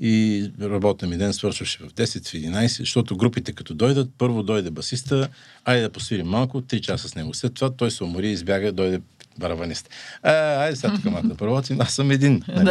и 0.00 0.50
работен 0.60 1.08
ми 1.08 1.16
ден 1.16 1.32
свършваше 1.32 1.78
в 1.78 1.92
10, 1.92 2.28
в 2.28 2.32
11, 2.32 2.78
защото 2.78 3.16
групите 3.16 3.52
като 3.52 3.74
дойдат, 3.74 4.10
първо 4.18 4.42
дойде 4.42 4.70
басиста, 4.70 5.28
айде 5.64 5.82
да 5.82 5.90
посвирим 5.90 6.26
малко, 6.26 6.62
3 6.62 6.80
часа 6.80 7.08
с 7.08 7.14
него. 7.14 7.34
След 7.34 7.54
това 7.54 7.70
той 7.70 7.90
се 7.90 8.04
умори, 8.04 8.30
избяга, 8.30 8.72
дойде 8.72 9.00
барабанист. 9.38 9.90
А, 10.22 10.32
айде 10.32 10.76
сега 10.76 10.94
тук 10.94 11.04
малко 11.04 11.28
да 11.28 11.34
поработим, 11.34 11.80
аз 11.80 11.92
съм 11.92 12.10
един. 12.10 12.42
Нали? 12.48 12.64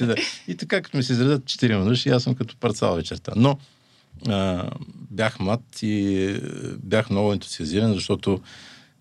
да. 0.00 0.14
И 0.48 0.56
така, 0.56 0.82
като 0.82 0.96
ми 0.96 1.02
се 1.02 1.12
изредат 1.12 1.44
четири 1.44 1.74
души, 1.74 2.08
аз 2.08 2.22
съм 2.22 2.34
като 2.34 2.56
парцал 2.56 2.94
вечерта. 2.94 3.32
Но 3.36 3.58
а, 4.28 4.68
бях 5.10 5.40
млад 5.40 5.60
и 5.82 6.24
е, 6.24 6.40
бях 6.82 7.10
много 7.10 7.32
ентусиазиран, 7.32 7.94
защото 7.94 8.40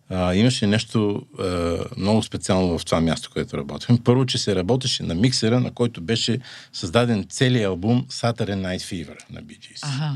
а, 0.09 0.35
имаше 0.35 0.67
нещо 0.67 1.25
а, 1.39 1.77
много 1.97 2.23
специално 2.23 2.77
в 2.77 2.85
това 2.85 3.01
място, 3.01 3.29
което 3.33 3.57
работихме. 3.57 3.99
Първо, 4.03 4.25
че 4.25 4.37
се 4.37 4.55
работеше 4.55 5.03
на 5.03 5.15
миксера, 5.15 5.59
на 5.59 5.71
който 5.71 6.01
беше 6.01 6.39
създаден 6.73 7.25
целият 7.29 7.69
албум 7.69 8.05
Saturday 8.09 8.55
Night 8.55 8.79
Fever 8.79 9.17
на 9.31 9.43
Bee 9.43 9.59
Gees. 9.59 9.79
Ага 9.83 10.15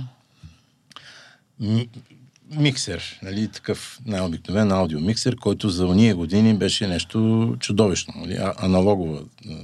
миксер, 2.51 3.19
нали, 3.23 3.47
такъв 3.47 3.99
най-обикновен 4.05 4.71
аудиомиксер, 4.71 5.35
който 5.35 5.69
за 5.69 5.87
уния 5.87 6.15
години 6.15 6.57
беше 6.57 6.87
нещо 6.87 7.55
чудовищно. 7.59 8.13
Нали, 8.17 8.37
аналогова 8.57 9.21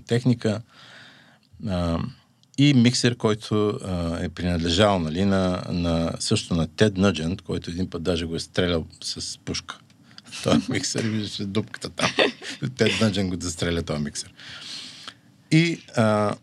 техника. 0.07 0.61
А, 1.67 1.99
и 2.57 2.73
миксер, 2.73 3.15
който 3.15 3.79
а, 3.85 4.23
е 4.23 4.29
принадлежал 4.29 4.99
нали, 4.99 5.25
на, 5.25 5.63
на, 5.69 6.13
също 6.19 6.55
на 6.55 6.67
Тед 6.67 6.97
Нъджент, 6.97 7.41
който 7.41 7.71
един 7.71 7.89
път 7.89 8.03
даже 8.03 8.25
го 8.25 8.35
е 8.35 8.39
стрелял 8.39 8.85
с 9.03 9.37
пушка. 9.37 9.79
Той 10.43 10.57
миксер 10.69 11.03
виждаше 11.03 11.45
дупката 11.45 11.89
там. 11.89 12.09
Тед 12.77 13.01
Нъджент 13.01 13.29
го 13.29 13.41
застреля 13.41 13.81
този 13.81 14.03
миксер. 14.03 14.33
И, 15.51 15.81
а, 15.95 16.35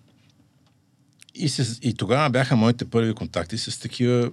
и, 1.34 1.48
се, 1.48 1.78
и 1.82 1.94
тогава 1.94 2.30
бяха 2.30 2.56
моите 2.56 2.84
първи 2.84 3.14
контакти 3.14 3.58
с 3.58 3.80
такива 3.80 4.30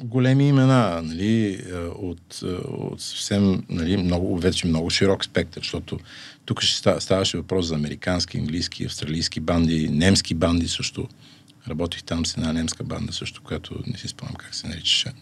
големи 0.00 0.48
имена, 0.48 1.02
нали, 1.02 1.64
от, 1.94 2.42
от 2.68 3.00
съвсем, 3.00 3.64
нали, 3.68 3.96
много, 3.96 4.38
вече 4.38 4.66
много 4.66 4.90
широк 4.90 5.24
спектър, 5.24 5.60
защото 5.60 5.98
тук 6.44 6.62
ще 6.62 7.00
ставаше 7.00 7.36
въпрос 7.36 7.66
за 7.66 7.74
американски, 7.74 8.38
английски, 8.38 8.84
австралийски 8.84 9.40
банди, 9.40 9.88
немски 9.88 10.34
банди 10.34 10.68
също. 10.68 11.08
Работих 11.68 12.02
там 12.02 12.26
с 12.26 12.36
една 12.36 12.52
немска 12.52 12.84
банда 12.84 13.12
също, 13.12 13.42
която 13.42 13.82
не 13.86 13.98
си 13.98 14.08
спомням 14.08 14.34
как 14.34 14.54
се 14.54 14.68
наричаше. 14.68 15.12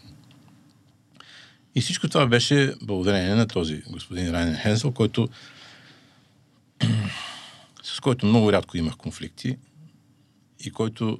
И 1.75 1.81
всичко 1.81 2.09
това 2.09 2.27
беше 2.27 2.73
благодарение 2.81 3.35
на 3.35 3.47
този 3.47 3.81
господин 3.89 4.31
Райнен 4.31 4.55
Хенсел, 4.55 4.91
който 4.91 5.29
с 7.83 7.99
който 7.99 8.25
много 8.25 8.51
рядко 8.51 8.77
имах 8.77 8.95
конфликти 8.95 9.57
и 10.59 10.71
който 10.71 11.19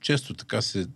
често 0.00 0.34
така 0.34 0.62
се 0.62 0.86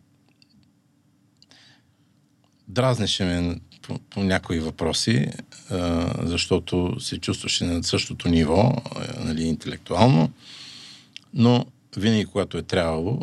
дразнеше 2.73 3.25
ме 3.25 3.61
по, 3.83 3.99
по 3.99 4.25
някои 4.25 4.61
въпроси, 4.61 5.29
а, 5.71 6.13
защото 6.27 7.01
се 7.01 7.19
чувстваше 7.19 7.65
на 7.65 7.83
същото 7.83 8.29
ниво, 8.29 8.73
нали, 9.19 9.43
интелектуално, 9.43 10.31
но 11.35 11.67
винаги, 11.97 12.25
когато 12.25 12.59
е 12.59 12.63
трябвало, 12.63 13.21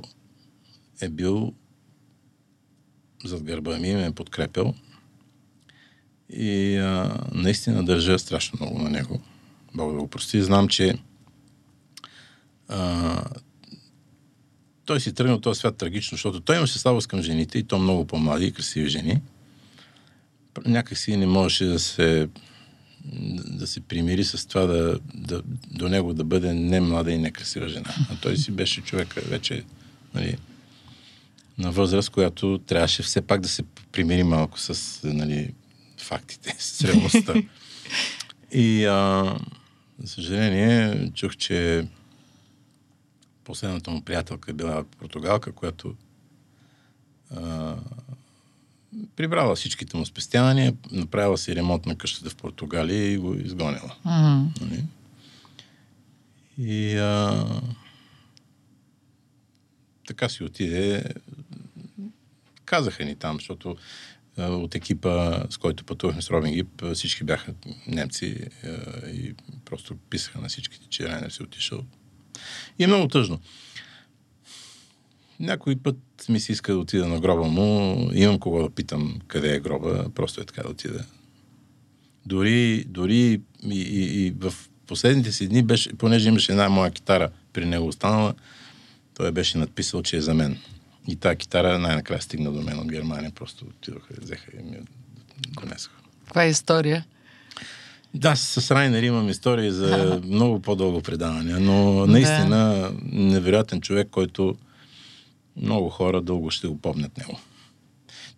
е 1.02 1.10
бил 1.10 1.54
зад 3.24 3.44
гърба 3.44 3.78
ми, 3.78 3.94
ме 3.94 4.06
е 4.06 4.12
подкрепил 4.12 4.74
и 6.30 6.78
а, 6.78 7.18
наистина 7.32 7.86
държа 7.86 8.20
страшно 8.20 8.58
много 8.62 8.80
на 8.80 8.90
него. 8.90 9.20
Бог 9.76 9.92
да 9.92 10.00
го 10.00 10.08
прости. 10.08 10.42
Знам, 10.42 10.68
че 10.68 10.96
а, 12.68 13.24
той 14.86 15.00
си 15.00 15.14
тръгна 15.14 15.34
от 15.34 15.42
този 15.42 15.60
свят 15.60 15.78
трагично, 15.78 16.16
защото 16.16 16.40
той 16.40 16.58
имаше 16.58 16.80
слабост 16.80 17.08
към 17.08 17.22
жените 17.22 17.58
и 17.58 17.64
то 17.64 17.80
много 17.80 18.08
по-млади 18.08 18.46
и 18.46 18.52
красиви 18.52 18.90
жени. 18.90 19.22
Някак 20.66 20.98
си 20.98 21.18
не 21.18 21.28
можеше 21.28 21.66
да 21.66 21.80
се 21.80 22.30
да 23.46 23.68
се 23.68 23.82
примири 23.82 24.24
с 24.24 24.48
това 24.48 24.62
да, 24.62 25.00
да, 25.14 25.42
до 25.72 25.90
него 25.90 26.14
да 26.14 26.24
бъде 26.24 26.54
не 26.54 26.82
млада 26.82 27.12
и 27.12 27.18
некрасива 27.18 27.70
жена. 27.70 27.96
А 28.10 28.16
той 28.22 28.38
си 28.38 28.52
беше 28.52 28.82
човек 28.82 29.14
вече 29.14 29.64
нали, 30.14 30.38
на 31.58 31.72
възраст, 31.72 32.10
която 32.10 32.60
трябваше 32.68 33.04
все 33.04 33.22
пак 33.22 33.42
да 33.42 33.50
се 33.50 33.64
примири 33.92 34.24
малко 34.24 34.60
с 34.60 35.00
нали, 35.04 35.54
фактите, 35.98 36.56
с 36.60 36.84
реалността. 36.84 37.34
И 38.52 38.86
а, 38.86 39.24
за 40.00 40.08
съжаление 40.08 41.12
чух, 41.14 41.38
че 41.38 41.88
последната 43.44 43.92
му 43.92 44.02
приятелка 44.02 44.52
е 44.52 44.54
била 44.54 44.84
португалка, 44.84 45.52
която 45.52 45.96
а, 47.36 47.76
прибрала 49.16 49.56
всичките 49.56 49.98
му 49.98 50.06
спестявания, 50.06 50.74
направила 50.92 51.38
си 51.38 51.56
ремонт 51.56 51.86
на 51.86 51.96
къщата 51.96 52.30
в 52.30 52.36
Португалия 52.36 53.12
и 53.12 53.18
го 53.18 53.34
изгонила. 53.34 53.96
Mm-hmm. 54.06 54.84
И 56.58 56.96
а, 56.96 57.46
така 60.08 60.30
си 60.30 60.44
отиде. 60.44 61.04
Казаха 62.66 63.06
ни 63.06 63.16
там, 63.16 63.36
защото 63.36 63.78
а, 64.38 64.48
от 64.48 64.76
екипа, 64.76 65.44
с 65.50 65.58
който 65.58 65.86
пътувахме 65.86 66.22
с 66.22 66.30
Робин 66.30 66.54
Гип, 66.54 66.84
всички 66.94 67.24
бяха 67.24 67.54
немци 67.88 68.48
а, 68.64 68.70
и 69.10 69.36
просто 69.66 69.96
писаха 69.96 70.40
на 70.40 70.48
всичките, 70.48 70.86
че 70.90 71.08
Райнер 71.08 71.30
си 71.30 71.44
отишъл 71.44 71.84
и 72.80 72.84
е 72.84 72.88
много 72.88 73.08
тъжно. 73.08 73.40
Някой 75.40 75.76
път 75.76 75.98
ми 76.30 76.40
се 76.40 76.52
иска 76.52 76.74
да 76.74 76.80
отида 76.80 77.08
на 77.08 77.20
гроба 77.20 77.44
му, 77.44 78.10
имам 78.14 78.40
кого 78.40 78.64
да 78.64 78.70
питам 78.70 79.20
къде 79.28 79.56
е 79.56 79.60
гроба, 79.60 80.10
просто 80.16 80.42
е 80.42 80.46
така 80.46 80.64
да 80.64 80.70
отида. 80.70 81.06
Дори, 82.26 82.84
дори 82.88 83.16
и, 83.16 83.42
и, 83.72 84.26
и 84.26 84.32
в 84.40 84.54
последните 84.88 85.32
си 85.32 85.48
дни, 85.48 85.64
беше, 85.64 85.94
понеже 85.94 86.30
имаше 86.30 86.52
една 86.52 86.70
моя 86.70 86.92
китара 86.92 87.30
при 87.54 87.66
него 87.66 87.88
останала, 87.88 88.34
той 89.14 89.32
беше 89.32 89.58
надписал, 89.58 90.04
че 90.04 90.18
е 90.18 90.22
за 90.22 90.34
мен. 90.34 90.58
И 91.08 91.16
тази 91.16 91.36
китара 91.36 91.80
най-накрая 91.80 92.22
стигна 92.22 92.52
до 92.52 92.62
мен 92.62 92.80
от 92.80 92.92
Германия. 92.92 93.32
Просто 93.36 93.66
отидоха, 93.66 94.14
взеха 94.22 94.52
и 94.60 94.64
ми 94.64 94.78
донесоха. 95.62 95.96
Каква 96.26 96.44
е 96.44 96.50
история? 96.50 97.06
Да, 98.14 98.36
с 98.36 98.72
Райнер 98.72 99.04
имам 99.04 99.30
истории 99.30 99.72
за 99.72 100.22
много 100.26 100.60
по-дълго 100.60 101.02
предаване, 101.02 101.60
но 101.60 102.06
наистина 102.06 102.92
невероятен 103.12 103.82
човек, 103.82 104.08
който 104.12 104.56
много 105.62 105.90
хора 105.90 106.22
дълго 106.22 106.52
ще 106.52 106.68
го 106.68 106.78
помнят 106.78 107.18
него. 107.18 107.40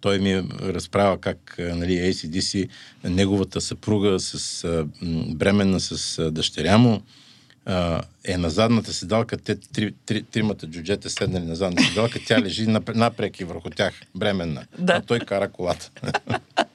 Той 0.02 0.20
ми 0.20 0.32
е 0.32 0.44
разправя 0.62 1.18
как 1.18 1.56
нали, 1.60 1.94
ACDC, 1.94 2.70
неговата 3.04 3.62
съпруга 3.62 4.20
с 4.20 4.64
а, 4.64 4.88
бременна 5.36 5.80
с 5.80 6.20
а, 6.20 6.32
дъщеря 6.32 6.78
му, 6.78 7.02
е 8.24 8.38
на 8.38 8.50
задната 8.50 8.94
седалка, 8.94 9.38
те 9.38 9.56
три, 9.56 9.94
три, 10.06 10.24
тримата 10.24 10.68
джуджета 10.68 11.10
седнали 11.10 11.46
на 11.46 11.56
задната 11.56 11.84
седалка, 11.84 12.20
тя 12.28 12.42
лежи 12.42 12.68
напреки 12.96 13.44
върху 13.44 13.70
тях, 13.70 13.94
бременна. 14.16 14.66
Да. 14.80 14.94
А 14.94 15.02
той 15.02 15.20
кара 15.20 15.50
колата. 15.50 15.92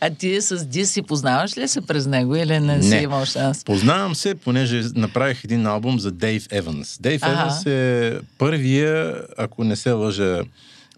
А 0.00 0.10
ти 0.10 0.40
с 0.40 0.66
Ди 0.66 0.86
си 0.86 1.02
познаваш 1.02 1.56
ли 1.56 1.68
се 1.68 1.80
през 1.80 2.06
него 2.06 2.36
или 2.36 2.60
не, 2.60 2.76
не. 2.76 2.82
си 2.82 2.96
имал 2.96 3.24
шанс? 3.24 3.64
Познавам 3.64 4.14
се, 4.14 4.34
понеже 4.34 4.82
направих 4.94 5.44
един 5.44 5.66
албум 5.66 5.98
за 5.98 6.10
Дейв 6.10 6.46
Еванс. 6.50 6.98
Дейв 7.00 7.22
Еванс 7.22 7.66
е 7.66 8.20
първия, 8.38 9.22
ако 9.38 9.64
не 9.64 9.76
се 9.76 9.92
лъжа, 9.92 10.42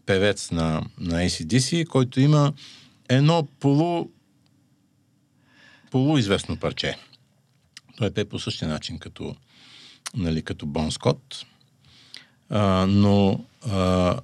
певец 0.06 0.50
на, 0.50 0.82
на 1.00 1.14
ACDC, 1.14 1.86
който 1.86 2.20
има 2.20 2.52
едно 3.08 3.48
полу 3.60 4.08
полуизвестно 5.90 6.56
парче. 6.56 6.96
Той 7.96 8.10
пее 8.10 8.24
по 8.24 8.38
същия 8.38 8.68
начин 8.68 8.98
като, 8.98 9.36
нали, 10.14 10.42
като 10.42 10.66
Бон 10.66 10.92
Скот. 10.92 11.44
А, 12.50 12.86
но 12.88 13.44
а, 13.70 14.16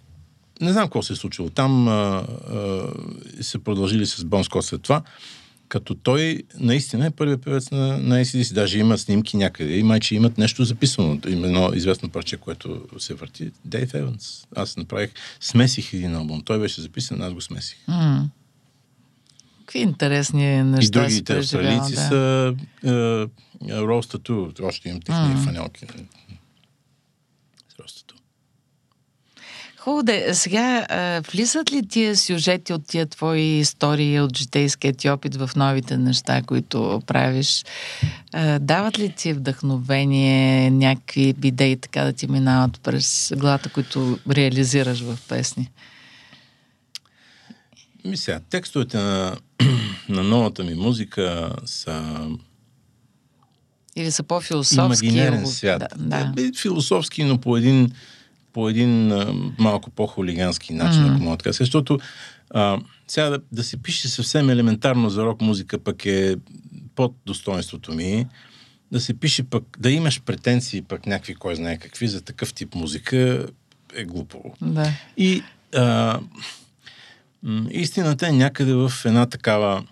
не 0.60 0.72
знам 0.72 0.84
какво 0.84 1.02
се 1.02 1.12
е 1.12 1.16
случило. 1.16 1.50
Там 1.50 1.88
а, 1.88 1.92
а, 1.92 2.86
се 3.40 3.58
продължили 3.58 4.06
с 4.06 4.24
Бон 4.24 4.44
Скот 4.44 4.64
след 4.64 4.82
това, 4.82 5.02
като 5.68 5.94
той 5.94 6.42
наистина 6.58 7.06
е 7.06 7.10
първият 7.10 7.42
певец 7.42 7.70
на, 7.70 7.98
на 7.98 8.20
ACDC. 8.20 8.54
Даже 8.54 8.78
има 8.78 8.98
снимки 8.98 9.36
някъде 9.36 9.76
и 9.76 9.82
майче 9.82 10.14
имат 10.14 10.38
нещо 10.38 10.64
записано. 10.64 11.18
Има 11.28 11.46
едно 11.46 11.70
известно 11.74 12.08
парче, 12.08 12.36
което 12.36 12.80
се 12.98 13.14
върти. 13.14 13.50
Дейв 13.64 13.94
Еванс. 13.94 14.46
Аз 14.56 14.76
направих, 14.76 15.10
смесих 15.40 15.92
един 15.92 16.14
албум. 16.14 16.42
Той 16.44 16.58
беше 16.58 16.80
записан, 16.80 17.22
аз 17.22 17.32
го 17.32 17.40
смесих. 17.40 17.78
Mm. 17.88 18.22
Какви 19.60 19.78
интересни 19.78 20.62
неща 20.62 21.00
И 21.00 21.02
другите 21.02 21.38
австралийци 21.38 21.94
да. 21.94 22.00
са 22.00 22.54
Roast 23.64 24.16
Tattoo. 24.16 24.62
Още 24.62 24.88
имам 24.88 25.00
техни 25.00 25.36
mm. 25.36 25.44
фанелки. 25.44 25.86
Хубаво 29.88 30.02
да 30.02 30.34
Сега, 30.34 30.86
а, 30.88 31.22
влизат 31.32 31.72
ли 31.72 31.88
тия 31.88 32.16
сюжети 32.16 32.72
от 32.72 32.86
тия 32.86 33.06
твои 33.06 33.58
истории 33.58 34.20
от 34.20 34.36
житейския 34.36 34.92
ти 34.92 35.10
опит 35.10 35.36
в 35.36 35.50
новите 35.56 35.96
неща, 35.96 36.42
които 36.42 37.02
правиш? 37.06 37.64
А, 38.32 38.58
дават 38.58 38.98
ли 38.98 39.12
ти 39.16 39.32
вдъхновение, 39.32 40.70
някакви 40.70 41.34
идеи 41.44 41.76
така 41.76 42.04
да 42.04 42.12
ти 42.12 42.26
минават 42.26 42.80
през 42.80 43.32
главата, 43.36 43.68
които 43.68 44.18
реализираш 44.30 45.00
в 45.00 45.18
песни? 45.28 45.70
Мисля, 48.04 48.40
текстовете 48.50 48.96
на, 48.96 49.36
на 50.08 50.22
новата 50.22 50.64
ми 50.64 50.74
музика 50.74 51.52
са 51.64 52.26
или 53.96 54.10
са 54.10 54.22
по-философски? 54.22 55.06
Имагинерен 55.06 55.46
свят. 55.46 55.84
Да, 55.96 56.32
да. 56.36 56.42
Е, 56.42 56.52
философски, 56.52 57.24
но 57.24 57.38
по 57.38 57.56
един 57.56 57.92
по 58.58 58.68
един 58.68 59.12
а, 59.12 59.34
малко 59.58 59.90
по-хулигански 59.90 60.74
начин, 60.74 61.02
mm. 61.02 61.14
ако 61.14 61.22
мога 61.22 61.36
така 61.36 61.52
защото 61.52 61.98
а, 62.50 62.78
сега 63.08 63.30
да, 63.30 63.38
да 63.52 63.64
се 63.64 63.76
пише 63.76 64.08
съвсем 64.08 64.50
елементарно 64.50 65.10
за 65.10 65.24
рок 65.24 65.40
музика 65.40 65.78
пък 65.78 66.06
е 66.06 66.36
под 66.94 67.14
достоинството 67.26 67.94
ми. 67.94 68.26
Да 68.92 69.00
се 69.00 69.14
пише 69.14 69.42
пък, 69.42 69.64
да 69.78 69.90
имаш 69.90 70.22
претенции 70.22 70.82
пък 70.82 71.06
някакви, 71.06 71.34
кой 71.34 71.56
знае 71.56 71.78
какви, 71.78 72.08
за 72.08 72.20
такъв 72.20 72.54
тип 72.54 72.74
музика 72.74 73.46
е 73.94 74.04
глупаво. 74.04 74.54
Да. 74.62 74.92
И 75.16 75.42
а, 75.74 76.20
истината 77.70 78.28
е 78.28 78.32
някъде 78.32 78.74
в 78.74 78.92
една 79.04 79.26
такава 79.26 79.84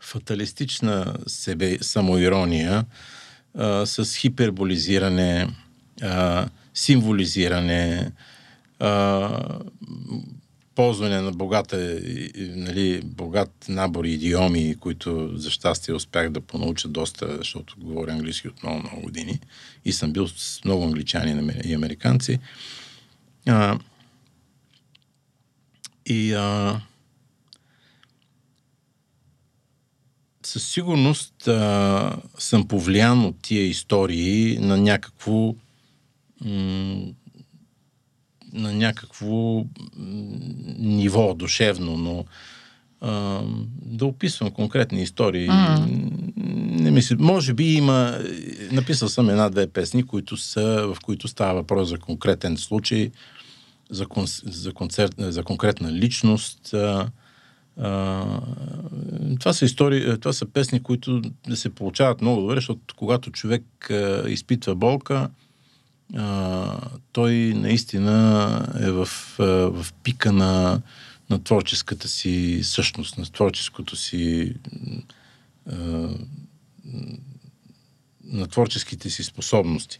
фаталистична 0.00 1.14
себе, 1.26 1.78
самоирония, 1.80 2.84
а, 3.54 3.86
с 3.86 4.16
хиперболизиране, 4.16 5.48
а, 6.02 6.48
символизиране, 6.76 8.12
а, 8.78 9.60
ползване 10.74 11.20
на 11.20 11.32
богата, 11.32 12.00
нали, 12.38 13.00
богат 13.04 13.66
набор 13.68 14.04
идиоми, 14.04 14.76
които 14.80 15.38
за 15.38 15.50
щастие 15.50 15.94
успях 15.94 16.30
да 16.30 16.40
понауча 16.40 16.88
доста, 16.88 17.36
защото 17.36 17.74
говоря 17.78 18.12
английски 18.12 18.48
от 18.48 18.62
много, 18.62 18.78
много 18.78 19.00
години 19.00 19.40
и 19.84 19.92
съм 19.92 20.12
бил 20.12 20.28
с 20.28 20.64
много 20.64 20.84
англичани 20.84 21.52
и 21.64 21.74
американци. 21.74 22.38
А, 23.48 23.78
и 26.06 26.32
а, 26.32 26.80
със 30.42 30.68
сигурност 30.68 31.48
а, 31.48 32.16
съм 32.38 32.68
повлиян 32.68 33.24
от 33.24 33.36
тия 33.42 33.66
истории 33.66 34.58
на 34.58 34.76
някакво 34.76 35.54
м- 36.44 37.12
на 38.52 38.72
някакво 38.72 39.64
ниво 40.78 41.34
душевно, 41.34 41.96
но 41.96 42.24
а, 43.00 43.40
да 43.82 44.06
описвам 44.06 44.50
конкретни 44.50 45.02
истории. 45.02 45.48
Mm. 45.48 46.02
Не 46.80 46.90
мисля. 46.90 47.16
Може 47.18 47.54
би 47.54 47.74
има. 47.74 48.18
Написал 48.72 49.08
съм 49.08 49.30
една-две 49.30 49.66
песни, 49.66 50.02
които 50.02 50.36
са, 50.36 50.94
в 50.94 50.96
които 51.02 51.28
става 51.28 51.54
въпрос 51.54 51.88
за 51.88 51.98
конкретен 51.98 52.56
случай, 52.56 53.10
за, 53.90 54.06
кон, 54.06 54.24
за, 54.44 54.72
концерт, 54.72 55.14
за 55.18 55.42
конкретна 55.42 55.92
личност. 55.92 56.74
А, 56.74 57.10
а, 57.76 58.24
това 59.40 59.52
са 59.52 59.64
истории, 59.64 60.20
това 60.20 60.32
са 60.32 60.46
песни, 60.46 60.82
които 60.82 61.22
се 61.54 61.74
получават 61.74 62.20
много 62.20 62.40
добре, 62.40 62.54
защото 62.54 62.94
когато 62.96 63.30
човек 63.30 63.90
а, 63.90 64.24
изпитва 64.28 64.74
болка, 64.74 65.28
а, 66.14 66.80
той 67.12 67.34
наистина 67.34 68.68
е 68.80 68.90
в, 68.90 69.08
в 69.38 69.86
пика 70.02 70.32
на, 70.32 70.80
на 71.30 71.44
творческата 71.44 72.08
си 72.08 72.60
същност, 72.62 73.18
на 73.18 73.24
творческото 73.24 73.96
си 73.96 74.54
а, 75.72 75.76
на 78.24 78.46
творческите 78.46 79.10
си 79.10 79.22
способности. 79.22 79.98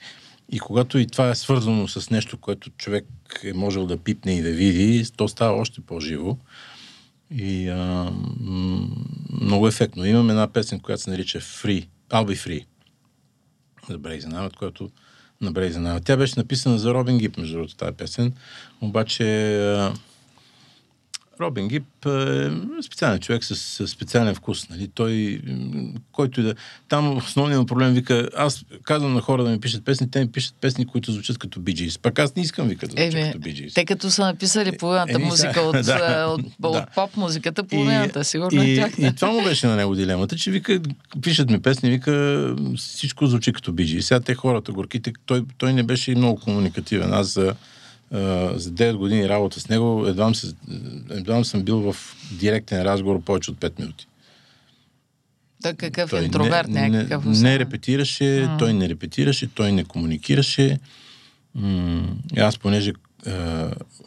И 0.52 0.59
когато 0.59 0.98
и 0.98 1.07
това 1.07 1.30
е 1.30 1.34
свързано 1.34 1.88
с 1.88 2.11
нещо, 2.11 2.38
което 2.38 2.70
човек 2.70 3.07
е 3.44 3.52
можел 3.52 3.86
да 3.86 3.96
пипне 3.96 4.32
и 4.38 4.42
да 4.42 4.50
види, 4.50 5.07
то 5.16 5.28
става 5.28 5.61
още 5.61 5.80
по-живо. 5.80 6.36
И 7.30 7.68
а, 7.68 8.12
много 9.40 9.68
ефектно. 9.68 10.04
Имам 10.04 10.30
една 10.30 10.48
песен, 10.48 10.80
която 10.80 11.02
се 11.02 11.11
нарича 11.11 11.40
Free, 11.40 11.88
I'll 12.11 12.26
be 12.26 12.36
free. 12.36 12.66
За 13.88 13.98
Brazen 13.98 14.57
която 14.57 14.90
на 15.41 15.53
Брейзена. 15.53 16.01
Тя 16.01 16.16
беше 16.16 16.34
написана 16.37 16.78
за 16.78 16.95
Робин 16.95 17.18
Гип, 17.18 17.37
между 17.37 17.55
другото, 17.55 17.76
тази 17.76 17.97
песен. 17.97 18.32
Обаче 18.80 19.24
Робин 21.41 21.68
Гип 21.68 22.07
е 22.07 22.51
специален 22.82 23.18
човек 23.18 23.45
с, 23.45 23.89
специален 23.89 24.34
вкус. 24.34 24.68
Нали? 24.68 24.89
Той, 24.95 25.41
който 26.12 26.41
и 26.41 26.45
да... 26.45 26.55
Там 26.89 27.16
основният 27.16 27.68
проблем 27.68 27.95
вика, 27.95 28.28
аз 28.37 28.64
казвам 28.82 29.14
на 29.14 29.20
хора 29.20 29.45
да 29.45 29.51
ми 29.51 29.61
пишат 29.61 29.84
песни, 29.84 30.11
те 30.11 30.20
ми 30.20 30.32
пишат 30.32 30.55
песни, 30.61 30.87
които 30.87 31.12
звучат 31.12 31.39
като 31.39 31.61
биджис. 31.61 31.99
Пак 31.99 32.18
аз 32.18 32.37
не 32.37 32.43
искам 32.43 32.68
вика 32.68 32.89
да 32.89 33.03
звучат 33.03 33.26
като 33.26 33.39
биджис. 33.39 33.74
Те 33.74 33.84
като 33.84 34.11
са 34.11 34.24
написали 34.24 34.78
половината 34.78 35.12
е, 35.22 35.24
музика 35.24 35.61
от, 35.61 35.72
да, 35.84 36.26
от, 36.28 36.41
от, 36.41 36.53
да. 36.59 36.68
от 36.68 36.84
поп-музиката, 36.95 37.64
половината, 37.64 38.24
сигурно 38.24 38.62
и, 38.62 38.66
и, 38.99 39.07
и 39.07 39.14
това 39.14 39.32
му 39.32 39.43
беше 39.43 39.66
на 39.66 39.76
него 39.76 39.95
дилемата, 39.95 40.37
че 40.37 40.51
вика, 40.51 40.80
пишат 41.22 41.51
ми 41.51 41.62
песни, 41.62 41.91
вика, 41.91 42.57
всичко 42.76 43.26
звучи 43.26 43.53
като 43.53 43.72
биджис. 43.72 44.07
Сега 44.07 44.20
те 44.20 44.34
хората 44.34 44.72
горките, 44.72 45.12
той, 45.26 45.45
той 45.59 45.72
не 45.72 45.82
беше 45.82 46.12
и 46.12 46.14
много 46.14 46.41
комуникативен. 46.41 47.14
Аз 47.14 47.39
за 48.12 48.52
за 48.57 48.70
9 48.70 48.96
години 48.96 49.28
работа 49.28 49.61
с 49.61 49.68
него, 49.68 50.07
едва, 50.07 50.34
се, 50.34 50.54
едва 51.11 51.44
съм 51.44 51.62
бил 51.62 51.92
в 51.92 51.96
директен 52.32 52.82
разговор 52.82 53.20
повече 53.20 53.50
от 53.50 53.57
5 53.57 53.80
минути. 53.80 54.07
Той 55.62 55.74
какъв 55.74 56.11
той 56.11 56.24
интроверт 56.24 56.68
не, 56.68 56.88
някакъв? 56.88 57.24
Не, 57.24 57.38
не 57.38 57.59
репетираше, 57.59 58.24
mm. 58.24 58.59
той 58.59 58.72
не 58.72 58.88
репетираше, 58.88 59.54
той 59.54 59.72
не 59.72 59.84
комуникираше. 59.84 60.78
М- 61.54 62.16
аз, 62.36 62.59
понеже 62.59 62.92
е, 63.26 63.32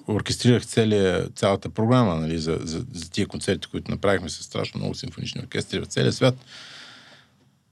оркестрирах 0.07 0.65
целия, 0.65 1.29
цялата 1.35 1.69
програма 1.69 2.15
нали, 2.15 2.39
за, 2.39 2.59
за, 2.61 2.85
за 2.93 3.11
тия 3.11 3.27
концерти, 3.27 3.67
които 3.67 3.91
направихме 3.91 4.29
с 4.29 4.43
страшно 4.43 4.79
много 4.79 4.95
симфонични 4.95 5.41
оркестри 5.41 5.79
в 5.79 5.85
целия 5.85 6.13
свят, 6.13 6.35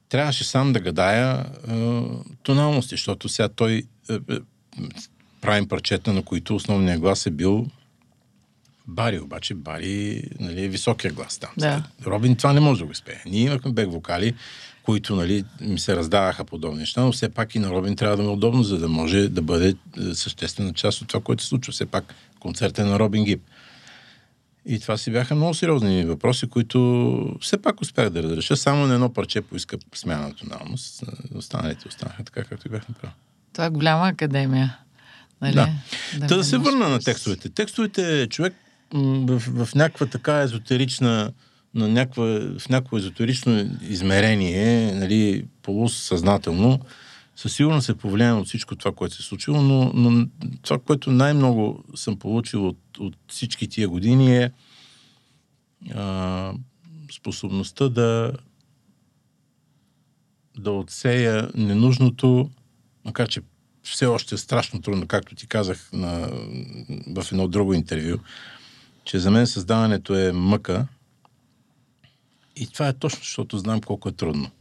трябваше 0.10 0.44
сам 0.44 0.74
да 0.74 0.80
гадая 0.80 1.46
е, 1.70 2.02
тоналности, 2.44 2.94
защото 2.94 3.30
сега 3.30 3.50
той 3.50 3.84
е, 4.10 4.18
правим 5.42 5.68
парчета, 5.68 6.14
на 6.14 6.22
които 6.22 6.56
основният 6.56 7.00
глас 7.00 7.26
е 7.26 7.32
бил 7.32 7.68
Бари, 8.88 9.20
обаче 9.20 9.54
Бари 9.54 10.24
нали, 10.40 10.64
е 10.64 10.68
високия 10.68 11.14
глас 11.14 11.38
там. 11.38 11.50
Да. 11.58 11.84
Робин 12.06 12.36
това 12.36 12.54
не 12.54 12.60
може 12.60 12.80
да 12.80 12.86
го 12.86 12.96
спее. 12.96 13.22
Ние 13.26 13.42
имахме 13.42 13.72
бек 13.72 13.92
вокали, 13.92 14.34
които 14.84 15.16
нали, 15.16 15.44
ми 15.62 15.80
се 15.80 15.96
раздаваха 15.96 16.46
подобни 16.46 16.80
неща, 16.80 17.02
но 17.02 17.12
все 17.12 17.30
пак 17.30 17.56
и 17.56 17.60
на 17.60 17.70
Робин 17.70 17.96
трябва 17.96 18.18
да 18.18 18.24
му 18.24 18.30
е 18.30 18.34
удобно, 18.34 18.64
за 18.64 18.78
да 18.78 18.88
може 18.88 19.30
да 19.30 19.42
бъде 19.42 19.70
е, 19.70 20.14
съществена 20.14 20.74
част 20.74 21.02
от 21.02 21.08
това, 21.08 21.22
което 21.22 21.44
се 21.44 21.50
случва. 21.50 21.74
Все 21.74 21.86
пак 21.86 22.16
концерт 22.40 22.80
е 22.80 22.84
на 22.84 23.00
Робин 23.00 23.24
Гип. 23.24 23.42
И 24.66 24.80
това 24.80 24.98
си 24.98 25.12
бяха 25.12 25.36
много 25.36 25.54
сериозни 25.54 26.06
въпроси, 26.06 26.48
които 26.48 27.38
все 27.42 27.62
пак 27.62 27.82
успях 27.82 28.10
да 28.10 28.24
разреша. 28.24 28.58
Само 28.58 28.88
на 28.88 28.94
едно 28.94 29.14
парче 29.14 29.42
поиска 29.42 29.78
смяна 29.96 30.28
на 30.28 30.34
тоналност. 30.34 31.04
Останалите 31.36 31.88
останаха 31.88 32.24
така, 32.24 32.44
както 32.44 32.70
бях 32.70 32.90
направил. 32.90 33.16
Това 33.54 33.66
е 33.66 33.70
голяма 33.70 34.08
академия. 34.08 34.78
Нали? 35.42 35.54
Да. 35.54 35.70
да, 36.20 36.38
да 36.38 36.44
се 36.44 36.58
върна 36.58 36.90
на 36.90 37.00
текстовете. 37.00 37.50
Текстовете, 37.50 38.28
човек 38.30 38.54
в, 38.94 39.40
в 39.40 39.76
някаква 39.76 40.06
така 40.06 40.42
езотерична, 40.42 41.32
на 41.74 41.88
някаква, 41.88 42.24
в 42.60 42.70
някакво 42.70 42.98
езотерично 42.98 43.78
измерение, 43.82 44.94
нали, 44.96 45.46
полусъзнателно, 45.62 46.80
със 47.36 47.54
сигурност 47.54 47.86
се 47.86 47.98
повлиян 47.98 48.40
от 48.40 48.48
всичко 48.48 48.76
това, 48.76 48.92
което 48.92 49.16
се 49.16 49.22
е 49.22 49.26
случило, 49.26 49.62
но, 49.62 49.92
но 49.94 50.28
това, 50.62 50.80
което 50.80 51.12
най-много 51.12 51.84
съм 51.96 52.20
получил 52.20 52.68
от, 52.68 52.80
от 53.00 53.18
всички 53.28 53.68
тия 53.68 53.90
години 53.90 54.38
е 54.38 54.52
а, 55.96 56.54
способността 57.12 57.90
да 57.90 58.32
да 60.60 60.72
отсея 60.72 61.50
ненужното, 61.56 62.50
макар 63.06 63.28
че 63.28 63.42
все 63.92 64.06
още 64.06 64.36
е 64.36 64.38
страшно 64.38 64.82
трудно, 64.82 65.08
както 65.08 65.36
ти 65.36 65.48
казах 65.48 65.90
на, 65.94 66.30
в 67.16 67.26
едно 67.32 67.48
друго 67.48 67.74
интервю, 67.74 68.20
че 69.04 69.20
за 69.20 69.32
мен 69.32 69.48
създаването 69.48 70.16
е 70.16 70.32
мъка 70.32 70.88
и 72.56 72.68
това 72.68 72.88
е 72.88 72.94
точно, 72.94 73.20
защото 73.20 73.58
знам 73.58 73.82
колко 73.82 74.10
е 74.10 74.12
трудно. 74.12 74.52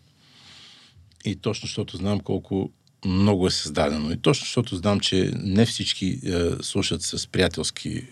И 1.24 1.36
точно, 1.36 1.66
защото 1.66 1.96
знам 1.96 2.20
колко 2.20 2.70
много 3.04 3.46
е 3.46 3.50
създадено. 3.50 4.12
И 4.12 4.16
точно, 4.16 4.44
защото 4.44 4.76
знам, 4.76 5.00
че 5.00 5.32
не 5.36 5.66
всички 5.66 6.20
е, 6.24 6.50
слушат 6.62 7.02
с 7.02 7.26
приятелски 7.26 7.90
е, 7.90 8.04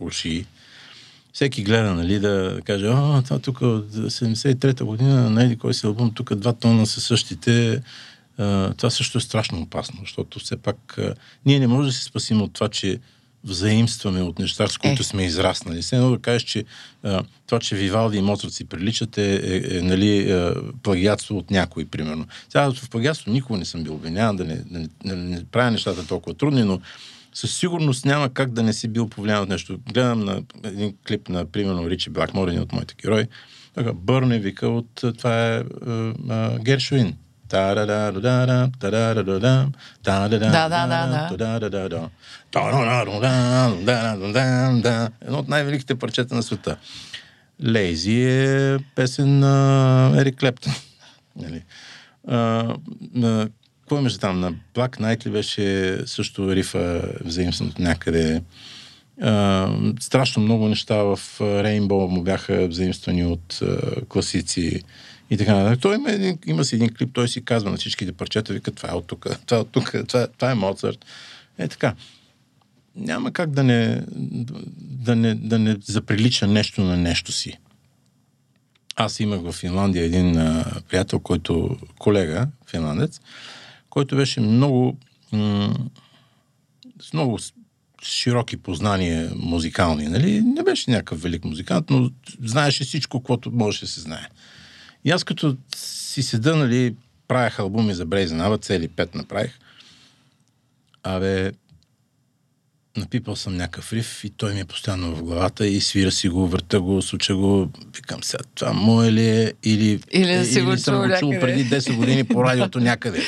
уши. 0.00 0.46
Всеки 1.32 1.62
гледа, 1.62 1.94
нали, 1.94 2.18
да 2.18 2.60
каже, 2.64 2.86
а, 2.88 3.22
това 3.22 3.38
тук 3.38 3.60
от 3.60 3.92
73-та 3.92 4.84
година, 4.84 5.30
найди 5.30 5.56
кой 5.56 5.74
си 5.74 5.86
албум, 5.86 6.14
тук 6.14 6.34
два 6.34 6.52
тона 6.52 6.86
са 6.86 7.00
същите, 7.00 7.82
това 8.76 8.90
също 8.90 9.18
е 9.18 9.20
страшно 9.20 9.62
опасно, 9.62 10.00
защото 10.00 10.38
все 10.38 10.56
пак 10.56 10.98
ние 11.46 11.60
не 11.60 11.66
можем 11.66 11.86
да 11.86 11.92
се 11.92 12.04
спасим 12.04 12.42
от 12.42 12.52
това, 12.52 12.68
че 12.68 13.00
взаимстваме 13.44 14.22
от 14.22 14.38
неща, 14.38 14.68
с 14.68 14.78
които 14.78 15.02
е. 15.02 15.04
сме 15.04 15.24
израснали. 15.24 15.82
Все 15.82 15.96
едно 15.96 16.10
да 16.10 16.18
кажеш, 16.18 16.42
че 16.42 16.64
а, 17.02 17.22
това, 17.46 17.58
че 17.58 17.76
Вивалди 17.76 18.18
и 18.18 18.22
Моцарт 18.22 18.52
си 18.52 18.64
приличат 18.64 19.18
е, 19.18 19.34
е, 19.34 19.78
е 19.78 19.82
нали, 19.82 20.30
а, 20.30 20.54
плагиатство 20.82 21.36
от 21.36 21.50
някой, 21.50 21.84
примерно. 21.84 22.26
Сега 22.48 22.72
в 22.72 22.90
плагиатство 22.90 23.30
никога 23.30 23.58
не 23.58 23.64
съм 23.64 23.84
бил 23.84 23.94
обвиняван 23.94 24.36
да 24.36 24.44
не, 24.44 24.56
да 24.56 24.78
не, 24.78 24.88
да 25.04 25.16
не 25.16 25.44
правя 25.44 25.70
нещата 25.70 26.06
толкова 26.06 26.34
трудни, 26.34 26.64
но 26.64 26.80
със 27.34 27.56
сигурност 27.56 28.04
няма 28.04 28.28
как 28.28 28.52
да 28.52 28.62
не 28.62 28.72
си 28.72 28.88
бил 28.88 29.08
повлиян 29.08 29.42
от 29.42 29.48
нещо. 29.48 29.78
Гледам 29.92 30.20
на 30.20 30.42
един 30.64 30.94
клип 31.08 31.28
на, 31.28 31.44
примерно, 31.44 31.90
Ричи 31.90 32.10
Блакмор, 32.10 32.48
един 32.48 32.60
от 32.60 32.72
моите 32.72 32.94
герои. 33.02 33.26
Бърне 33.94 34.38
вика 34.38 34.68
от 34.68 35.02
това 35.18 35.54
е 35.54 35.62
а, 36.28 36.58
Гершуин. 36.58 37.16
Едно 45.22 45.38
от 45.38 45.48
най-великите 45.48 45.94
парчета 45.94 46.34
на 46.34 46.42
света. 46.42 46.76
Лейзи 47.66 48.22
е 48.22 48.78
песен 48.94 49.38
на 49.38 50.14
Ерик. 50.16 50.42
Нали? 51.36 51.62
Какво 53.80 53.98
имаше 53.98 54.18
там? 54.18 54.40
На 54.40 54.52
Black 54.52 54.98
Knight 54.98 55.26
ли 55.26 55.30
беше 55.30 55.98
също 56.06 56.56
рифа 56.56 57.02
взаимството 57.24 57.82
някъде? 57.82 58.42
Uh, 59.22 60.02
страшно 60.02 60.42
много 60.42 60.68
неща 60.68 60.96
в 60.96 61.20
Rainbow 61.40 62.06
му 62.06 62.22
бяха 62.22 62.68
взаимствани 62.68 63.24
от 63.24 63.60
класици 64.08 64.82
И 65.30 65.36
така. 65.36 65.76
Той 65.80 65.94
има, 65.94 66.10
един, 66.10 66.38
има 66.46 66.64
си 66.64 66.74
един 66.74 66.94
клип, 66.94 67.10
той 67.12 67.28
си 67.28 67.44
казва 67.44 67.70
на 67.70 67.76
всичките 67.76 68.12
парчета, 68.12 68.52
вика, 68.52 68.70
това 68.70 68.90
е 68.90 68.94
от 68.94 69.06
тук, 69.06 69.26
това 69.46 69.56
е 69.56 69.60
от 69.60 69.68
тук, 69.72 69.94
това, 70.08 70.26
това 70.26 70.50
е 70.50 70.54
Моцарт. 70.54 71.04
Е 71.58 71.68
така. 71.68 71.94
Няма 72.96 73.32
как 73.32 73.50
да 73.50 73.64
не, 73.64 74.02
да 74.76 75.16
не, 75.16 75.34
да 75.34 75.58
не 75.58 75.76
заприлича 75.84 76.46
нещо 76.46 76.80
на 76.80 76.96
нещо 76.96 77.32
си. 77.32 77.58
Аз 78.96 79.20
имах 79.20 79.40
в 79.40 79.52
Финландия 79.52 80.04
един 80.04 80.38
а, 80.38 80.64
приятел, 80.88 81.18
който, 81.18 81.78
колега, 81.98 82.48
финландец, 82.70 83.20
който 83.90 84.16
беше 84.16 84.40
много 84.40 84.96
м- 85.32 85.74
с 87.00 87.12
много 87.12 87.38
широки 88.02 88.56
познания 88.56 89.32
музикални, 89.36 90.08
нали? 90.08 90.40
Не 90.40 90.62
беше 90.62 90.90
някакъв 90.90 91.22
велик 91.22 91.44
музикант, 91.44 91.90
но 91.90 92.10
знаеше 92.42 92.84
всичко, 92.84 93.22
което 93.22 93.50
можеше 93.50 93.84
да 93.84 93.90
се 93.90 94.00
знае. 94.00 94.28
И 95.04 95.10
аз 95.10 95.24
като 95.24 95.56
си 95.76 96.22
седа, 96.22 96.56
нали, 96.56 96.94
правях 97.28 97.58
албуми 97.58 97.94
за 97.94 98.06
Брейзен 98.06 98.58
цели 98.58 98.88
пет 98.88 99.14
направих. 99.14 99.58
Абе, 101.02 101.52
напипал 102.96 103.36
съм 103.36 103.56
някакъв 103.56 103.92
риф 103.92 104.24
и 104.24 104.30
той 104.30 104.54
ми 104.54 104.60
е 104.60 104.64
постоянно 104.64 105.16
в 105.16 105.22
главата 105.22 105.66
и 105.66 105.80
свира 105.80 106.10
си 106.10 106.28
го, 106.28 106.48
върта 106.48 106.80
го, 106.80 107.02
случа 107.02 107.36
го. 107.36 107.70
Викам 107.96 108.22
сега, 108.22 108.44
това 108.54 108.72
мое 108.72 109.12
ли 109.12 109.28
е 109.28 109.52
или, 109.62 110.00
или, 110.12 110.32
е, 110.32 110.44
си 110.44 110.58
или 110.58 110.64
го 110.64 110.76
съм 110.76 111.08
го 111.08 111.16
чул 111.18 111.30
преди 111.40 111.70
10 111.70 111.96
години 111.96 112.24
по 112.24 112.44
радиото 112.44 112.80
някъде. 112.80 113.22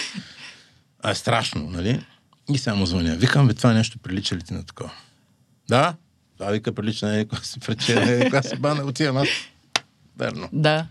А 1.03 1.11
е 1.11 1.14
страшно, 1.14 1.70
нали? 1.70 2.07
И 2.53 2.59
само 2.59 2.87
звъня. 2.87 3.16
Викам, 3.16 3.49
бе, 3.49 3.55
това 3.55 3.72
нещо 3.72 3.99
прилича 3.99 4.37
ли 4.37 4.43
ти 4.43 4.55
на 4.55 4.64
такова? 4.64 4.91
Да, 5.68 5.95
това 6.39 6.51
вика 6.51 6.72
прилича 6.72 7.07
на 7.07 7.16
някой 7.16 7.39
си 7.43 7.61
кога 8.24 8.43
си 8.43 8.57
бана, 8.57 8.85
отивам 8.85 9.16
аз. 9.16 9.29
Верно. 10.18 10.49
Да. 10.53 10.87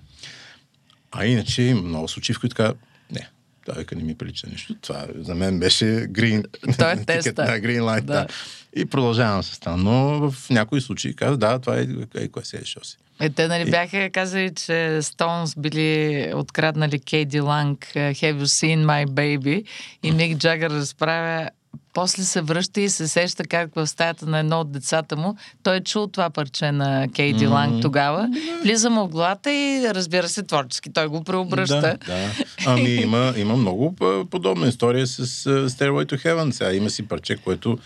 А 1.17 1.25
иначе 1.25 1.61
има 1.61 1.81
много 1.81 2.07
случаи, 2.07 2.35
в 2.35 2.39
които 2.39 2.55
така, 2.55 2.73
не, 3.11 3.29
вика 3.77 3.95
не 3.95 4.03
ми 4.03 4.15
прилича 4.15 4.47
нещо. 4.51 4.75
Това 4.81 5.05
за 5.15 5.35
мен 5.35 5.59
беше 5.59 5.85
green, 5.85 6.45
Той 6.77 6.91
е 6.91 7.05
теста. 7.05 7.33
да, 7.33 7.59
green 7.59 7.81
light, 7.81 8.01
да. 8.01 8.13
да. 8.13 8.27
И 8.75 8.85
продължавам 8.85 9.43
с 9.43 9.59
това. 9.59 9.77
Но 9.77 10.31
в 10.31 10.49
някои 10.49 10.81
случаи 10.81 11.15
каза, 11.15 11.37
да, 11.37 11.59
това 11.59 11.79
е, 11.79 11.87
е 12.15 12.27
кое 12.27 12.45
се 12.45 12.57
е 12.57 12.65
си. 12.65 12.97
Е, 13.19 13.29
те 13.29 13.47
нали 13.47 13.71
бяха 13.71 14.09
казали, 14.09 14.53
че 14.55 14.99
Стоунс 15.01 15.55
били 15.57 16.31
откраднали 16.35 16.99
Кейди 16.99 17.39
Ланг 17.39 17.85
Have 17.95 18.37
you 18.37 18.43
seen 18.43 18.85
my 18.85 19.05
baby? 19.05 19.65
И 20.03 20.11
Ник 20.11 20.37
Джагър 20.37 20.69
разправя 20.69 21.49
после 21.95 22.23
се 22.23 22.41
връща 22.41 22.81
и 22.81 22.89
се 22.89 23.07
сеща 23.07 23.43
как 23.43 23.75
в 23.75 23.87
стаята 23.87 24.25
на 24.25 24.39
едно 24.39 24.59
от 24.59 24.71
децата 24.71 25.15
му, 25.15 25.35
той 25.63 25.75
е 25.75 25.83
чул 25.83 26.07
това 26.07 26.29
парче 26.29 26.71
на 26.71 27.07
Кейди 27.15 27.47
mm-hmm. 27.47 27.51
Ланг 27.51 27.81
тогава, 27.81 28.29
влиза 28.63 28.89
му 28.89 29.07
в 29.07 29.09
главата 29.09 29.53
и 29.53 29.93
разбира 29.93 30.27
се 30.27 30.43
творчески, 30.43 30.93
той 30.93 31.07
го 31.07 31.23
преобръща. 31.23 31.81
Да, 31.81 31.97
да. 32.05 32.31
Ами 32.65 32.89
има, 32.89 33.33
има 33.37 33.55
много 33.55 33.95
подобна 34.31 34.67
история 34.67 35.07
с 35.07 35.25
Stairway 35.69 36.05
to 36.11 36.25
Heaven. 36.25 36.51
Сега 36.51 36.73
има 36.73 36.89
си 36.89 37.07
парче, 37.07 37.35
което 37.35 37.77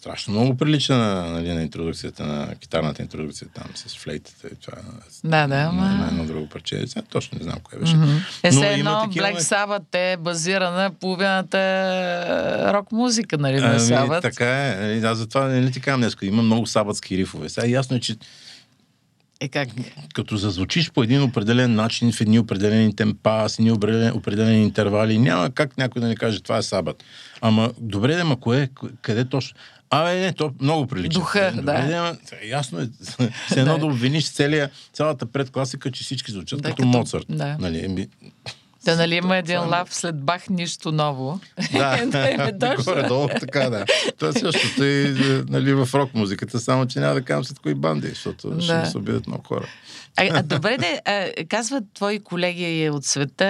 страшно 0.00 0.32
много 0.32 0.56
прилича 0.56 0.96
на, 0.96 1.30
нали, 1.30 1.52
на 1.52 1.62
интродукцията, 1.62 2.26
на 2.26 2.54
китарната 2.54 3.02
интродукция 3.02 3.48
там 3.54 3.64
с 3.74 3.96
флейтата 3.96 4.48
и 4.48 4.54
това. 4.54 4.78
Да, 5.24 5.46
да, 5.46 5.72
ма... 5.72 5.82
На 5.82 6.06
едно 6.06 6.24
друго 6.24 6.48
парче. 6.48 6.86
Сега 6.86 7.02
точно 7.02 7.38
не 7.38 7.44
знам 7.44 7.58
кое 7.62 7.78
беше. 7.78 7.92
Mm-hmm. 7.92 8.20
Е, 8.42 8.52
Но 8.52 8.64
едно 8.64 9.02
такива... 9.04 9.26
Black 9.26 9.38
Sabbath 9.38 9.94
е 9.94 10.16
базира 10.16 10.70
на 10.70 10.90
половината 10.90 11.60
рок 12.74 12.92
музика, 12.92 13.38
нали, 13.38 13.60
на 13.60 13.70
ами, 13.70 13.78
Sabbath. 13.78 14.22
Така 14.22 14.68
е. 14.68 14.76
Нали, 14.80 15.06
аз 15.06 15.18
затова 15.18 15.48
не 15.48 15.60
нали, 15.60 15.72
ти 15.72 15.80
казвам 15.80 16.00
днес, 16.00 16.16
има 16.22 16.42
много 16.42 16.66
сабатски 16.66 17.16
рифове. 17.16 17.48
Сега 17.48 17.66
ясно 17.66 17.96
е, 17.96 18.00
че 18.00 18.16
е 19.40 19.48
как? 19.48 19.68
Като 20.14 20.36
зазвучиш 20.36 20.90
по 20.90 21.02
един 21.02 21.22
определен 21.22 21.74
начин, 21.74 22.12
в 22.12 22.20
едни 22.20 22.38
определени 22.38 22.96
темпа, 22.96 23.48
с 23.48 23.58
едни 23.58 23.72
определени, 23.72 24.10
определени 24.10 24.62
интервали, 24.62 25.18
няма 25.18 25.50
как 25.50 25.78
някой 25.78 26.02
да 26.02 26.08
не 26.08 26.16
каже 26.16 26.42
това 26.42 26.56
е 26.56 26.62
сабат. 26.62 27.04
Ама 27.40 27.72
добре, 27.78 28.14
да, 28.14 28.24
ма 28.24 28.40
кое, 28.40 28.68
къде 29.02 29.24
точно? 29.24 29.58
Абе, 29.90 30.14
не, 30.14 30.32
то 30.32 30.52
много 30.60 30.86
прилича. 30.86 31.18
Духа, 31.18 31.52
Добре, 31.56 31.72
да. 31.72 31.78
Няма, 31.78 32.16
ясно 32.44 32.80
е. 32.80 32.88
Се 33.48 33.60
едно 33.60 33.78
да 33.78 33.86
обвиниш 33.86 34.30
целия, 34.30 34.70
цялата 34.92 35.26
предкласика, 35.26 35.90
че 35.90 36.04
всички 36.04 36.32
звучат 36.32 36.62
Да, 36.62 36.68
като, 36.68 36.76
като- 36.76 36.88
Моцарт. 36.88 37.26
да. 37.28 37.56
Нали, 37.60 37.84
еми, 37.84 38.08
Та 38.84 38.96
нали 38.96 39.14
има 39.16 39.36
един 39.36 39.56
е- 39.56 39.58
лав 39.58 39.94
след 39.94 40.20
Бах, 40.20 40.48
нищо 40.48 40.92
ново. 40.92 41.40
да, 41.72 41.98
Е, 42.14 42.58
точно. 42.60 42.84
горе-долу 42.84 43.28
така, 43.30 43.70
да. 43.70 43.84
Това 44.18 44.28
е 44.28 44.40
същото 44.40 44.84
и 44.84 45.02
е, 45.02 45.14
нали, 45.48 45.74
в 45.74 45.88
рок 45.94 46.14
музиката, 46.14 46.60
само 46.60 46.86
че 46.86 47.00
няма 47.00 47.14
да 47.14 47.22
казвам 47.22 47.44
след 47.44 47.58
кои 47.58 47.74
банди, 47.74 48.08
защото 48.08 48.60
ще 48.60 48.66
Да. 48.66 48.80
ми 48.80 48.86
се 48.86 48.98
обидят 48.98 49.26
много 49.26 49.42
хора. 49.44 49.66
А, 50.16 50.28
а 50.30 50.42
добре, 50.42 50.76
де, 50.78 51.00
а, 51.04 51.44
казват 51.46 51.84
твои 51.94 52.18
колеги 52.20 52.90
от 52.90 53.04
света, 53.04 53.46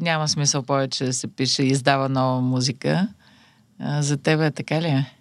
няма 0.00 0.28
смисъл 0.28 0.62
повече 0.62 1.04
да 1.04 1.12
се 1.12 1.26
пише 1.28 1.62
и 1.62 1.66
издава 1.66 2.08
нова 2.08 2.40
музика. 2.40 3.08
А, 3.80 4.02
за 4.02 4.16
тебе 4.16 4.50
така 4.50 4.82
ли 4.82 4.86
е? 4.86 5.12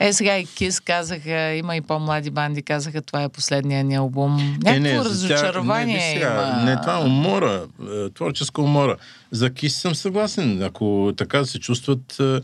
Е, 0.00 0.12
сега 0.12 0.38
и 0.38 0.46
Кис 0.46 0.80
казаха, 0.80 1.52
има 1.52 1.76
и 1.76 1.80
по-млади 1.80 2.30
банди, 2.30 2.62
казаха, 2.62 3.02
това 3.02 3.22
е 3.22 3.28
последния 3.28 3.84
ни 3.84 3.94
албум. 3.94 4.58
Някакво 4.62 5.02
за 5.02 5.10
разочарование 5.10 5.98
тях, 5.98 6.06
не, 6.06 6.12
сега, 6.12 6.54
има. 6.56 6.70
Не, 6.70 6.80
това 6.80 6.98
е 6.98 7.04
умора, 7.04 7.62
е, 7.90 8.10
творческа 8.10 8.62
умора. 8.62 8.96
За 9.30 9.50
Кис 9.50 9.74
съм 9.76 9.94
съгласен. 9.94 10.62
Ако 10.62 11.12
така 11.16 11.44
се 11.44 11.58
чувстват, 11.58 12.20
е, 12.20 12.40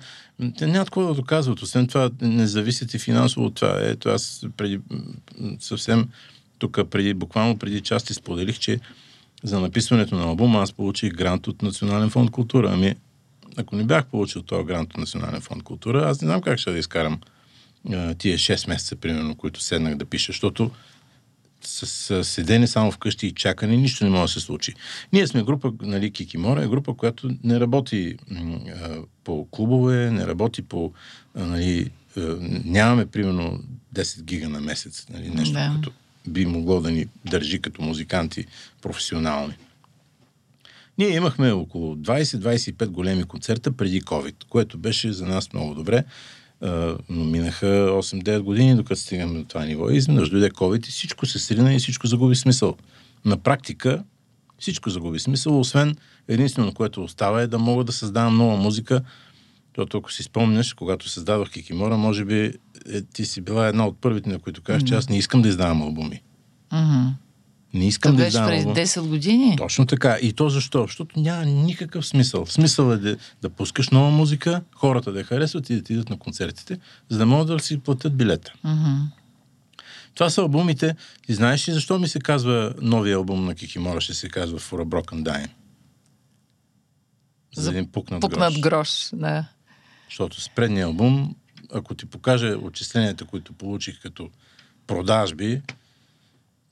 те 0.59 0.67
нямат 0.67 0.91
какво 0.91 1.07
да 1.07 1.15
доказват. 1.15 1.63
Освен 1.63 1.87
това, 1.87 2.11
не 2.23 2.47
зависят 2.47 2.95
и 2.95 2.99
финансово 2.99 3.47
от 3.47 3.55
това. 3.55 3.79
Ето, 3.81 4.09
аз 4.09 4.47
преди 4.57 4.81
съвсем 5.61 6.09
тук, 6.59 6.79
преди, 6.91 7.15
буквално 7.15 7.59
преди 7.59 7.81
части 7.81 8.15
споделих, 8.15 8.59
че 8.59 8.81
за 9.43 9.61
написването 9.61 10.15
на 10.15 10.23
албума 10.23 10.63
аз 10.63 10.73
получих 10.73 11.13
грант 11.13 11.47
от 11.47 11.63
Национален 11.63 12.11
фонд 12.11 12.31
култура. 12.31 12.71
Ами, 12.73 12.95
ако 13.57 13.77
не 13.77 13.85
бях 13.85 14.07
получил 14.07 14.43
този 14.43 14.65
грант 14.65 14.91
от 14.91 14.99
Национален 14.99 15.41
фонд 15.41 15.63
култура, 15.63 16.09
аз 16.09 16.21
не 16.21 16.27
знам 16.27 16.41
как 16.41 16.59
ще 16.59 16.73
да 16.73 16.79
изкарам 16.79 17.21
тия 18.19 18.39
6 18.39 18.69
месеца, 18.69 18.97
примерно, 18.97 19.35
които 19.35 19.61
седнах 19.61 19.95
да 19.95 20.05
пиша, 20.05 20.33
защото 20.33 20.71
с, 21.65 21.87
с 21.87 22.25
седене 22.25 22.67
само 22.67 22.93
вкъщи 22.93 23.27
и 23.27 23.33
чакане, 23.33 23.77
нищо 23.77 24.05
не 24.05 24.11
може 24.11 24.35
да 24.35 24.41
се 24.41 24.47
случи. 24.47 24.75
Ние 25.13 25.27
сме 25.27 25.43
група, 25.43 25.73
нали, 25.83 26.11
Кикимора 26.11 26.65
е 26.65 26.69
група, 26.69 26.95
която 26.95 27.31
не 27.45 27.61
работи 27.61 28.17
а, 28.83 28.99
по 29.25 29.49
клубове, 29.51 30.11
не 30.11 30.27
работи 30.27 30.63
по, 30.63 30.93
а, 31.35 31.45
нали, 31.45 31.91
а, 32.17 32.21
нямаме 32.65 33.07
примерно 33.07 33.61
10 33.95 34.23
гига 34.23 34.49
на 34.49 34.61
месец, 34.61 35.07
нали, 35.11 35.31
нещо, 35.31 35.53
Да. 35.53 35.73
като 35.77 35.93
би 36.29 36.47
могло 36.47 36.81
да 36.81 36.91
ни 36.91 37.07
държи 37.25 37.61
като 37.61 37.83
музиканти 37.83 38.47
професионални. 38.83 39.55
Ние 40.99 41.17
имахме 41.17 41.53
около 41.53 41.97
20-25 41.97 42.87
големи 42.87 43.25
концерта 43.25 43.73
преди 43.73 44.03
COVID, 44.03 44.35
което 44.49 44.79
беше 44.79 45.13
за 45.13 45.27
нас 45.27 45.53
много 45.53 45.75
добре. 45.75 46.05
А, 46.63 46.97
но 47.09 47.25
минаха 47.25 47.67
8-9 47.67 48.41
години, 48.41 48.77
докато 48.77 49.01
стигаме 49.01 49.39
до 49.39 49.45
това 49.45 49.65
ниво. 49.65 49.91
И 49.91 49.97
изведнъж 49.97 50.31
дойде 50.31 50.51
COVID 50.51 50.89
и 50.89 50.91
всичко 50.91 51.27
се 51.27 51.39
срина 51.39 51.75
и 51.75 51.79
всичко 51.79 52.07
загуби 52.07 52.35
смисъл. 52.35 52.77
На 53.25 53.37
практика 53.37 54.05
всичко 54.59 54.91
загуби 54.91 55.19
смисъл, 55.19 55.61
освен 55.61 55.97
единствено, 56.29 56.75
което 56.75 57.05
остава 57.05 57.43
е 57.43 57.47
да 57.47 57.59
мога 57.59 57.85
да 57.85 57.93
създавам 57.93 58.37
нова 58.37 58.57
музика, 58.57 59.01
защото 59.69 59.99
ако 59.99 60.13
си 60.13 60.23
спомняш, 60.23 60.75
когато 60.75 61.09
създадох 61.09 61.51
Кикимора, 61.51 61.97
може 61.97 62.25
би 62.25 62.53
е, 62.93 63.03
ти 63.03 63.25
си 63.25 63.41
била 63.41 63.67
една 63.67 63.87
от 63.87 64.01
първите, 64.01 64.31
на 64.31 64.39
които 64.39 64.63
кажеш, 64.63 64.89
че 64.89 64.95
аз 64.95 65.09
не 65.09 65.19
искам 65.19 65.43
да 65.43 65.49
издавам 65.49 65.83
албуми. 65.83 66.23
Мгм. 66.73 67.09
Не 67.75 67.87
искам 67.87 68.13
да 68.13 68.17
беше 68.17 68.27
издавам 68.29 68.49
преди 68.49 68.63
албуми. 68.63 68.87
10 68.87 69.09
години. 69.09 69.57
Точно 69.57 69.87
така. 69.87 70.19
И 70.23 70.33
то 70.33 70.49
защо? 70.49 70.83
Защото 70.83 71.21
няма 71.21 71.45
никакъв 71.45 72.07
смисъл. 72.07 72.47
Смисъл 72.47 72.93
е 72.93 72.97
да, 72.97 73.17
да 73.43 73.51
пускаш 73.51 73.91
нова 73.91 74.11
музика, 74.11 74.63
хората 74.75 75.13
да 75.13 75.19
я 75.19 75.25
харесват 75.25 75.71
и 75.71 75.75
да 75.75 75.83
ти 75.83 75.93
идат 75.93 76.11
на 76.11 76.19
концертите, 76.19 76.79
за 77.09 77.19
да 77.19 77.27
могат 77.27 77.47
да 77.47 77.59
си 77.59 77.79
платят 77.79 78.17
билета. 78.17 78.53
Мгм. 78.65 79.01
Това 80.15 80.31
са 80.31 80.41
албумите. 80.41 80.95
Ти 81.27 81.35
знаеш 81.35 81.69
ли 81.69 81.73
защо 81.73 81.99
ми 81.99 82.09
се 82.09 82.21
казва 82.21 82.75
новия 82.81 83.17
албум 83.17 83.45
на 83.45 83.55
Кикимора, 83.55 84.01
ще 84.01 84.15
се 84.15 84.29
казва 84.29 84.59
For 84.59 84.83
a 84.83 84.85
Broken 84.85 85.23
Dime? 85.23 85.49
За, 87.55 87.63
За 87.63 87.71
един 87.71 87.87
пукнат, 87.93 88.21
Пукнат 88.21 88.53
грош. 88.53 88.61
грош. 88.61 89.09
Да. 89.13 89.45
Защото 90.09 90.41
с 90.41 90.49
предния 90.49 90.87
албум, 90.87 91.35
ако 91.75 91.95
ти 91.95 92.07
покажа 92.07 92.47
отчисленията, 92.63 93.25
които 93.25 93.53
получих 93.53 94.03
като 94.03 94.31
продажби, 94.87 95.63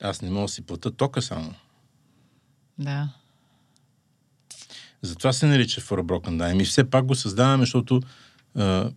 аз 0.01 0.21
не 0.21 0.29
мога 0.29 0.45
да 0.45 0.51
си 0.51 0.61
плата 0.61 0.91
тока 0.91 1.21
само. 1.21 1.53
да. 2.79 3.09
Затова 5.01 5.33
се 5.33 5.45
нарича 5.45 5.81
For 5.81 6.01
a 6.01 6.03
Broken 6.03 6.37
Dime. 6.37 6.61
И 6.61 6.65
все 6.65 6.89
пак 6.89 7.05
го 7.05 7.15
създаваме, 7.15 7.63
защото 7.63 8.01
а, 8.55 8.91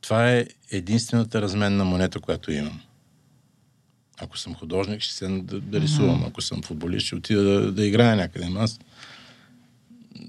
това 0.00 0.30
е 0.30 0.46
единствената 0.70 1.42
разменна 1.42 1.84
монета, 1.84 2.20
която 2.20 2.52
имам. 2.52 2.80
Ако 4.20 4.38
съм 4.38 4.54
художник, 4.54 5.00
ще 5.00 5.14
се 5.14 5.28
да, 5.28 5.60
да 5.60 5.80
рисувам. 5.80 6.24
Ако 6.26 6.42
съм 6.42 6.62
футболист, 6.62 7.06
ще 7.06 7.16
отида 7.16 7.42
да, 7.42 7.72
да 7.72 7.86
играя 7.86 8.16
някъде. 8.16 8.48
Аз, 8.56 8.78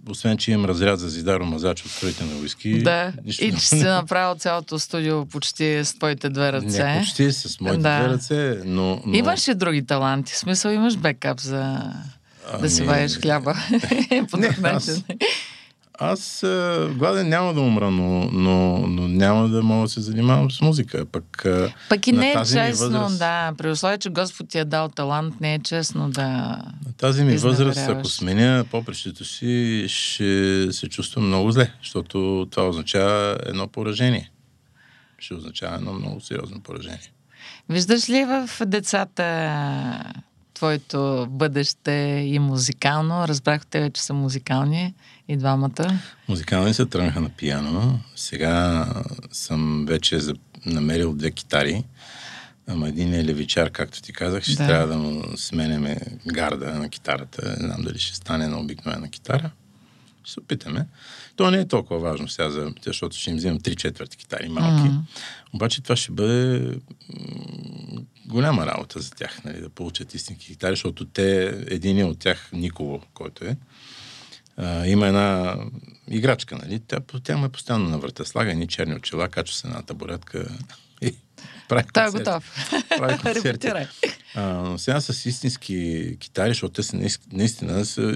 освен, 0.10 0.38
че 0.38 0.52
имам 0.52 0.66
разряд 0.66 1.00
за 1.00 1.10
Зидаро 1.10 1.46
Мазач 1.46 1.86
от 1.86 1.92
строите 1.92 2.24
на 2.24 2.36
войски. 2.36 2.84
Да. 2.84 3.14
нищо 3.26 3.46
И 3.46 3.52
че 3.52 3.60
си 3.60 3.84
направил 3.84 4.36
цялото 4.36 4.80
студио 4.80 5.26
почти 5.26 5.86
с 5.86 5.94
твоите 5.94 6.30
две 6.30 6.54
ръце. 6.54 6.84
Не, 6.84 7.00
почти 7.00 7.32
с 7.32 7.60
моите 7.60 7.82
Да. 7.82 8.00
две 8.00 8.14
ръце, 8.14 8.62
но... 8.66 9.02
но... 9.06 9.16
Имаш 9.16 9.48
и 9.48 9.54
други 9.54 9.86
таланти. 9.86 10.34
В 10.34 10.38
смисъл 10.38 10.72
имаш 10.72 10.98
бекап 10.98 11.40
за... 11.40 11.82
да 12.62 12.70
се 12.70 12.84
ваеш 12.84 13.20
хляба 13.20 13.56
по 14.32 14.38
Не, 14.38 14.58
аз-. 14.64 15.04
Аз 16.00 16.44
а, 16.44 16.90
гладен 16.96 17.30
няма 17.30 17.54
да 17.54 17.62
умра, 17.62 17.92
но, 17.92 18.30
но, 18.32 18.88
но 18.88 19.08
няма 19.08 19.50
да 19.50 19.64
мога 19.64 19.84
да 19.84 19.90
се 19.90 20.02
занимавам 20.02 20.52
с 20.52 20.62
музика. 20.62 21.06
Пък, 21.06 21.46
а, 21.46 21.74
Пък 21.90 22.08
и 22.08 22.12
не 22.12 22.32
е 22.32 22.36
честно, 22.36 22.88
възраст- 22.90 23.18
да. 23.20 23.54
При 23.58 23.70
условие, 23.70 23.98
че 23.98 24.10
Господ 24.10 24.50
ти 24.50 24.58
е 24.60 24.66
дал 24.66 24.90
талант, 24.90 25.42
не 25.42 25.54
е 25.54 25.60
честно 25.60 26.10
да... 26.10 26.28
на 26.86 26.94
тази 26.98 27.24
ми 27.24 27.38
възраст, 27.38 27.80
ако 27.80 28.08
сменя 28.08 28.66
попрището 28.72 29.26
си, 29.26 29.86
ще 29.88 30.68
се 30.72 30.90
чувствам 30.90 31.28
много 31.28 31.52
зле, 31.52 31.72
защото 31.82 32.48
това 32.52 32.68
означава 32.68 33.38
едно 33.46 33.68
поражение. 33.68 34.32
Ще 35.20 35.34
означава 35.34 35.76
едно 35.76 35.94
много 35.94 36.22
сериозно 36.22 36.62
поражение. 36.62 37.12
Виждаш 37.70 38.10
ли 38.10 38.26
в 38.26 38.50
децата 38.66 40.04
твоето 40.54 41.28
бъдеще 41.30 41.92
и 42.26 42.40
музикално? 42.40 43.28
Разбрах 43.28 43.66
те 43.66 43.80
вече 43.80 44.02
са 44.04 44.14
музикални 44.14 44.94
и 45.34 45.38
двамата. 45.38 46.00
Музикални 46.28 46.74
се 46.74 46.86
тръгнаха 46.86 47.22
на 47.22 47.30
пиано. 47.30 48.00
Сега 48.16 48.86
съм 49.32 49.86
вече 49.86 50.20
намерил 50.66 51.14
две 51.14 51.32
китари. 51.32 51.84
Ама 52.68 52.90
един 52.90 53.14
е 53.14 53.26
левичар, 53.26 53.70
както 53.72 54.02
ти 54.02 54.14
казах. 54.14 54.44
Ще 54.44 54.56
Да. 54.56 54.68
трябва 54.68 54.88
да 54.88 54.98
му 54.98 55.24
сменяме 55.38 55.98
гарда 56.28 56.74
на 56.74 56.90
китарата. 56.90 57.50
Не 57.50 57.68
знам 57.68 57.82
дали 57.82 58.00
ще 58.00 58.16
стане 58.16 58.48
на 58.48 58.60
обикновена 58.60 59.10
китара. 59.10 59.52
Ще 60.24 60.34
се 60.34 60.40
опитаме. 60.40 60.88
То 61.36 61.52
не 61.52 61.60
е 61.60 61.68
толкова 61.68 62.00
важно 62.00 62.28
сега, 62.28 62.50
за... 62.50 62.74
защото 62.86 63.18
ще 63.18 63.30
им 63.30 63.38
вземам 63.38 63.60
три 63.60 63.76
четвърти 63.76 64.18
китари 64.18 64.50
малки. 64.50 64.90
Мгм. 64.90 64.98
Обаче 65.54 65.84
това 65.84 65.96
ще 65.96 66.12
бъде 66.12 66.70
голяма 68.26 68.66
работа 68.66 69.00
за 69.00 69.12
тях, 69.12 69.44
нали, 69.44 69.62
да 69.62 69.70
получат 69.70 70.14
истински 70.14 70.46
китари, 70.46 70.72
защото 70.72 71.06
те, 71.06 71.46
един 71.68 72.06
от 72.06 72.20
тях, 72.20 72.50
Николо, 72.54 73.02
който 73.14 73.46
е, 73.46 73.58
а, 74.58 74.88
има 74.88 75.08
една 75.08 75.58
играчка, 76.10 76.56
нали? 76.56 76.82
Тя, 76.88 77.00
тя 77.24 77.38
ме 77.38 77.50
постоянно 77.50 77.90
на 77.90 77.98
врата. 77.98 78.26
Слага 78.26 78.54
ни 78.54 78.68
черни 78.68 78.96
очила, 78.96 79.30
качва 79.30 79.56
се 79.56 79.68
на 79.68 79.84
табуретка 79.84 80.48
и 81.02 81.16
прави 81.70 81.84
Той 81.94 82.08
е 82.08 82.12
готов. 82.12 82.70
Прави 82.98 83.18
концерти. 83.34 83.68
А, 84.36 84.44
но 84.44 84.78
сега 84.78 85.02
с 85.02 85.26
истински 85.26 86.18
китари, 86.20 86.50
защото 86.50 86.74
те 86.74 86.84
са 86.84 86.98
наис- 86.98 87.34
наистина 87.34 87.86
са 87.86 88.16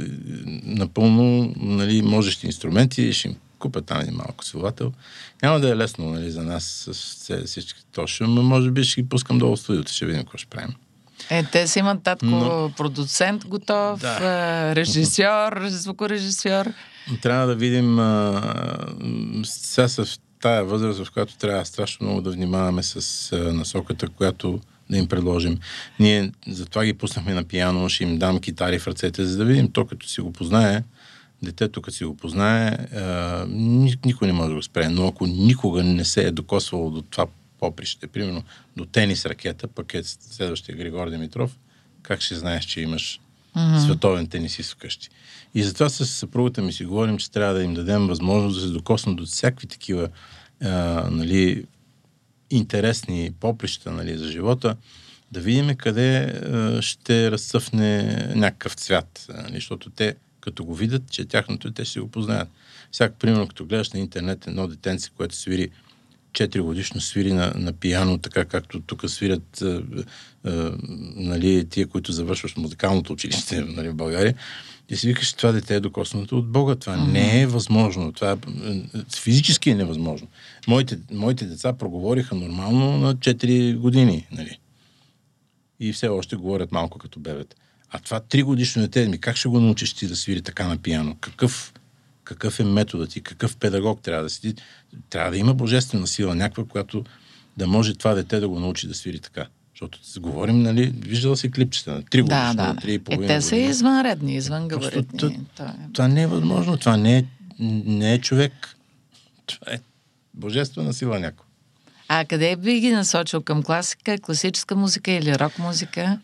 напълно 0.63 1.53
нали, 1.57 2.01
можещи 2.01 2.45
инструменти, 2.45 3.13
ще 3.13 3.27
им 3.27 3.35
купят 3.59 3.85
там 3.85 4.01
един 4.01 4.13
малко 4.13 4.45
силовател. 4.45 4.93
Няма 5.43 5.59
да 5.59 5.69
е 5.69 5.75
лесно 5.75 6.09
нали, 6.09 6.31
за 6.31 6.43
нас 6.43 6.89
с 6.91 7.45
всички 7.45 7.85
точно, 7.91 8.27
но 8.27 8.43
може 8.43 8.71
би 8.71 8.83
ще 8.83 9.01
ги 9.01 9.09
пускам 9.09 9.37
долу 9.37 9.55
в 9.55 9.59
студиото, 9.59 9.91
ще 9.91 10.05
видим 10.05 10.21
какво 10.21 10.37
ще 10.37 10.47
правим. 10.47 10.75
Е, 11.29 11.43
те 11.43 11.67
си 11.67 11.79
имат 11.79 12.03
татко 12.03 12.25
Но- 12.25 12.71
продуцент 12.77 13.45
готов, 13.47 13.99
Да. 13.99 14.17
а, 14.21 14.75
режисьор, 14.75 15.61
звукорежисьор. 15.67 16.65
Трябва 17.21 17.47
да 17.47 17.55
видим 17.55 17.99
а, 17.99 18.41
сега 19.43 19.87
в 19.87 20.17
тая 20.41 20.63
възраст, 20.63 21.05
в 21.05 21.11
която 21.11 21.37
трябва 21.37 21.65
страшно 21.65 22.05
много 22.05 22.21
да 22.21 22.31
внимаваме 22.31 22.83
с 22.83 22.97
а, 23.31 23.53
насоката, 23.53 24.09
която 24.09 24.59
да 24.89 24.97
им 24.97 25.07
предложим. 25.07 25.57
Ние 25.99 26.31
затова 26.47 26.85
ги 26.85 26.93
пуснахме 26.93 27.33
на 27.33 27.43
пиано, 27.43 27.89
ще 27.89 28.03
им 28.03 28.17
дам 28.17 28.39
китари 28.39 28.79
в 28.79 28.87
ръцете, 28.87 29.25
за 29.25 29.37
да 29.37 29.45
видим 29.45 29.71
то 29.71 29.85
като 29.85 30.07
си 30.07 30.21
го 30.21 30.33
познае, 30.33 30.83
детето 31.43 31.81
като 31.81 31.97
си 31.97 32.05
го 32.05 32.17
познае, 32.17 32.77
а, 32.95 33.45
ни, 33.49 33.95
никой 34.05 34.27
не 34.27 34.33
може 34.33 34.49
да 34.49 34.55
го 34.55 34.63
спре. 34.63 34.89
Но 34.89 35.07
ако 35.07 35.27
никога 35.27 35.83
не 35.83 36.05
се 36.05 36.21
е 36.23 36.31
докосвало 36.31 36.89
до 36.91 37.01
това 37.01 37.25
поприще, 37.59 38.07
примерно 38.07 38.43
до 38.77 38.85
тенис 38.85 39.25
ракета, 39.25 39.67
пък 39.67 39.93
е 39.93 40.03
следващия 40.03 40.77
Григор 40.77 41.09
Димитров, 41.09 41.57
как 42.01 42.21
ще 42.21 42.35
знаеш, 42.35 42.65
че 42.65 42.81
имаш 42.81 43.19
Мгм. 43.55 43.79
световен 43.79 44.27
тенисист 44.27 44.73
вкъщи. 44.73 45.09
И 45.55 45.63
затова 45.63 45.89
с 45.89 46.05
съпругата 46.05 46.61
ми 46.61 46.73
си 46.73 46.85
говорим, 46.85 47.17
че 47.17 47.31
трябва 47.31 47.53
да 47.53 47.63
им 47.63 47.73
дадем 47.73 48.07
възможност 48.07 48.55
да 48.55 48.61
се 48.61 48.73
докоснат 48.73 49.15
до 49.15 49.25
всякакви 49.25 49.67
такива 49.67 50.09
а, 50.63 50.69
нали, 51.11 51.65
интересни 52.49 53.31
поприща 53.39 53.91
нали, 53.91 54.17
за 54.17 54.31
живота, 54.31 54.75
да 55.31 55.39
видим 55.39 55.75
къде 55.75 56.19
а, 56.19 56.81
ще 56.81 57.31
разцъфне 57.31 58.17
някакъв 58.35 58.73
цвят. 58.73 59.27
Нали, 59.43 59.55
защото 59.55 59.89
те, 59.89 60.15
като 60.39 60.65
го 60.65 60.75
видят, 60.75 61.03
че 61.11 61.21
е 61.21 61.25
тяхното, 61.25 61.71
те 61.71 61.85
ще 61.85 61.99
го 61.99 62.11
познаят. 62.11 62.49
Всяко, 62.91 63.17
примерно, 63.17 63.47
като 63.47 63.65
гледаш 63.65 63.91
на 63.91 63.99
интернет 63.99 64.47
едно 64.47 64.67
детенце, 64.67 65.09
което 65.17 65.35
свири 65.35 65.69
4 66.37 66.61
годишно 66.61 67.01
свири 67.01 67.33
на, 67.33 67.53
на 67.55 67.73
пияно, 67.73 68.17
така 68.17 68.45
както 68.45 68.81
тук 68.81 69.09
свирят 69.09 69.61
а, 69.61 69.83
а, 70.43 70.71
нали, 71.15 71.69
тия, 71.69 71.87
които 71.87 72.11
завършваш 72.11 72.55
музикалното 72.55 73.13
училище 73.13 73.61
нали, 73.75 73.89
в 73.89 73.95
България. 73.95 74.35
И 74.89 74.95
си 74.95 75.07
викаш, 75.07 75.33
това 75.33 75.51
дете 75.51 75.75
е 75.75 75.79
докоснато 75.79 76.37
от 76.37 76.51
Бога. 76.51 76.75
Това 76.75 76.97
mm-hmm. 76.97 77.11
не 77.11 77.41
е 77.41 77.47
възможно. 77.47 78.13
Това 78.13 78.31
е, 78.31 78.33
е, 78.33 78.81
физически 79.21 79.69
е 79.69 79.75
невъзможно. 79.75 80.27
Моите, 80.67 80.99
моите 81.11 81.45
деца 81.45 81.73
проговориха 81.73 82.35
нормално 82.35 82.97
на 82.97 83.15
4 83.15 83.77
години. 83.77 84.27
Нали? 84.31 84.59
И 85.79 85.93
все 85.93 86.07
още 86.07 86.35
говорят 86.35 86.71
малко 86.71 86.97
като 86.99 87.19
бебет. 87.19 87.55
А 87.89 87.99
това 87.99 88.19
3 88.19 88.43
годишно 88.43 88.81
дете, 88.81 89.07
ми 89.07 89.17
как 89.17 89.35
ще 89.35 89.49
го 89.49 89.59
научиш 89.59 89.93
ти 89.93 90.07
да 90.07 90.15
свири 90.15 90.41
така 90.41 90.67
на 90.67 90.77
пияно? 90.77 91.15
Какъв, 91.21 91.73
какъв 92.27 92.59
е 92.59 92.63
методът 92.63 93.09
ти? 93.09 93.21
Какъв 93.21 93.57
педагог 93.57 94.01
трябва 94.01 94.23
да 94.23 94.29
си? 94.29 94.55
Трябва 95.09 95.31
да 95.31 95.37
има 95.37 95.53
божествена 95.53 96.07
сила, 96.07 96.35
някаква, 96.35 96.65
която 96.65 97.03
да 97.57 97.67
може 97.67 97.93
това 97.93 98.13
дете 98.13 98.39
да 98.39 98.49
го 98.49 98.59
научи 98.59 98.87
да 98.87 98.93
свири 98.93 99.19
така. 99.19 99.45
Защото 99.73 100.05
си 100.05 100.19
говорим, 100.19 100.61
нали, 100.61 100.93
виждала 100.97 101.37
си 101.37 101.51
клипчета 101.51 101.91
на 101.91 102.01
3 102.01 102.21
годишно, 102.21 102.27
Да, 102.27 102.53
да. 102.53 102.63
на 102.63 102.73
да. 102.73 102.81
3 102.81 102.87
и 102.87 102.93
Е, 102.93 102.99
половина 102.99 103.27
те 103.29 103.41
са 103.41 103.49
години. 103.49 103.69
извънредни, 103.69 104.35
извън 104.35 104.67
Просто 104.67 104.89
габаритни. 104.89 105.19
тът- 105.19 105.33
То 105.55 105.63
е- 105.63 105.73
Това 105.93 106.07
не 106.07 106.21
е 106.21 106.27
възможно. 106.27 106.77
Това 106.77 106.97
не 106.97 107.17
е, 107.17 107.25
не 107.85 108.13
е 108.13 108.19
човек. 108.19 108.53
Това 109.45 109.73
е 109.73 109.79
божествена 110.33 110.93
сила 110.93 111.19
някой. 111.19 111.45
А 112.07 112.25
къде 112.25 112.55
би 112.55 112.79
ги 112.79 112.91
насочил? 112.91 113.41
Към 113.41 113.63
класика, 113.63 114.17
класическа 114.17 114.75
музика 114.75 115.11
или 115.11 115.39
рок 115.39 115.59
музика? 115.59 116.19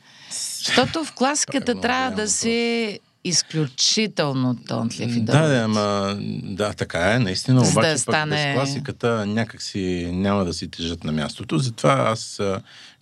Защото 0.58 1.04
в 1.04 1.14
класиката 1.14 1.66
Това 1.66 1.80
е 1.80 1.82
трябва 1.82 2.12
да 2.14 2.30
си 2.30 2.99
изключително 3.24 4.55
тонтлив 4.57 5.15
и 5.15 5.21
Да, 5.21 5.47
да, 5.47 5.55
ама 5.57 6.15
да, 6.43 6.74
така 6.74 7.13
е, 7.13 7.19
наистина, 7.19 7.59
За 7.59 7.65
да 7.65 7.71
обаче 7.71 7.89
пък 7.89 7.99
стане- 7.99 8.36
без 8.36 8.55
класиката 8.55 9.26
някак 9.26 9.61
си 9.61 9.80
няма 10.13 10.45
да 10.45 10.53
си 10.53 10.67
тежат 10.67 11.03
на 11.03 11.11
мястото. 11.11 11.57
Затова 11.57 12.05
аз, 12.07 12.41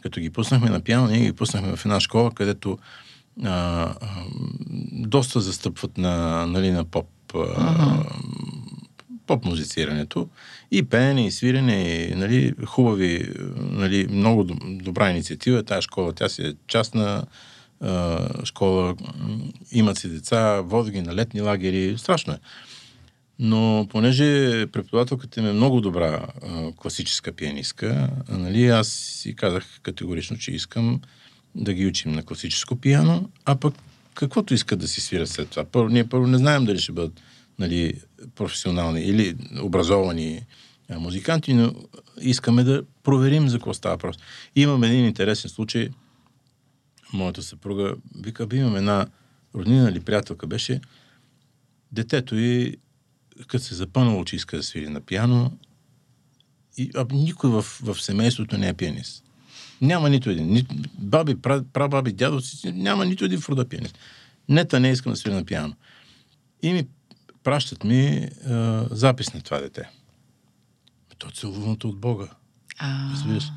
като 0.01 0.19
ги 0.19 0.29
пуснахме 0.29 0.69
на 0.69 0.79
пиано, 0.81 1.07
ние 1.07 1.19
ги 1.21 1.33
пуснахме 1.33 1.75
в 1.75 1.85
една 1.85 1.99
школа, 1.99 2.31
където 2.31 2.77
а, 3.43 3.49
а, 3.51 3.95
доста 4.91 5.39
застъпват 5.39 5.97
на, 5.97 6.15
нали, 6.47 6.71
на 6.71 6.85
поп, 6.85 7.07
а, 7.35 8.03
поп 9.27 9.45
музицирането. 9.45 10.27
И 10.71 10.83
пеене, 10.83 11.27
и 11.27 11.31
свирене, 11.31 11.83
и 11.83 12.15
нали, 12.15 12.53
хубави, 12.65 13.29
нали, 13.55 14.07
много 14.07 14.43
доб- 14.43 14.83
добра 14.83 15.09
инициатива 15.11 15.63
тази 15.63 15.81
школа. 15.81 16.13
Тя 16.13 16.29
си 16.29 16.41
е 16.41 16.53
частна 16.67 17.23
школа, 18.43 18.95
имат 19.71 19.97
си 19.97 20.09
деца, 20.09 20.61
водят 20.61 20.91
ги 20.91 21.01
на 21.01 21.15
летни 21.15 21.41
лагери, 21.41 21.97
страшно 21.97 22.33
е. 22.33 22.37
Но 23.39 23.87
понеже 23.89 24.25
преподавателката 24.67 25.39
им 25.39 25.45
е 25.45 25.53
много 25.53 25.81
добра 25.81 26.27
а, 26.43 26.71
класическа 26.71 27.31
пианистка, 27.31 28.09
а, 28.29 28.37
нали, 28.37 28.67
аз 28.67 28.87
си 28.87 29.35
казах 29.35 29.79
категорично, 29.83 30.37
че 30.37 30.51
искам 30.51 31.01
да 31.55 31.73
ги 31.73 31.87
учим 31.87 32.11
на 32.11 32.23
класическо 32.23 32.75
пиано, 32.75 33.29
а 33.45 33.55
пък 33.55 33.73
каквото 34.13 34.53
искат 34.53 34.79
да 34.79 34.87
си 34.87 35.01
свирят 35.01 35.29
след 35.29 35.49
това. 35.49 35.63
Първо, 35.63 35.89
ние 35.89 36.09
първо 36.09 36.27
не 36.27 36.37
знаем 36.37 36.65
дали 36.65 36.79
ще 36.79 36.91
бъдат 36.91 37.21
нали, 37.59 37.93
професионални 38.35 39.01
или 39.01 39.35
образовани 39.61 40.41
а, 40.89 40.99
музиканти, 40.99 41.53
но 41.53 41.73
искаме 42.21 42.63
да 42.63 42.83
проверим 43.03 43.49
за 43.49 43.57
какво 43.57 43.73
става 43.73 43.95
въпрос. 43.95 44.17
Имам 44.55 44.83
един 44.83 45.05
интересен 45.05 45.49
случай. 45.49 45.89
Моята 47.13 47.43
съпруга 47.43 47.95
вика, 48.15 48.47
бе, 48.47 48.57
имам 48.57 48.75
една 48.75 49.07
роднина 49.55 49.89
или 49.89 49.99
приятелка 49.99 50.47
беше, 50.47 50.81
детето 51.91 52.35
и 52.35 52.77
като 53.47 53.63
се 53.63 53.75
запънало, 53.75 54.25
че 54.25 54.35
иска 54.35 54.57
да 54.57 54.63
свири 54.63 54.89
на 54.89 55.01
пиано, 55.01 55.51
и, 56.77 56.91
а, 56.95 57.05
никой 57.11 57.49
в, 57.49 57.61
в 57.61 58.01
семейството 58.01 58.57
не 58.57 58.67
е 58.67 58.73
пианист. 58.73 59.23
Няма 59.81 60.09
нито 60.09 60.29
един. 60.29 60.53
Ни, 60.53 60.65
баби, 60.99 61.35
пра, 61.35 61.63
прабаби, 61.73 62.11
дядо 62.11 62.41
си, 62.41 62.71
няма 62.71 63.05
нито 63.05 63.25
един 63.25 63.41
в 63.41 63.49
рода 63.49 63.69
пианист. 63.69 63.97
Нета 64.49 64.79
не 64.79 64.91
искам 64.91 65.11
да 65.11 65.17
свиря 65.17 65.35
на 65.35 65.45
пиано. 65.45 65.75
И 66.61 66.73
ми 66.73 66.87
пращат 67.43 67.83
ми 67.83 68.29
а, 68.47 68.85
запис 68.91 69.33
на 69.33 69.41
това 69.41 69.57
дете. 69.57 69.89
То 71.17 71.27
е 71.27 71.31
целуваното 71.31 71.89
от 71.89 71.99
Бога. 71.99 72.27
Разбираш? 73.13 73.51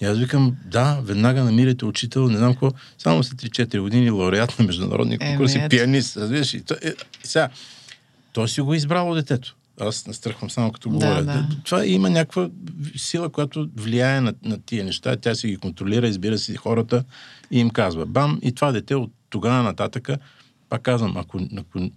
И 0.00 0.04
аз 0.04 0.18
викам, 0.18 0.56
да, 0.64 1.00
веднага 1.02 1.44
намирайте 1.44 1.84
учител, 1.84 2.28
не 2.28 2.38
знам 2.38 2.52
какво, 2.52 2.70
само 2.98 3.22
след 3.22 3.42
3-4 3.42 3.80
години 3.80 4.10
лауреат 4.10 4.58
на 4.58 4.64
международни 4.64 5.18
конкурси, 5.18 5.58
ето. 5.58 5.68
пианист, 5.68 6.16
разбираш? 6.16 6.54
И, 6.54 6.60
то, 6.60 6.74
е, 6.82 6.94
сега, 7.22 7.48
той 8.32 8.48
си 8.48 8.60
го 8.60 8.74
е 8.74 8.76
избрало 8.76 9.14
детето. 9.14 9.56
Аз 9.80 10.06
настръхвам 10.06 10.50
само 10.50 10.72
като 10.72 10.88
Да, 10.88 10.94
говоря. 10.94 11.22
да. 11.22 11.48
Това 11.64 11.86
има 11.86 12.10
някаква 12.10 12.48
сила, 12.96 13.28
която 13.28 13.68
влияе 13.76 14.20
на, 14.20 14.34
на 14.44 14.62
тия 14.62 14.84
неща. 14.84 15.16
Тя 15.16 15.34
си 15.34 15.48
ги 15.48 15.56
контролира, 15.56 16.08
избира 16.08 16.38
си 16.38 16.56
хората 16.56 17.04
и 17.50 17.58
им 17.60 17.70
казва 17.70 18.06
бам. 18.06 18.38
И 18.42 18.52
това 18.52 18.72
дете 18.72 18.94
от 18.94 19.12
тогава 19.30 19.62
нататъка 19.62 20.18
пак 20.68 20.82
казвам, 20.82 21.16
ако, 21.16 21.40
ако 21.58 21.90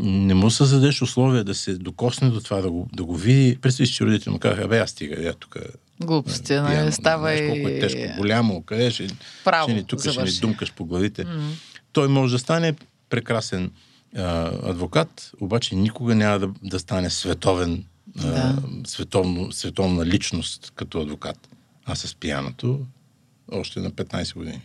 не 0.00 0.34
му 0.34 0.50
създадеш 0.50 1.02
условия 1.02 1.44
да 1.44 1.54
се 1.54 1.74
докосне 1.74 2.30
до 2.30 2.40
това, 2.40 2.60
да 2.60 2.70
го, 2.70 2.88
да 2.92 3.04
го 3.04 3.16
види, 3.16 3.58
представи 3.60 3.88
че 3.90 4.04
родители 4.04 4.30
му 4.32 4.38
казаха, 4.38 4.68
бе, 4.68 4.78
аз 4.78 4.90
стига, 4.90 5.22
я 5.22 5.32
тук 5.34 5.56
Глупости, 6.00 6.52
нали? 6.54 6.92
Става 6.92 7.34
и... 7.34 7.48
Колко 7.48 7.68
е 7.68 7.78
тежко, 7.80 8.16
голямо, 8.16 8.62
къде 8.62 8.90
ще, 8.90 9.06
Право, 9.44 9.68
ще 9.68 9.74
ни 9.74 9.84
тук, 9.84 10.00
ще 10.00 10.08
ни 10.08 10.14
завърши. 10.14 10.40
думкаш 10.40 10.72
по 10.72 10.84
главите. 10.84 11.24
М. 11.24 11.50
Той 11.92 12.08
може 12.08 12.32
да 12.32 12.38
стане 12.38 12.74
прекрасен 13.10 13.70
а, 14.16 14.22
адвокат, 14.70 15.32
обаче 15.40 15.74
никога 15.74 16.14
няма 16.14 16.38
да, 16.38 16.50
да 16.62 16.78
стане 16.78 17.10
световен, 17.10 17.84
а, 18.18 18.26
Да. 18.26 18.56
световно, 18.86 19.52
световна 19.52 20.06
личност 20.06 20.72
като 20.74 21.00
адвокат. 21.00 21.48
А 21.86 21.94
с 21.94 22.14
пияното 22.14 22.80
още 23.52 23.80
на 23.80 23.90
15 23.90 24.34
години. 24.34 24.60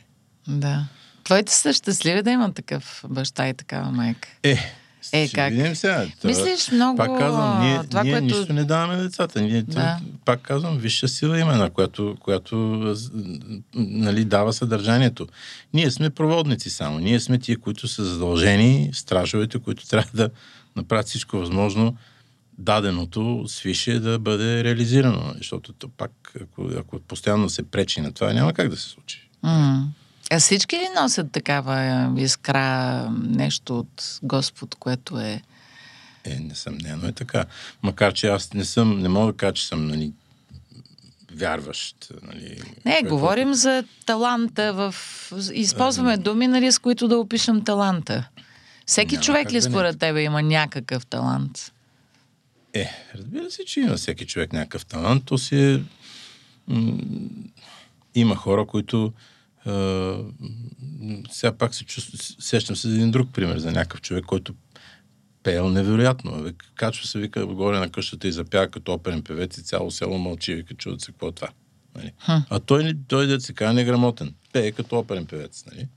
Да. 0.48 0.86
Твоите 1.24 1.54
са 1.54 1.74
щастливи 1.74 2.22
да 2.22 2.32
имат 2.32 2.56
такъв 2.56 3.04
баща 3.10 3.50
и 3.50 3.54
такава 3.54 3.92
майка. 3.92 4.30
Е, 4.44 4.58
Е, 5.14 5.28
ще 5.28 5.36
как? 5.36 5.54
видим 5.54 5.76
сега. 5.76 6.06
Това- 6.22 6.30
Мислиш 6.30 6.72
много... 6.72 6.98
Пак 6.98 7.18
казвам, 7.18 7.62
ние, 7.62 7.80
това, 7.90 8.04
ние 8.04 8.12
което... 8.12 8.26
нищо 8.38 8.54
не 8.54 8.64
даваме 8.64 8.96
на 8.96 9.02
децата. 9.04 9.42
Ние, 9.42 9.62
Да. 9.62 10.00
Пак 10.26 10.42
казвам, 10.42 10.78
висша 10.78 11.08
сила 11.08 11.40
има 11.40 11.54
една, 11.54 11.70
която, 11.70 12.18
която 12.20 12.56
нали, 13.76 14.26
дава 14.26 14.54
съдържанието. 14.54 15.28
Ние 15.74 15.92
сме 15.92 16.10
проводници 16.10 16.70
само. 16.70 17.00
Ние 17.00 17.20
сме 17.20 17.40
тия, 17.40 17.58
които 17.60 17.88
са 17.88 18.06
задължени, 18.06 18.90
стражовете, 18.94 19.60
които 19.60 19.88
трябва 19.88 20.10
да 20.14 20.30
направят 20.76 21.08
всичко 21.08 21.38
възможно 21.38 21.96
даденото 22.58 23.44
свише 23.48 24.00
да 24.00 24.20
бъде 24.20 24.64
реализирано. 24.64 25.34
Защото 25.38 25.74
то 25.74 25.88
пак, 25.88 26.12
ако, 26.42 26.70
ако 26.78 27.00
постоянно 27.00 27.50
се 27.50 27.64
пречи 27.64 28.02
на 28.02 28.12
това, 28.12 28.34
няма 28.34 28.54
как 28.54 28.70
да 28.70 28.78
се 28.78 28.90
случи. 28.90 29.30
М. 29.44 29.88
А 30.32 30.40
всички 30.40 30.76
ли 30.76 30.88
носят 31.02 31.32
такава 31.32 31.80
е, 31.80 32.22
искра, 32.22 33.10
нещо 33.12 33.80
от 33.80 34.20
Господ, 34.24 34.76
което 34.76 35.20
е... 35.20 35.42
Е, 36.24 36.36
несъмнено 36.40 37.08
е 37.08 37.12
така. 37.12 37.46
Макар, 37.84 38.14
че 38.14 38.28
аз 38.28 38.54
не 38.54 38.66
съм, 38.66 39.00
не 39.00 39.10
мога 39.10 39.32
да 39.32 39.38
кажа, 39.38 39.54
че 39.54 39.68
съм, 39.68 39.88
нали, 39.88 40.12
вярващ. 41.34 42.12
Нали, 42.24 42.62
Не, 42.86 42.94
което- 42.94 43.10
говорим 43.10 43.54
за 43.54 43.84
таланта 44.06 44.74
в... 44.74 44.96
Използваме 45.54 46.18
думи, 46.18 46.48
нали, 46.48 46.72
с 46.72 46.80
които 46.80 47.08
да 47.08 47.18
опишем 47.18 47.64
таланта. 47.64 48.28
Всеки 48.86 49.16
Няма 49.16 49.24
човек 49.24 49.48
ли 49.52 49.60
да 49.60 49.68
не. 49.70 49.74
според 49.74 50.00
тебе 50.00 50.24
има 50.24 50.42
някакъв 50.42 51.06
талант? 51.06 51.72
Е, 52.74 52.90
разбира 53.16 53.52
се, 53.52 53.66
че 53.66 53.80
има 53.80 53.96
всеки 53.96 54.26
човек 54.28 54.54
някакъв 54.54 54.86
талант. 54.86 55.26
То 55.26 55.38
си 55.38 55.62
е... 55.74 55.84
М- 56.68 56.98
има 58.16 58.36
хора, 58.36 58.66
които... 58.66 59.14
А, 59.66 60.16
сега 61.32 61.52
пак 61.52 61.76
се 61.76 61.86
чувств... 61.86 62.36
сещам 62.40 62.76
се 62.76 62.90
за 62.90 62.96
един 62.96 63.12
друг 63.12 63.30
пример, 63.34 63.58
за 63.58 63.72
някакъв 63.72 64.02
човек, 64.02 64.26
който 64.26 64.54
пеел 65.44 65.70
невероятно. 65.70 66.52
Качва 66.76 67.08
се, 67.08 67.20
вика, 67.20 67.46
горе 67.46 67.80
на 67.80 67.90
къщата 67.90 68.28
и 68.28 68.32
запява 68.32 68.68
като 68.68 68.94
оперен 68.94 69.24
певец 69.24 69.58
и 69.58 69.64
цяло 69.64 69.92
село 69.92 70.18
мълчи, 70.18 70.56
вика, 70.56 70.74
чудят 70.74 71.02
се 71.02 71.12
какво 71.12 71.28
е 71.28 71.32
това. 71.32 71.50
Нали? 71.96 72.12
А 72.50 72.60
той, 72.60 72.94
той 73.08 73.28
да 73.28 73.42
се 73.42 73.54
казва 73.54 73.74
неграмотен. 73.74 74.34
Пее 74.54 74.72
като 74.72 75.00
оперен 75.00 75.26
певец. 75.26 75.66
Нали? 75.72 75.88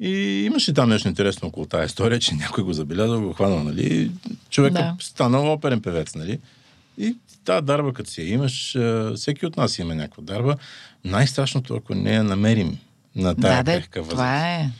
И 0.00 0.44
имаше 0.46 0.72
там 0.72 0.88
нещо 0.88 1.08
интересно 1.08 1.48
около 1.48 1.66
тази 1.66 1.86
история, 1.86 2.18
че 2.18 2.34
някой 2.34 2.64
го 2.64 2.72
забелязал, 2.72 3.20
го 3.20 3.32
хванал, 3.32 3.64
нали? 3.64 4.10
Човек 4.50 4.72
Да. 4.72 4.78
да. 4.78 4.96
станал 5.00 5.52
оперен 5.52 5.82
певец, 5.82 6.14
нали? 6.14 6.38
И 6.98 7.16
тази 7.44 7.64
дарба, 7.64 7.92
като 7.92 8.10
си 8.10 8.20
я 8.22 8.28
имаш, 8.28 8.76
всеки 9.16 9.46
от 9.46 9.56
нас 9.56 9.78
има 9.78 9.94
някаква 9.94 10.22
дарба. 10.22 10.54
Най-страшното, 11.04 11.74
ако 11.74 11.94
не 11.94 12.12
я 12.12 12.24
намерим 12.24 12.78
на 13.16 13.34
тая 13.34 13.64
да, 13.64 13.72
крехка 13.72 14.00
възраст. 14.02 14.16
това 14.16 14.46
е... 14.54 14.70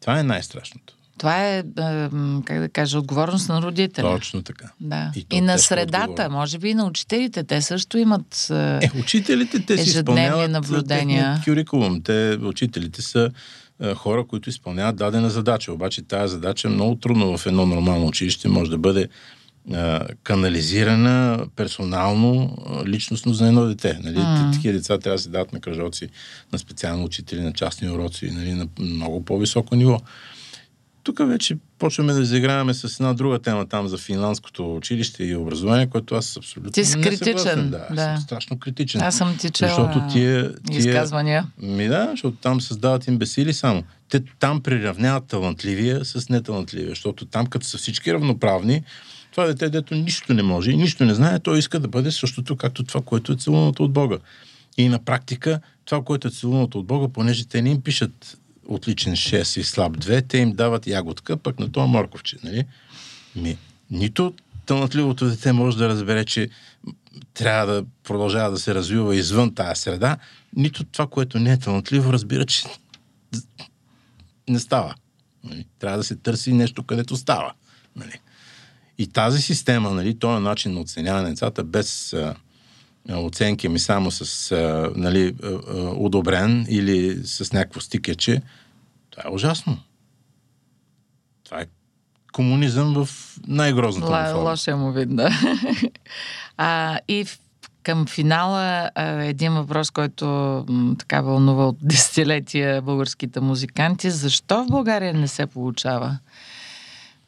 Това 0.00 0.18
е 0.20 0.22
най-страшното. 0.22 0.94
Това 1.18 1.48
е, 1.48 1.62
как 2.44 2.58
да 2.60 2.68
кажа, 2.72 2.98
отговорност 2.98 3.48
на 3.48 3.62
родителя. 3.62 4.14
Точно 4.14 4.42
така. 4.42 4.70
Да. 4.80 5.12
И 5.16 5.26
И, 5.32 5.40
на 5.40 5.58
средата, 5.58 6.10
отговорно. 6.10 6.36
може 6.36 6.58
би 6.58 6.68
и 6.68 6.74
на 6.74 6.86
учителите. 6.86 7.44
Те 7.44 7.62
също 7.62 7.98
имат... 7.98 8.46
Е, 8.50 8.90
учителите, 8.98 9.66
те 9.66 9.78
си 9.78 9.90
изпълняват 9.90 10.50
наблюдения. 10.50 11.40
кюрикулум. 11.44 12.02
Те, 12.02 12.38
учителите 12.42 13.02
са 13.02 13.30
хора, 13.94 14.26
които 14.26 14.48
изпълняват 14.48 14.96
дадена 14.96 15.30
задача. 15.30 15.72
Обаче 15.72 16.02
тази 16.02 16.32
задача 16.32 16.68
много 16.68 16.94
трудно 16.94 17.38
в 17.38 17.46
едно 17.46 17.66
нормално 17.66 18.06
училище 18.06 18.48
може 18.48 18.70
да 18.70 18.78
бъде 18.78 19.08
канализирана 20.22 21.46
персонално, 21.56 22.56
личностно 22.86 23.34
за 23.34 23.46
едно 23.46 23.64
дете. 23.64 23.98
Нали? 24.02 24.16
Mm. 24.16 24.52
Такива 24.52 24.72
деца 24.72 24.98
трябва 24.98 25.16
да 25.16 25.22
се 25.22 25.28
дадат 25.28 25.52
на 25.52 25.60
кръжоци, 25.60 26.08
на 26.52 26.58
специални 26.58 27.04
учители, 27.04 27.40
на 27.40 27.52
частни 27.52 27.90
уроци, 27.90 28.30
нали? 28.30 28.54
на 28.54 28.66
много 28.78 29.24
по-високо 29.24 29.76
ниво. 29.76 30.00
Тук 31.02 31.28
вече 31.28 31.56
почваме 31.78 32.12
да 32.12 32.24
заиграваме 32.24 32.74
с 32.74 33.00
една 33.00 33.14
друга 33.14 33.38
тема 33.38 33.66
там 33.66 33.88
за 33.88 33.98
финландското 33.98 34.76
училище 34.76 35.24
и 35.24 35.36
образование, 35.36 35.86
което 35.86 36.14
аз 36.14 36.36
абсолютно 36.36 36.72
Ти 36.72 36.84
си 36.84 36.98
не 36.98 37.02
критичен, 37.02 37.36
съгласен. 37.36 37.70
Да, 37.70 37.86
да. 37.90 38.02
съм 38.02 38.16
страшно 38.16 38.58
критичен. 38.58 39.02
Аз 39.02 39.16
съм 39.16 39.36
ти 39.36 39.50
чела 39.50 39.70
Защото 39.70 40.12
тия, 40.12 40.54
тия... 40.54 40.78
изказвания. 40.78 41.46
Ми 41.58 41.88
да, 41.88 42.08
защото 42.10 42.36
там 42.36 42.60
създават 42.60 43.06
имбесили 43.06 43.52
само. 43.52 43.82
Те 44.08 44.20
там 44.40 44.60
приравняват 44.60 45.26
талантливия 45.26 46.04
с 46.04 46.28
неталантливия, 46.28 46.88
защото 46.88 47.26
там 47.26 47.46
като 47.46 47.66
са 47.66 47.78
всички 47.78 48.14
равноправни, 48.14 48.82
това 49.38 49.46
дете, 49.46 49.70
дето 49.70 49.94
нищо 49.94 50.34
не 50.34 50.42
може 50.42 50.70
и 50.70 50.76
нищо 50.76 51.04
не 51.04 51.14
знае, 51.14 51.38
той 51.38 51.58
иска 51.58 51.80
да 51.80 51.88
бъде 51.88 52.12
същото, 52.12 52.56
както 52.56 52.84
това, 52.84 53.00
което 53.00 53.32
е 53.32 53.36
целуното 53.36 53.84
от 53.84 53.92
Бога. 53.92 54.18
И 54.76 54.88
на 54.88 54.98
практика, 54.98 55.60
това, 55.84 56.04
което 56.04 56.28
е 56.28 56.30
целуното 56.30 56.78
от 56.78 56.86
Бога, 56.86 57.08
понеже 57.08 57.44
те 57.44 57.62
не 57.62 57.70
им 57.70 57.80
пишат 57.80 58.38
отличен 58.68 59.12
6 59.12 59.60
и 59.60 59.64
слаб 59.64 59.96
2, 59.96 60.28
те 60.28 60.38
им 60.38 60.52
дават 60.52 60.86
ягодка, 60.86 61.36
пък 61.36 61.58
на 61.58 61.72
това 61.72 61.86
морковче, 61.86 62.36
нали? 62.44 62.64
Ми, 63.36 63.56
нито 63.90 64.34
талантливото 64.66 65.28
дете 65.28 65.52
може 65.52 65.78
да 65.78 65.88
разбере, 65.88 66.24
че 66.24 66.48
трябва 67.34 67.72
да 67.72 67.84
продължава 68.04 68.50
да 68.50 68.58
се 68.58 68.74
развива 68.74 69.16
извън 69.16 69.54
тая 69.54 69.76
среда, 69.76 70.16
нито 70.56 70.84
това, 70.84 71.06
което 71.06 71.38
не 71.38 71.52
е 71.52 71.58
талантливо, 71.58 72.12
разбира, 72.12 72.46
че 72.46 72.64
не 74.48 74.58
става. 74.58 74.94
Нали? 75.44 75.66
Трябва 75.78 75.98
да 75.98 76.04
се 76.04 76.16
търси 76.16 76.52
нещо, 76.52 76.82
където 76.82 77.16
става. 77.16 77.52
Нали? 77.96 78.20
И 78.98 79.06
тази 79.06 79.42
система, 79.42 79.90
нали, 79.90 80.18
този 80.18 80.42
начин 80.42 80.74
на 80.74 80.80
оценяване 80.80 81.22
на 81.22 81.28
децата 81.28 81.64
без 81.64 82.12
а, 82.12 82.34
оценки 83.10 83.68
ми 83.68 83.78
само 83.78 84.10
с 84.10 84.52
а, 84.52 84.90
нали, 84.96 85.34
а, 85.42 85.46
а, 85.46 85.58
одобрен 85.76 86.66
или 86.68 87.26
с 87.26 87.52
някакво 87.52 87.80
стикече, 87.80 88.42
това 89.10 89.22
е 89.26 89.32
ужасно. 89.32 89.78
Това 91.44 91.60
е 91.60 91.66
комунизъм 92.32 92.94
в 92.94 93.08
най-грозната 93.46 94.06
му 94.06 94.12
Ла, 94.12 94.26
форма. 94.26 94.50
лошия 94.50 94.76
му 94.76 94.92
вид, 94.92 95.16
да. 95.16 95.30
а, 96.56 96.98
и 97.08 97.24
в, 97.24 97.38
към 97.82 98.06
финала 98.06 98.90
а, 98.94 99.04
един 99.04 99.52
въпрос, 99.52 99.90
който 99.90 100.26
м, 100.68 100.96
така 100.98 101.20
вълнува 101.20 101.66
от 101.66 101.76
десетилетия 101.82 102.82
българските 102.82 103.40
музиканти. 103.40 104.10
Защо 104.10 104.64
в 104.64 104.66
България 104.66 105.14
не 105.14 105.28
се 105.28 105.46
получава 105.46 106.18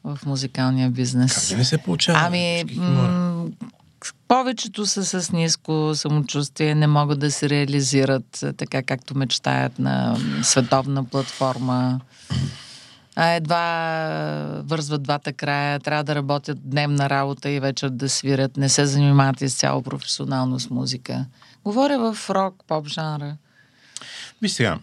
в 0.03 0.19
музикалния 0.25 0.89
бизнес? 0.89 1.49
Как 1.49 1.57
не 1.57 1.65
се 1.65 1.77
получава? 1.77 2.19
Ами, 2.21 2.63
м- 2.77 3.45
повечето 4.27 4.85
са 4.85 5.21
с 5.21 5.31
ниско 5.31 5.91
самочувствие, 5.95 6.75
не 6.75 6.87
могат 6.87 7.19
да 7.19 7.31
се 7.31 7.49
реализират 7.49 8.43
а, 8.43 8.53
така, 8.53 8.83
както 8.83 9.17
мечтаят 9.17 9.79
на 9.79 10.17
световна 10.43 11.03
платформа. 11.03 11.99
А 13.15 13.27
едва 13.27 14.61
вързват 14.65 15.03
двата 15.03 15.33
края, 15.33 15.79
трябва 15.79 16.03
да 16.03 16.15
работят 16.15 16.69
дневна 16.69 17.09
работа 17.09 17.49
и 17.49 17.59
вечер 17.59 17.89
да 17.89 18.09
свирят, 18.09 18.57
не 18.57 18.69
се 18.69 18.85
занимават 18.85 19.41
изцяло 19.41 19.81
професионално 19.81 20.59
с 20.59 20.69
музика. 20.69 21.25
Говоря 21.65 22.13
в 22.13 22.29
рок, 22.29 22.55
поп 22.67 22.87
жанра. 22.87 23.37
Виж 24.41 24.51
сега. 24.51 24.79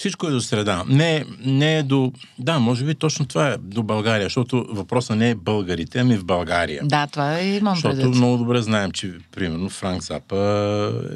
Всичко 0.00 0.26
е 0.26 0.30
до 0.30 0.40
среда. 0.40 0.84
Не, 0.88 1.24
не 1.44 1.78
е 1.78 1.82
до... 1.82 2.12
Да, 2.38 2.58
може 2.58 2.84
би 2.84 2.94
точно 2.94 3.26
това 3.26 3.48
е 3.48 3.56
до 3.56 3.82
България, 3.82 4.26
защото 4.26 4.66
въпросът 4.70 5.16
не 5.16 5.30
е 5.30 5.34
българите, 5.34 5.98
ами 5.98 6.16
в 6.16 6.24
България. 6.24 6.82
Да, 6.84 7.06
това 7.06 7.40
имам 7.40 7.74
Защото 7.74 7.96
предвид. 7.96 8.14
много 8.14 8.36
добре 8.36 8.62
знаем, 8.62 8.90
че 8.90 9.12
примерно 9.32 9.68
Франк 9.68 10.02
Запа 10.02 10.36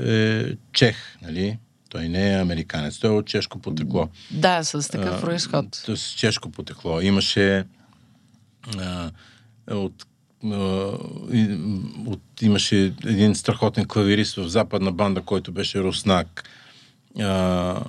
е 0.07 0.45
чех, 0.73 0.97
нали? 1.23 1.59
Той 1.89 2.09
не 2.09 2.35
е 2.35 2.41
американец, 2.41 2.99
той 2.99 3.11
е 3.11 3.19
от 3.19 3.27
чешко 3.27 3.59
потекло. 3.59 4.09
Да, 4.31 4.65
с 4.65 4.91
такъв 4.91 5.21
происход. 5.21 5.75
С 5.75 6.15
чешко 6.17 6.51
потекло. 6.51 7.01
Имаше 7.01 7.65
а, 8.79 9.11
от, 9.71 10.07
от, 12.07 12.23
имаше 12.43 12.93
един 13.05 13.35
страхотен 13.35 13.85
клавирист 13.85 14.35
в 14.35 14.49
западна 14.49 14.93
банда, 14.93 15.21
който 15.21 15.53
беше 15.53 15.81
руснак. 15.81 16.49
А, 17.21 17.81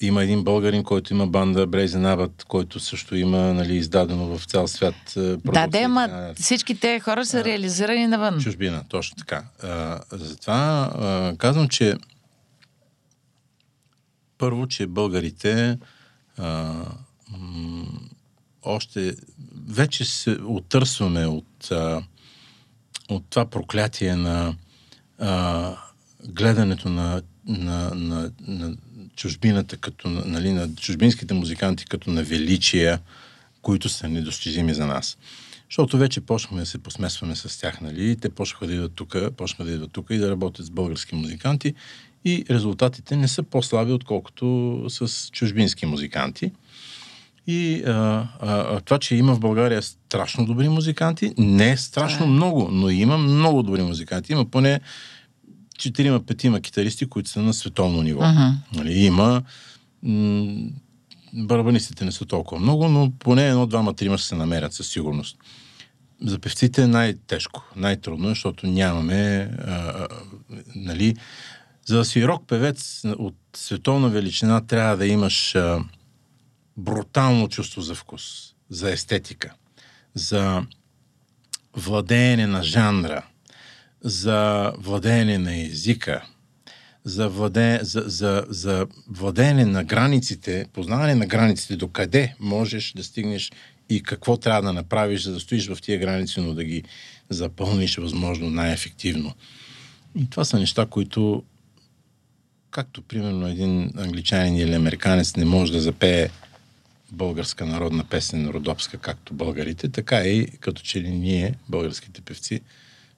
има 0.00 0.22
един 0.22 0.44
българин, 0.44 0.84
който 0.84 1.14
има 1.14 1.26
банда 1.26 1.66
Брейзен 1.66 2.06
Абът, 2.06 2.44
който 2.44 2.80
също 2.80 3.16
има 3.16 3.38
нали, 3.38 3.76
издадено 3.76 4.38
в 4.38 4.44
цял 4.44 4.68
свят 4.68 4.94
а, 5.16 5.20
Да, 5.36 5.66
да, 5.66 5.78
ама 5.78 6.00
нататък. 6.08 6.42
всички 6.44 6.80
те 6.80 7.00
хора 7.00 7.26
са 7.26 7.44
реализирани 7.44 8.06
навън. 8.06 8.40
Чужбина, 8.40 8.84
точно 8.88 9.16
така. 9.16 9.44
А, 9.62 10.00
затова 10.12 10.90
а, 10.94 11.34
казвам, 11.38 11.68
че 11.68 11.94
първо, 14.38 14.66
че 14.66 14.86
българите 14.86 15.78
а, 16.36 16.72
м- 17.38 17.86
още 18.62 19.16
вече 19.68 20.04
се 20.04 20.30
отърсваме 20.30 21.26
от, 21.26 21.70
а, 21.70 22.02
от 23.08 23.24
това 23.30 23.44
проклятие 23.46 24.16
на 24.16 24.54
а, 25.18 25.72
гледането 26.28 26.88
на, 26.88 27.22
на, 27.46 27.90
на, 27.94 28.30
на 28.40 28.76
чужбината, 29.16 29.76
като, 29.76 30.08
нали, 30.08 30.52
на 30.52 30.74
чужбинските 30.74 31.34
музиканти 31.34 31.84
като 31.84 32.10
на 32.10 32.22
величия, 32.22 32.98
които 33.62 33.88
са 33.88 34.08
недостижими 34.08 34.74
за 34.74 34.86
нас. 34.86 35.18
Защото 35.70 35.98
вече 35.98 36.20
почнахме 36.20 36.60
да 36.60 36.66
се 36.66 36.78
посмесваме 36.78 37.36
с 37.36 37.60
тях, 37.60 37.80
нали? 37.80 38.16
Те 38.16 38.28
почнаха 38.28 38.66
да 38.66 38.74
идват 38.74 38.92
тук, 38.94 39.16
почнаха 39.36 39.64
да 39.64 39.72
идват 39.72 39.92
тук 39.92 40.06
и 40.10 40.18
да 40.18 40.30
работят 40.30 40.66
с 40.66 40.70
български 40.70 41.14
музиканти 41.14 41.74
и 42.24 42.44
резултатите 42.50 43.16
не 43.16 43.28
са 43.28 43.42
по-слаби, 43.42 43.92
отколкото 43.92 44.84
с 44.88 45.28
чужбински 45.30 45.86
музиканти. 45.86 46.52
И 47.46 47.82
а, 47.86 48.28
а, 48.40 48.80
това, 48.80 48.98
че 48.98 49.16
има 49.16 49.34
в 49.34 49.40
България 49.40 49.82
страшно 49.82 50.46
добри 50.46 50.68
музиканти, 50.68 51.34
не 51.38 51.70
е 51.70 51.76
страшно 51.76 52.26
много, 52.26 52.68
но 52.72 52.90
има 52.90 53.18
много 53.18 53.62
добри 53.62 53.82
музиканти. 53.82 54.32
Има 54.32 54.44
поне 54.44 54.80
четирима-петима 55.78 56.60
китаристи, 56.60 57.06
които 57.06 57.30
са 57.30 57.42
на 57.42 57.54
световно 57.54 58.02
ниво. 58.02 58.20
Uh-huh. 58.20 58.52
Нали, 58.74 58.98
има 58.98 59.42
м- 60.02 60.70
барабанистите 61.32 62.04
не 62.04 62.12
са 62.12 62.26
толкова 62.26 62.60
много, 62.60 62.88
но 62.88 63.12
поне 63.18 63.48
едно-двама-трима 63.48 64.18
ще 64.18 64.28
се 64.28 64.34
намерят 64.34 64.72
със 64.72 64.88
сигурност. 64.88 65.36
За 66.22 66.38
певците 66.38 66.82
е 66.82 66.86
най-тежко, 66.86 67.64
най-трудно, 67.76 68.28
защото 68.28 68.66
нямаме, 68.66 69.50
а, 69.66 69.72
а, 69.72 70.08
нали, 70.74 71.16
за 71.86 71.96
да 71.96 72.04
си 72.04 72.28
рок 72.28 72.46
певец 72.46 73.02
от 73.04 73.36
световна 73.56 74.08
величина 74.08 74.60
трябва 74.60 74.96
да 74.96 75.06
имаш 75.06 75.54
а, 75.54 75.80
брутално 76.76 77.48
чувство 77.48 77.80
за 77.80 77.94
вкус, 77.94 78.22
за 78.70 78.90
естетика, 78.90 79.52
за 80.14 80.62
владеене 81.76 82.46
на 82.46 82.62
жанра, 82.62 83.22
за 84.04 84.72
владеене 84.78 85.38
на 85.38 85.56
езика, 85.56 86.24
за, 87.04 87.28
владе, 87.28 87.78
за, 87.82 88.04
за, 88.06 88.44
за 88.48 88.86
владеене 89.08 89.64
на 89.64 89.84
границите, 89.84 90.66
познаване 90.72 91.14
на 91.14 91.26
границите, 91.26 91.76
до 91.76 91.88
къде 91.88 92.34
можеш 92.40 92.92
да 92.96 93.04
стигнеш 93.04 93.52
и 93.88 94.02
какво 94.02 94.36
трябва 94.36 94.62
да 94.62 94.72
направиш, 94.72 95.22
за 95.22 95.32
да 95.32 95.40
стоиш 95.40 95.68
в 95.68 95.78
тия 95.82 95.98
граници, 95.98 96.40
но 96.40 96.54
да 96.54 96.64
ги 96.64 96.82
запълниш 97.30 97.96
възможно 97.96 98.50
най-ефективно. 98.50 99.34
И 100.18 100.30
това 100.30 100.44
са 100.44 100.58
неща, 100.58 100.86
които, 100.86 101.42
както 102.70 103.02
примерно 103.02 103.46
един 103.46 103.92
англичанин 103.96 104.56
или 104.56 104.74
американец 104.74 105.36
не 105.36 105.44
може 105.44 105.72
да 105.72 105.80
запее 105.80 106.28
българска 107.12 107.66
народна 107.66 108.04
песен, 108.04 108.48
родопска, 108.48 108.98
както 108.98 109.34
българите, 109.34 109.88
така 109.88 110.24
и 110.24 110.46
като 110.46 110.82
че 110.82 111.00
ли 111.00 111.10
ние, 111.10 111.54
българските 111.68 112.20
певци, 112.20 112.60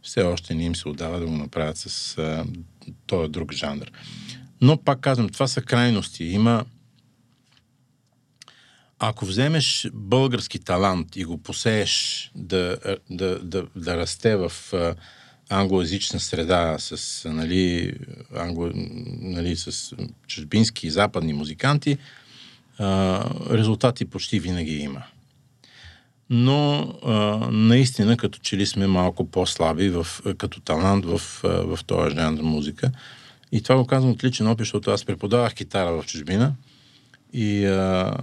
все 0.02 0.22
още 0.22 0.54
не 0.54 0.64
им 0.64 0.76
се 0.76 0.88
отдава 0.88 1.20
да 1.20 1.26
го 1.26 1.32
направят 1.32 1.76
с 1.76 2.18
а, 2.18 2.44
този 3.06 3.30
друг 3.30 3.52
жанр. 3.52 3.90
Но 4.60 4.76
пак 4.76 5.00
казвам, 5.00 5.28
това 5.28 5.46
са 5.46 5.62
крайности. 5.62 6.24
Има 6.24 6.64
ако 8.98 9.26
вземеш 9.26 9.88
български 9.94 10.58
талант 10.58 11.16
и 11.16 11.24
го 11.24 11.38
посееш 11.38 12.30
да, 12.34 12.76
да, 13.10 13.38
да, 13.38 13.66
да 13.76 13.96
расте 13.96 14.36
в 14.36 14.52
англоязична 15.48 16.20
среда 16.20 16.76
с, 16.78 17.22
нали, 17.28 17.94
англо, 18.36 18.70
нали, 19.20 19.56
с 19.56 19.96
чужбински 20.26 20.86
и 20.86 20.90
западни 20.90 21.32
музиканти, 21.32 21.98
а, 22.78 23.24
резултати 23.50 24.04
почти 24.04 24.40
винаги 24.40 24.76
има 24.76 25.02
но 26.30 26.94
а, 27.04 27.12
наистина 27.50 28.16
като 28.16 28.38
че 28.38 28.56
ли 28.56 28.66
сме 28.66 28.86
малко 28.86 29.30
по-слаби 29.30 29.88
в, 29.88 30.06
като 30.38 30.60
талант 30.60 31.04
в, 31.04 31.20
в 31.42 31.78
този 31.86 32.14
жанр 32.14 32.40
музика. 32.42 32.90
И 33.52 33.62
това 33.62 33.76
го 33.76 33.86
казвам 33.86 34.12
от 34.12 34.24
опит, 34.24 34.58
защото 34.58 34.90
аз 34.90 35.04
преподавах 35.04 35.54
китара 35.54 36.02
в 36.02 36.06
чужбина 36.06 36.52
и 37.32 37.66
а, 37.66 38.14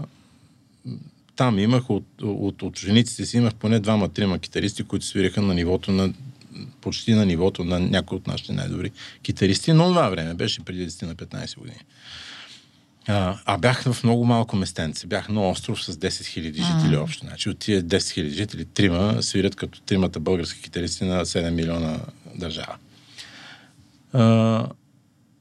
там 1.35 1.59
имах 1.59 1.89
от, 1.89 2.05
от, 2.21 2.61
от 2.61 2.63
учениците 2.63 3.25
си 3.25 3.37
имах 3.37 3.55
поне 3.55 3.79
двама-трима 3.79 4.39
китаристи, 4.39 4.83
които 4.83 5.05
свиреха 5.05 5.41
на 5.41 5.53
нивото 5.53 5.91
на 5.91 6.13
почти 6.81 7.13
на 7.13 7.25
нивото 7.25 7.63
на 7.63 7.79
някои 7.79 8.17
от 8.17 8.27
нашите 8.27 8.53
най-добри 8.53 8.91
китаристи, 9.23 9.73
но 9.73 9.87
това 9.87 10.09
време 10.09 10.33
беше 10.33 10.65
преди 10.65 10.89
10 10.89 11.05
на 11.05 11.15
15 11.15 11.57
години. 11.57 11.79
А, 13.07 13.37
а 13.45 13.57
бях 13.57 13.83
в 13.83 14.03
много 14.03 14.25
малко 14.25 14.55
местенце. 14.55 15.07
Бях 15.07 15.29
на 15.29 15.49
остров 15.49 15.83
с 15.83 15.95
10 15.95 16.07
000 16.07 16.43
жители 16.43 16.97
общо. 16.97 17.25
Значи 17.25 17.49
от 17.49 17.59
тия 17.59 17.83
10 17.83 17.97
000 17.97 18.27
жители, 18.27 18.65
трима 18.65 19.23
свирят 19.23 19.55
като 19.55 19.81
тримата 19.81 20.19
български 20.19 20.61
китаристи 20.61 21.03
на 21.03 21.25
7 21.25 21.49
милиона 21.49 21.99
държава. 22.35 22.75
А, 24.13 24.67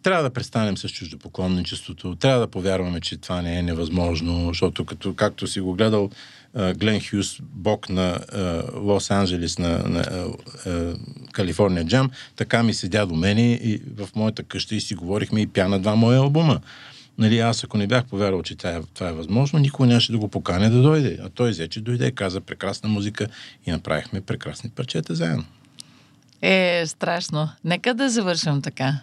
трябва 0.03 0.23
да 0.23 0.31
престанем 0.31 0.77
с 0.77 0.89
чуждопоклонничеството, 0.89 2.17
трябва 2.17 2.41
да 2.41 2.47
повярваме, 2.47 3.01
че 3.01 3.17
това 3.17 3.43
не 3.43 3.59
е 3.59 3.62
невъзможно, 3.62 4.49
защото 4.49 4.85
като, 4.85 5.15
както 5.15 5.47
си 5.47 5.61
го 5.61 5.75
гледал 5.75 6.11
Глен 6.77 7.01
Хюс, 7.11 7.39
бог 7.41 7.89
на 7.89 8.19
Лос-Анджелес, 8.75 9.59
на, 9.59 9.79
на 9.89 10.27
Калифорния 11.33 11.85
Джам, 11.85 12.11
така 12.37 12.62
ми 12.62 12.75
седя 12.75 13.07
до 13.07 13.15
мене 13.15 13.53
и 13.53 13.83
в 13.97 14.09
моята 14.17 14.43
къща 14.43 14.75
и 14.75 14.81
си 14.81 14.95
говорихме 14.95 15.41
и 15.41 15.47
пя 15.47 15.69
на 15.69 15.79
два 15.79 15.95
моя 15.95 16.19
албума. 16.19 16.61
Нали, 17.19 17.39
аз 17.39 17.65
ако 17.65 17.79
не 17.79 17.87
бях 17.87 18.05
повярвал, 18.05 18.43
че 18.43 18.57
това 18.57 18.71
е, 18.71 18.83
това 18.95 19.09
е 19.09 19.12
възможно, 19.12 19.59
никой 19.59 19.87
нямаше 19.87 20.12
да 20.12 20.19
го 20.19 20.29
поканя 20.29 20.71
да 20.71 20.83
дойде. 20.83 21.19
А 21.23 21.29
той 21.29 21.51
взе, 21.51 21.69
че 21.69 21.81
дойде, 21.81 22.11
каза 22.11 22.41
прекрасна 22.41 22.89
музика 22.89 23.27
и 23.67 23.71
направихме 23.71 24.21
прекрасни 24.21 24.71
парчета 24.71 25.15
заедно. 25.15 25.45
Е, 26.43 26.85
страшно. 26.87 27.49
Нека 27.65 27.95
да 27.95 28.11
завършим 28.11 28.62
така. 28.62 29.01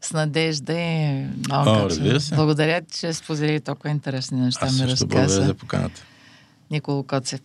С 0.00 0.12
надежда 0.12 0.72
и 0.72 1.26
много 1.48 1.70
О, 1.70 1.88
Благодаря 2.34 2.80
ти, 2.80 2.98
че 2.98 3.12
сподели 3.12 3.60
толкова 3.60 3.90
интересни 3.90 4.40
неща. 4.40 4.66
Аз 4.66 4.76
също 4.76 5.06
благодаря 5.06 5.46
за 5.46 5.54
поканата. 5.54 6.02
Николо 6.70 7.02
Коцев. 7.02 7.40